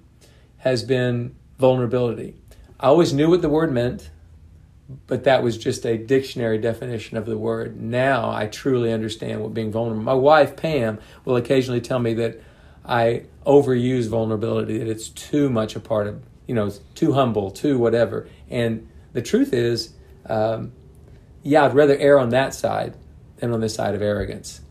has 0.58 0.82
been 0.82 1.34
vulnerability. 1.58 2.34
I 2.78 2.86
always 2.86 3.12
knew 3.12 3.30
what 3.30 3.42
the 3.42 3.48
word 3.48 3.72
meant, 3.72 4.10
but 5.06 5.24
that 5.24 5.42
was 5.42 5.58
just 5.58 5.84
a 5.84 5.98
dictionary 5.98 6.58
definition 6.58 7.16
of 7.16 7.26
the 7.26 7.36
word. 7.36 7.80
Now 7.80 8.30
I 8.30 8.46
truly 8.46 8.92
understand 8.92 9.42
what 9.42 9.54
being 9.54 9.72
vulnerable. 9.72 10.02
My 10.02 10.14
wife 10.14 10.56
Pam 10.56 10.98
will 11.24 11.36
occasionally 11.36 11.80
tell 11.80 11.98
me 11.98 12.14
that 12.14 12.40
I 12.84 13.24
overuse 13.44 14.08
vulnerability, 14.08 14.78
that 14.78 14.88
it's 14.88 15.08
too 15.10 15.50
much 15.50 15.76
a 15.76 15.80
part 15.80 16.06
of, 16.06 16.22
you 16.46 16.54
know, 16.54 16.70
too 16.94 17.12
humble, 17.12 17.50
too 17.50 17.78
whatever. 17.78 18.28
And 18.48 18.88
the 19.12 19.22
truth 19.22 19.52
is, 19.52 19.92
um, 20.26 20.72
yeah, 21.42 21.64
I'd 21.64 21.74
rather 21.74 21.96
err 21.96 22.18
on 22.18 22.30
that 22.30 22.54
side 22.54 22.94
than 23.36 23.52
on 23.52 23.60
the 23.60 23.68
side 23.68 23.94
of 23.94 24.02
arrogance, 24.02 24.62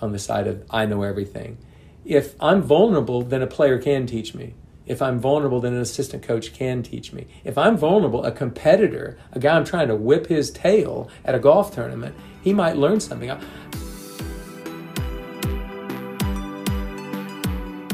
on 0.00 0.12
the 0.12 0.18
side 0.18 0.46
of 0.46 0.64
I 0.70 0.86
know 0.86 1.02
everything. 1.02 1.58
If 2.04 2.34
I'm 2.40 2.62
vulnerable, 2.62 3.22
then 3.22 3.42
a 3.42 3.46
player 3.46 3.78
can 3.78 4.06
teach 4.06 4.34
me. 4.34 4.54
If 4.88 5.02
I'm 5.02 5.18
vulnerable, 5.20 5.60
then 5.60 5.74
an 5.74 5.80
assistant 5.80 6.22
coach 6.22 6.54
can 6.54 6.82
teach 6.82 7.12
me. 7.12 7.26
If 7.44 7.58
I'm 7.58 7.76
vulnerable, 7.76 8.24
a 8.24 8.32
competitor, 8.32 9.18
a 9.32 9.38
guy 9.38 9.54
I'm 9.54 9.64
trying 9.64 9.88
to 9.88 9.94
whip 9.96 10.26
his 10.28 10.50
tail 10.50 11.10
at 11.26 11.34
a 11.34 11.38
golf 11.38 11.74
tournament, 11.74 12.14
he 12.42 12.54
might 12.54 12.76
learn 12.76 12.98
something. 12.98 13.30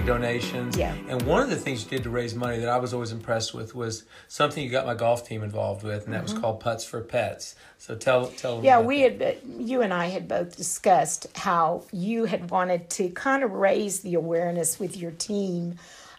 donations. 0.07 0.77
Yeah. 0.77 0.95
And 1.09 1.23
one 1.23 1.43
of 1.43 1.49
the 1.49 1.57
things 1.57 1.83
you 1.83 1.89
did 1.89 2.03
to 2.03 2.11
raise 2.11 2.35
money 2.35 2.59
that 2.59 2.69
I 2.69 2.77
was 2.77 2.93
always 2.93 3.11
impressed 3.11 3.55
with 3.55 3.75
was 3.75 4.05
something 4.29 4.63
you 4.63 4.69
got 4.69 4.85
my 4.85 4.93
golf 4.95 5.27
team 5.27 5.43
involved 5.43 5.83
with, 5.83 6.05
and 6.05 6.13
that 6.13 6.21
Mhm. 6.21 6.25
was 6.25 6.33
called 6.35 6.61
Putts 6.61 6.85
for 6.85 7.01
Pets. 7.01 7.55
So 7.79 7.95
tell 7.95 8.27
tell 8.27 8.57
them. 8.57 8.67
Yeah, 8.67 8.77
about 8.77 8.87
we 8.87 9.01
had, 9.01 9.37
you 9.59 9.81
and 9.81 9.95
I 9.95 10.09
had 10.09 10.29
both 10.29 10.59
discussed 10.59 11.27
how 11.35 11.85
you 11.91 12.27
had 12.27 12.51
wanted 12.51 12.91
to 12.91 13.09
kind 13.09 13.43
of 13.43 13.53
raise 13.53 14.01
the 14.01 14.13
awareness 14.15 14.79
with 14.79 14.95
your 14.95 15.11
team 15.11 15.77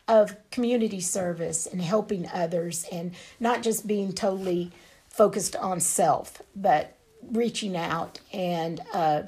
of 0.07 0.35
community 0.51 1.01
service 1.01 1.65
and 1.65 1.81
helping 1.81 2.27
others 2.29 2.85
and 2.91 3.13
not 3.39 3.63
just 3.63 3.87
being 3.87 4.13
totally 4.13 4.71
focused 5.09 5.55
on 5.55 5.79
self, 5.79 6.41
but 6.55 6.95
reaching 7.31 7.75
out. 7.75 8.19
And 8.31 8.81
uh, 8.93 9.23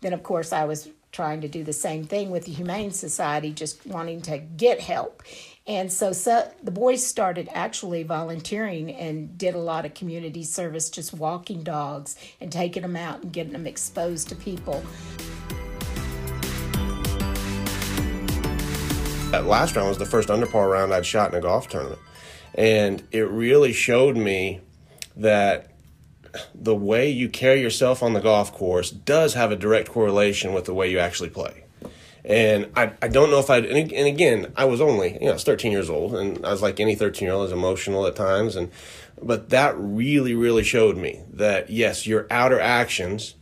then, 0.00 0.12
of 0.12 0.22
course, 0.22 0.52
I 0.52 0.64
was 0.64 0.88
trying 1.12 1.40
to 1.40 1.48
do 1.48 1.64
the 1.64 1.72
same 1.72 2.04
thing 2.04 2.30
with 2.30 2.44
the 2.44 2.52
Humane 2.52 2.90
Society, 2.90 3.52
just 3.52 3.86
wanting 3.86 4.22
to 4.22 4.38
get 4.38 4.80
help. 4.80 5.22
And 5.66 5.92
so, 5.92 6.12
so 6.12 6.50
the 6.62 6.70
boys 6.70 7.06
started 7.06 7.48
actually 7.52 8.02
volunteering 8.02 8.90
and 8.90 9.36
did 9.36 9.54
a 9.54 9.58
lot 9.58 9.84
of 9.84 9.94
community 9.94 10.42
service, 10.42 10.88
just 10.88 11.12
walking 11.12 11.62
dogs 11.62 12.16
and 12.40 12.50
taking 12.50 12.82
them 12.82 12.96
out 12.96 13.22
and 13.22 13.32
getting 13.32 13.52
them 13.52 13.66
exposed 13.66 14.28
to 14.30 14.34
people. 14.34 14.82
That 19.30 19.44
last 19.44 19.76
round 19.76 19.88
was 19.88 19.98
the 19.98 20.06
first 20.06 20.30
under 20.30 20.46
par 20.46 20.70
round 20.70 20.94
I'd 20.94 21.04
shot 21.04 21.30
in 21.30 21.38
a 21.38 21.42
golf 21.42 21.68
tournament. 21.68 22.00
And 22.54 23.06
it 23.10 23.28
really 23.28 23.74
showed 23.74 24.16
me 24.16 24.62
that 25.16 25.70
the 26.54 26.74
way 26.74 27.10
you 27.10 27.28
carry 27.28 27.60
yourself 27.60 28.02
on 28.02 28.14
the 28.14 28.20
golf 28.20 28.52
course 28.52 28.90
does 28.90 29.34
have 29.34 29.52
a 29.52 29.56
direct 29.56 29.90
correlation 29.90 30.54
with 30.54 30.64
the 30.64 30.72
way 30.72 30.90
you 30.90 30.98
actually 30.98 31.28
play. 31.28 31.64
And 32.24 32.70
I, 32.74 32.92
I 33.02 33.08
don't 33.08 33.30
know 33.30 33.38
if 33.38 33.50
I'd, 33.50 33.66
and, 33.66 33.92
and 33.92 34.06
again, 34.06 34.52
I 34.56 34.64
was 34.64 34.80
only, 34.80 35.12
you 35.12 35.20
know, 35.20 35.30
I 35.30 35.34
was 35.34 35.44
13 35.44 35.72
years 35.72 35.90
old 35.90 36.14
and 36.14 36.44
I 36.44 36.50
was 36.50 36.62
like 36.62 36.80
any 36.80 36.94
13 36.94 37.26
year 37.26 37.34
old, 37.34 37.46
is 37.46 37.52
emotional 37.52 38.06
at 38.06 38.16
times. 38.16 38.56
And, 38.56 38.70
but 39.20 39.50
that 39.50 39.74
really, 39.76 40.34
really 40.34 40.64
showed 40.64 40.96
me 40.96 41.20
that 41.34 41.68
yes, 41.68 42.06
your 42.06 42.26
outer 42.30 42.60
actions 42.60 43.34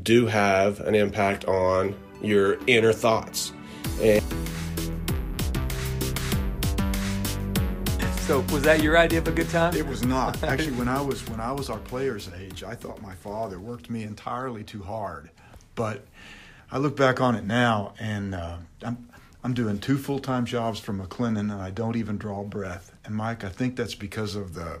do 0.00 0.26
have 0.26 0.78
an 0.80 0.94
impact 0.94 1.44
on 1.46 1.96
your 2.22 2.58
inner 2.68 2.92
thoughts. 2.92 3.52
And, 4.00 4.22
So 8.26 8.40
was 8.50 8.62
that 8.62 8.82
your 8.82 8.98
idea 8.98 9.20
of 9.20 9.28
a 9.28 9.30
good 9.30 9.48
time? 9.50 9.76
It 9.76 9.86
was 9.86 10.04
not. 10.04 10.42
Actually, 10.42 10.72
when 10.72 10.88
I 10.88 11.00
was 11.00 11.24
when 11.28 11.38
I 11.38 11.52
was 11.52 11.70
our 11.70 11.78
player's 11.78 12.28
age, 12.36 12.64
I 12.64 12.74
thought 12.74 13.00
my 13.00 13.14
father 13.14 13.60
worked 13.60 13.88
me 13.88 14.02
entirely 14.02 14.64
too 14.64 14.82
hard. 14.82 15.30
But 15.76 16.04
I 16.72 16.78
look 16.78 16.96
back 16.96 17.20
on 17.20 17.36
it 17.36 17.44
now, 17.44 17.94
and 18.00 18.34
uh, 18.34 18.56
I'm 18.82 19.08
I'm 19.44 19.54
doing 19.54 19.78
two 19.78 19.96
full 19.96 20.18
time 20.18 20.44
jobs 20.44 20.80
for 20.80 20.92
McLennan, 20.92 21.52
and 21.52 21.62
I 21.62 21.70
don't 21.70 21.94
even 21.94 22.18
draw 22.18 22.42
breath. 22.42 22.92
And 23.04 23.14
Mike, 23.14 23.44
I 23.44 23.48
think 23.48 23.76
that's 23.76 23.94
because 23.94 24.34
of 24.34 24.54
the 24.54 24.80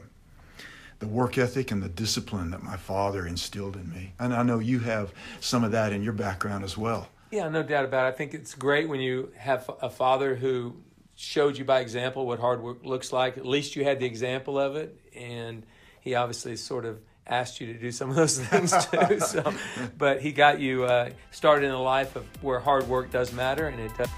the 0.98 1.06
work 1.06 1.38
ethic 1.38 1.70
and 1.70 1.80
the 1.80 1.88
discipline 1.88 2.50
that 2.50 2.64
my 2.64 2.76
father 2.76 3.28
instilled 3.28 3.76
in 3.76 3.88
me. 3.92 4.12
And 4.18 4.34
I 4.34 4.42
know 4.42 4.58
you 4.58 4.80
have 4.80 5.12
some 5.38 5.62
of 5.62 5.70
that 5.70 5.92
in 5.92 6.02
your 6.02 6.14
background 6.14 6.64
as 6.64 6.76
well. 6.76 7.10
Yeah, 7.30 7.48
no 7.48 7.62
doubt 7.62 7.84
about 7.84 8.06
it. 8.06 8.08
I 8.08 8.12
think 8.16 8.34
it's 8.34 8.56
great 8.56 8.88
when 8.88 8.98
you 8.98 9.30
have 9.36 9.70
a 9.80 9.90
father 9.90 10.34
who 10.34 10.74
showed 11.16 11.56
you 11.56 11.64
by 11.64 11.80
example 11.80 12.26
what 12.26 12.38
hard 12.38 12.62
work 12.62 12.84
looks 12.84 13.12
like. 13.12 13.38
At 13.38 13.46
least 13.46 13.74
you 13.74 13.84
had 13.84 13.98
the 13.98 14.06
example 14.06 14.58
of 14.58 14.76
it, 14.76 15.00
and 15.16 15.64
he 16.00 16.14
obviously 16.14 16.56
sort 16.56 16.84
of 16.84 17.00
asked 17.26 17.60
you 17.60 17.72
to 17.72 17.78
do 17.78 17.90
some 17.90 18.10
of 18.10 18.16
those 18.16 18.38
things 18.48 18.72
too. 18.86 19.20
so, 19.26 19.52
but 19.98 20.20
he 20.20 20.30
got 20.30 20.60
you 20.60 20.84
uh, 20.84 21.10
started 21.30 21.66
in 21.66 21.72
a 21.72 21.82
life 21.82 22.14
of 22.16 22.24
where 22.42 22.60
hard 22.60 22.86
work 22.86 23.10
does 23.10 23.32
matter, 23.32 23.68
and 23.68 23.80
it 23.80 23.90
does. 23.96 24.08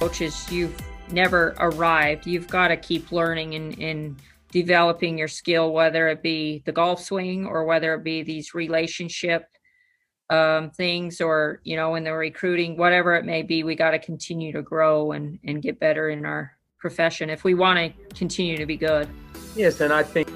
Coaches, 0.00 0.50
you've 0.50 0.76
never 1.10 1.56
arrived. 1.58 2.26
You've 2.26 2.48
got 2.48 2.68
to 2.68 2.76
keep 2.76 3.10
learning 3.10 3.54
and, 3.54 3.78
and 3.78 4.16
developing 4.50 5.18
your 5.18 5.28
skill, 5.28 5.72
whether 5.72 6.08
it 6.08 6.22
be 6.22 6.62
the 6.66 6.72
golf 6.72 7.02
swing 7.02 7.46
or 7.46 7.64
whether 7.64 7.94
it 7.94 8.04
be 8.04 8.22
these 8.22 8.54
relationship 8.54 9.48
um, 10.30 10.70
things 10.70 11.20
or 11.20 11.60
you 11.64 11.76
know 11.76 11.94
in 11.94 12.04
the 12.04 12.12
recruiting 12.12 12.76
whatever 12.76 13.14
it 13.14 13.24
may 13.24 13.42
be 13.42 13.62
we 13.62 13.74
got 13.74 13.92
to 13.92 13.98
continue 13.98 14.52
to 14.52 14.62
grow 14.62 15.12
and 15.12 15.38
and 15.44 15.62
get 15.62 15.80
better 15.80 16.10
in 16.10 16.26
our 16.26 16.52
profession 16.78 17.30
if 17.30 17.44
we 17.44 17.54
want 17.54 17.78
to 17.78 18.14
continue 18.14 18.56
to 18.56 18.66
be 18.66 18.76
good 18.76 19.08
yes 19.56 19.80
and 19.80 19.92
i 19.92 20.02
think 20.02 20.28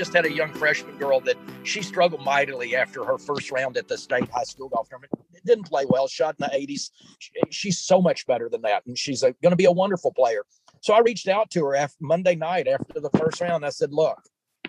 just 0.00 0.14
had 0.14 0.24
a 0.24 0.32
young 0.32 0.50
freshman 0.54 0.96
girl 0.96 1.20
that 1.20 1.36
she 1.62 1.82
struggled 1.82 2.24
mightily 2.24 2.74
after 2.74 3.04
her 3.04 3.18
first 3.18 3.50
round 3.50 3.76
at 3.76 3.86
the 3.86 3.98
state 3.98 4.26
high 4.30 4.44
school 4.44 4.70
golf 4.70 4.88
tournament. 4.88 5.12
Didn't 5.44 5.64
play 5.64 5.84
well, 5.86 6.08
shot 6.08 6.36
in 6.40 6.46
the 6.46 6.56
80s. 6.56 6.90
She, 7.18 7.32
she's 7.50 7.78
so 7.80 8.00
much 8.00 8.26
better 8.26 8.48
than 8.48 8.62
that, 8.62 8.86
and 8.86 8.96
she's 8.96 9.20
going 9.20 9.50
to 9.50 9.56
be 9.56 9.66
a 9.66 9.70
wonderful 9.72 10.10
player. 10.14 10.46
So 10.80 10.94
I 10.94 11.00
reached 11.00 11.28
out 11.28 11.50
to 11.50 11.64
her 11.66 11.76
after 11.76 11.98
Monday 12.00 12.34
night 12.34 12.66
after 12.66 12.98
the 12.98 13.10
first 13.18 13.42
round. 13.42 13.62
I 13.62 13.68
said, 13.68 13.92
"Look, 13.92 14.22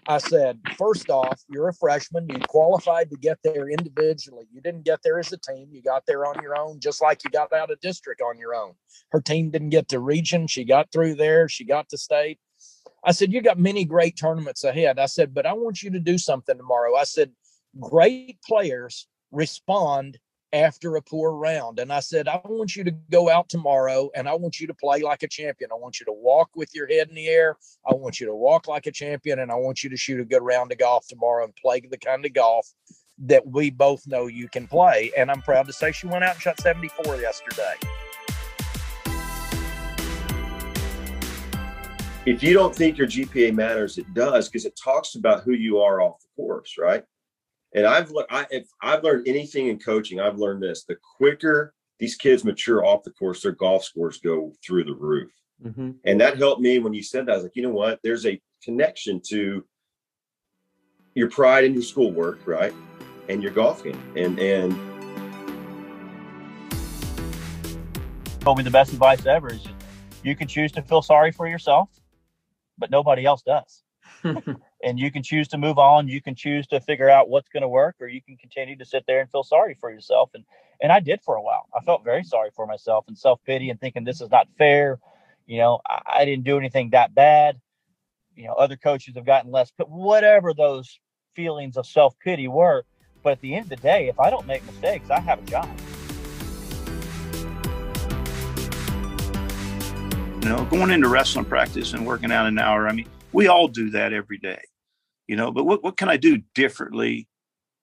I 0.07 0.17
said, 0.17 0.59
first 0.77 1.09
off, 1.09 1.41
you're 1.47 1.69
a 1.69 1.73
freshman. 1.73 2.27
You 2.27 2.39
qualified 2.47 3.09
to 3.11 3.17
get 3.17 3.37
there 3.43 3.69
individually. 3.69 4.45
You 4.51 4.59
didn't 4.59 4.83
get 4.83 4.99
there 5.03 5.19
as 5.19 5.31
a 5.31 5.37
team. 5.37 5.67
You 5.71 5.83
got 5.83 6.03
there 6.07 6.25
on 6.25 6.41
your 6.41 6.57
own, 6.57 6.79
just 6.79 7.01
like 7.01 7.23
you 7.23 7.29
got 7.29 7.53
out 7.53 7.71
of 7.71 7.79
district 7.81 8.21
on 8.21 8.39
your 8.39 8.55
own. 8.55 8.73
Her 9.11 9.21
team 9.21 9.51
didn't 9.51 9.69
get 9.69 9.87
to 9.89 9.99
region. 9.99 10.47
She 10.47 10.63
got 10.63 10.91
through 10.91 11.15
there. 11.15 11.47
She 11.47 11.65
got 11.65 11.89
to 11.89 11.97
state. 11.97 12.39
I 13.03 13.11
said, 13.11 13.31
You 13.31 13.41
got 13.41 13.59
many 13.59 13.85
great 13.85 14.17
tournaments 14.17 14.63
ahead. 14.63 14.97
I 14.97 15.05
said, 15.05 15.33
But 15.33 15.45
I 15.45 15.53
want 15.53 15.83
you 15.83 15.91
to 15.91 15.99
do 15.99 16.17
something 16.17 16.57
tomorrow. 16.57 16.95
I 16.95 17.03
said, 17.03 17.31
Great 17.79 18.39
players 18.45 19.07
respond 19.31 20.17
after 20.53 20.95
a 20.95 21.01
poor 21.01 21.31
round. 21.31 21.79
And 21.79 21.91
I 21.91 22.01
said, 22.01 22.27
I 22.27 22.39
want 22.43 22.75
you 22.75 22.83
to 22.83 22.91
go 23.09 23.29
out 23.29 23.49
tomorrow 23.49 24.09
and 24.15 24.27
I 24.27 24.33
want 24.33 24.59
you 24.59 24.67
to 24.67 24.73
play 24.73 25.01
like 25.01 25.23
a 25.23 25.27
champion. 25.27 25.71
I 25.71 25.75
want 25.75 25.99
you 25.99 26.05
to 26.07 26.11
walk 26.11 26.49
with 26.55 26.73
your 26.75 26.87
head 26.87 27.09
in 27.09 27.15
the 27.15 27.27
air. 27.27 27.57
I 27.89 27.93
want 27.93 28.19
you 28.19 28.27
to 28.27 28.35
walk 28.35 28.67
like 28.67 28.85
a 28.85 28.91
champion 28.91 29.39
and 29.39 29.51
I 29.51 29.55
want 29.55 29.83
you 29.83 29.89
to 29.89 29.97
shoot 29.97 30.19
a 30.19 30.25
good 30.25 30.41
round 30.41 30.71
of 30.71 30.77
golf 30.77 31.07
tomorrow 31.07 31.45
and 31.45 31.55
play 31.55 31.81
the 31.81 31.97
kind 31.97 32.25
of 32.25 32.33
golf 32.33 32.67
that 33.19 33.45
we 33.47 33.69
both 33.69 34.05
know 34.07 34.27
you 34.27 34.49
can 34.49 34.67
play. 34.67 35.11
And 35.17 35.31
I'm 35.31 35.41
proud 35.41 35.67
to 35.67 35.73
say 35.73 35.91
she 35.91 36.07
went 36.07 36.23
out 36.23 36.33
and 36.33 36.41
shot 36.41 36.59
74 36.59 37.17
yesterday. 37.17 37.75
If 42.25 42.43
you 42.43 42.53
don't 42.53 42.75
think 42.75 42.97
your 42.97 43.07
GPA 43.07 43.53
matters, 43.55 43.97
it 43.97 44.13
does 44.13 44.47
because 44.47 44.65
it 44.65 44.75
talks 44.81 45.15
about 45.15 45.41
who 45.41 45.53
you 45.53 45.79
are 45.79 46.01
off 46.01 46.19
the 46.21 46.27
course, 46.35 46.75
right? 46.77 47.03
And 47.73 47.85
I've 47.85 48.11
I, 48.29 48.45
if 48.49 48.67
I've 48.81 49.03
learned 49.03 49.27
anything 49.27 49.67
in 49.67 49.79
coaching, 49.79 50.19
I've 50.19 50.37
learned 50.37 50.61
this: 50.61 50.83
the 50.83 50.97
quicker 51.17 51.73
these 51.99 52.15
kids 52.15 52.43
mature 52.43 52.83
off 52.83 53.03
the 53.03 53.11
course, 53.11 53.43
their 53.43 53.51
golf 53.51 53.83
scores 53.83 54.17
go 54.17 54.51
through 54.65 54.83
the 54.83 54.93
roof. 54.93 55.31
Mm-hmm. 55.63 55.91
And 56.03 56.19
that 56.19 56.37
helped 56.37 56.59
me 56.59 56.79
when 56.79 56.93
you 56.93 57.03
said 57.03 57.27
that. 57.27 57.33
I 57.33 57.35
was 57.35 57.43
like, 57.43 57.55
you 57.55 57.61
know 57.61 57.69
what? 57.69 57.99
There's 58.03 58.25
a 58.25 58.41
connection 58.63 59.21
to 59.27 59.63
your 61.13 61.29
pride 61.29 61.63
in 61.63 61.73
your 61.73 61.83
schoolwork, 61.83 62.39
right, 62.47 62.73
and 63.29 63.43
your 63.43 63.51
golf 63.51 63.83
game, 63.83 64.01
and 64.15 64.39
and 64.39 64.71
told 68.39 68.57
me 68.57 68.63
the 68.63 68.71
best 68.71 68.91
advice 68.91 69.25
ever 69.27 69.53
is 69.53 69.63
you 70.23 70.35
can 70.35 70.47
choose 70.47 70.71
to 70.71 70.81
feel 70.81 71.03
sorry 71.03 71.31
for 71.31 71.47
yourself, 71.47 71.89
but 72.77 72.89
nobody 72.89 73.25
else 73.25 73.43
does. 73.43 73.83
and 74.83 74.99
you 74.99 75.11
can 75.11 75.23
choose 75.23 75.47
to 75.49 75.57
move 75.57 75.77
on. 75.77 76.07
You 76.07 76.21
can 76.21 76.35
choose 76.35 76.67
to 76.67 76.79
figure 76.81 77.09
out 77.09 77.29
what's 77.29 77.49
going 77.49 77.61
to 77.61 77.69
work, 77.69 77.95
or 77.99 78.07
you 78.07 78.21
can 78.21 78.37
continue 78.37 78.77
to 78.77 78.85
sit 78.85 79.05
there 79.07 79.21
and 79.21 79.29
feel 79.29 79.43
sorry 79.43 79.77
for 79.79 79.91
yourself. 79.91 80.31
And 80.33 80.43
and 80.81 80.91
I 80.91 80.99
did 80.99 81.21
for 81.21 81.35
a 81.35 81.41
while. 81.41 81.67
I 81.75 81.83
felt 81.83 82.03
very 82.03 82.23
sorry 82.23 82.49
for 82.55 82.65
myself 82.65 83.05
and 83.07 83.17
self 83.17 83.39
pity 83.45 83.69
and 83.69 83.79
thinking 83.79 84.03
this 84.03 84.21
is 84.21 84.31
not 84.31 84.47
fair. 84.57 84.99
You 85.45 85.59
know, 85.59 85.79
I, 85.87 86.01
I, 86.21 86.25
didn't 86.25 86.43
do 86.43 86.57
anything 86.57 86.91
that 86.91 87.13
bad. 87.13 87.59
You 88.35 88.47
know, 88.47 88.53
other 88.53 88.77
coaches 88.77 89.15
have 89.15 89.25
gotten 89.25 89.51
less, 89.51 89.71
but 89.77 89.89
whatever 89.89 90.53
those 90.53 90.99
feelings 91.35 91.77
of 91.77 91.85
self 91.85 92.17
pity 92.19 92.47
were. 92.47 92.83
But 93.23 93.33
at 93.33 93.41
the 93.41 93.53
end 93.53 93.65
of 93.65 93.69
the 93.69 93.75
day, 93.75 94.07
if 94.07 94.19
I 94.19 94.31
don't 94.31 94.47
make 94.47 94.65
mistakes, 94.65 95.11
I 95.11 95.19
have 95.19 95.39
a 95.39 95.45
job. 95.45 95.69
You 100.41 100.49
know, 100.49 100.65
going 100.65 100.89
into 100.89 101.07
wrestling 101.07 101.45
practice 101.45 101.93
and 101.93 102.07
working 102.07 102.31
out 102.31 102.47
an 102.47 102.57
hour, 102.57 102.87
I 102.87 102.93
mean, 102.93 103.07
we 103.31 103.47
all 103.47 103.67
do 103.67 103.91
that 103.91 104.11
every 104.11 104.39
day, 104.39 104.59
you 105.31 105.37
know, 105.37 105.49
but 105.49 105.63
what, 105.63 105.81
what 105.81 105.95
can 105.95 106.09
I 106.09 106.17
do 106.17 106.41
differently 106.55 107.25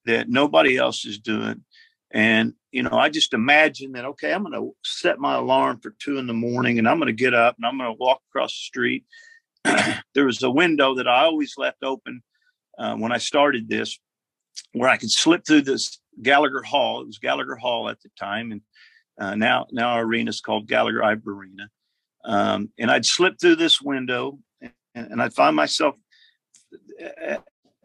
that 0.04 0.28
nobody 0.28 0.76
else 0.76 1.06
is 1.06 1.18
doing? 1.18 1.64
And, 2.10 2.52
you 2.72 2.82
know, 2.82 2.92
I 2.92 3.08
just 3.08 3.32
imagine 3.32 3.92
that, 3.92 4.04
okay, 4.04 4.34
I'm 4.34 4.42
going 4.42 4.52
to 4.52 4.76
set 4.84 5.18
my 5.18 5.36
alarm 5.36 5.80
for 5.80 5.94
two 5.98 6.18
in 6.18 6.26
the 6.26 6.34
morning 6.34 6.78
and 6.78 6.86
I'm 6.86 6.98
going 6.98 7.06
to 7.06 7.14
get 7.14 7.32
up 7.32 7.56
and 7.56 7.64
I'm 7.64 7.78
going 7.78 7.88
to 7.88 7.98
walk 7.98 8.20
across 8.28 8.50
the 8.50 8.66
street. 8.66 9.06
there 10.14 10.26
was 10.26 10.42
a 10.42 10.50
window 10.50 10.94
that 10.96 11.08
I 11.08 11.22
always 11.22 11.54
left 11.56 11.82
open 11.82 12.22
uh, 12.78 12.96
when 12.96 13.12
I 13.12 13.18
started 13.18 13.66
this 13.66 13.98
where 14.74 14.90
I 14.90 14.98
could 14.98 15.10
slip 15.10 15.46
through 15.46 15.62
this 15.62 16.00
Gallagher 16.20 16.62
Hall. 16.62 17.00
It 17.00 17.06
was 17.06 17.18
Gallagher 17.18 17.56
Hall 17.56 17.88
at 17.88 17.98
the 18.02 18.10
time. 18.20 18.52
And 18.52 18.60
uh, 19.18 19.36
now, 19.36 19.68
now 19.72 19.88
our 19.88 20.02
arena 20.02 20.28
is 20.28 20.42
called 20.42 20.68
Gallagher 20.68 21.00
Iba 21.00 21.26
Arena. 21.26 21.70
Um, 22.26 22.72
and 22.78 22.90
I'd 22.90 23.06
slip 23.06 23.40
through 23.40 23.56
this 23.56 23.80
window 23.80 24.38
and, 24.60 24.72
and 24.94 25.22
I'd 25.22 25.32
find 25.32 25.56
myself 25.56 25.94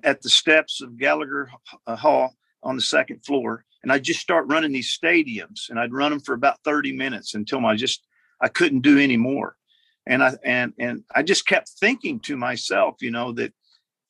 at 0.03 0.21
the 0.21 0.29
steps 0.29 0.81
of 0.81 0.97
Gallagher 0.97 1.49
Hall 1.87 2.35
on 2.61 2.75
the 2.75 2.81
second 2.81 3.25
floor, 3.25 3.65
and 3.81 3.91
I'd 3.91 4.03
just 4.03 4.19
start 4.19 4.47
running 4.47 4.71
these 4.71 4.97
stadiums, 4.97 5.69
and 5.69 5.79
I'd 5.79 5.93
run 5.93 6.11
them 6.11 6.19
for 6.19 6.33
about 6.33 6.59
30 6.63 6.93
minutes 6.93 7.33
until 7.33 7.65
I 7.65 7.75
just 7.75 8.03
I 8.41 8.47
couldn't 8.47 8.81
do 8.81 8.97
any 8.97 9.17
more, 9.17 9.55
and 10.05 10.23
I 10.23 10.33
and 10.43 10.73
and 10.79 11.03
I 11.13 11.23
just 11.23 11.47
kept 11.47 11.69
thinking 11.69 12.19
to 12.21 12.37
myself, 12.37 12.97
you 13.01 13.11
know, 13.11 13.31
that 13.33 13.53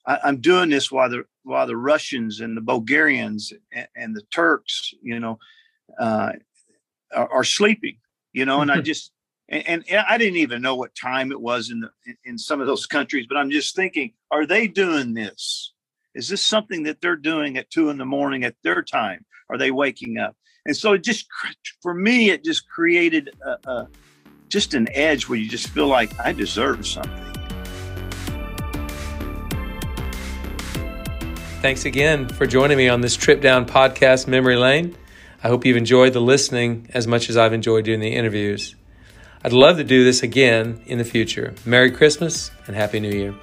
I, 0.05 0.19
am 0.29 0.37
doing 0.37 0.69
this 0.69 0.91
while 0.91 1.09
the 1.09 1.25
while 1.43 1.67
the 1.67 1.77
Russians 1.77 2.39
and 2.39 2.55
the 2.55 2.61
Bulgarians 2.61 3.53
and, 3.71 3.87
and 3.95 4.15
the 4.15 4.23
Turks, 4.33 4.93
you 5.01 5.19
know, 5.19 5.39
uh, 5.99 6.33
are, 7.13 7.31
are, 7.31 7.43
sleeping, 7.43 7.97
you 8.31 8.45
know, 8.45 8.61
and 8.61 8.71
I 8.71 8.81
just 8.91 9.11
and, 9.49 9.83
and, 9.89 10.05
I 10.07 10.17
didn't 10.17 10.37
even 10.37 10.61
know 10.61 10.75
what 10.75 10.95
time 10.95 11.31
it 11.31 11.39
was 11.39 11.69
in 11.69 11.81
the 11.81 11.89
in 12.23 12.37
some 12.37 12.61
of 12.61 12.67
those 12.67 12.85
countries, 12.85 13.25
but 13.27 13.37
I'm 13.37 13.51
just 13.51 13.75
thinking, 13.75 14.13
are 14.31 14.45
they 14.45 14.67
doing 14.67 15.13
this? 15.13 15.73
Is 16.15 16.29
this 16.29 16.41
something 16.41 16.83
that 16.83 17.01
they're 17.01 17.15
doing 17.15 17.57
at 17.57 17.69
two 17.69 17.89
in 17.89 17.97
the 17.97 18.05
morning 18.05 18.43
at 18.43 18.55
their 18.63 18.81
time? 18.81 19.25
Are 19.49 19.57
they 19.57 19.71
waking 19.71 20.17
up? 20.17 20.35
And 20.65 20.75
so 20.75 20.93
it 20.93 21.03
just 21.03 21.27
for 21.81 21.93
me, 21.93 22.29
it 22.29 22.43
just 22.43 22.67
created 22.69 23.31
a, 23.45 23.69
a 23.69 23.87
just 24.47 24.73
an 24.73 24.87
edge 24.91 25.27
where 25.27 25.37
you 25.37 25.49
just 25.49 25.67
feel 25.69 25.87
like 25.87 26.17
I 26.19 26.31
deserve 26.31 26.87
something. 26.87 27.33
Thanks 31.61 31.85
again 31.85 32.27
for 32.27 32.45
joining 32.45 32.77
me 32.77 32.89
on 32.89 33.01
this 33.01 33.15
trip 33.15 33.41
down 33.41 33.65
podcast 33.65 34.27
memory 34.27 34.57
lane. 34.57 34.95
I 35.43 35.47
hope 35.47 35.65
you've 35.65 35.77
enjoyed 35.77 36.13
the 36.13 36.21
listening 36.21 36.89
as 36.93 37.07
much 37.07 37.29
as 37.29 37.37
I've 37.37 37.53
enjoyed 37.53 37.85
doing 37.85 37.99
the 37.99 38.13
interviews. 38.13 38.75
I'd 39.45 39.51
love 39.51 39.75
to 39.75 39.83
do 39.83 40.05
this 40.05 40.23
again 40.23 40.79
in 40.85 40.97
the 40.97 41.03
future. 41.03 41.53
Merry 41.65 41.91
Christmas 41.91 42.49
and 42.65 42.75
Happy 42.75 43.01
New 43.01 43.11
Year. 43.11 43.35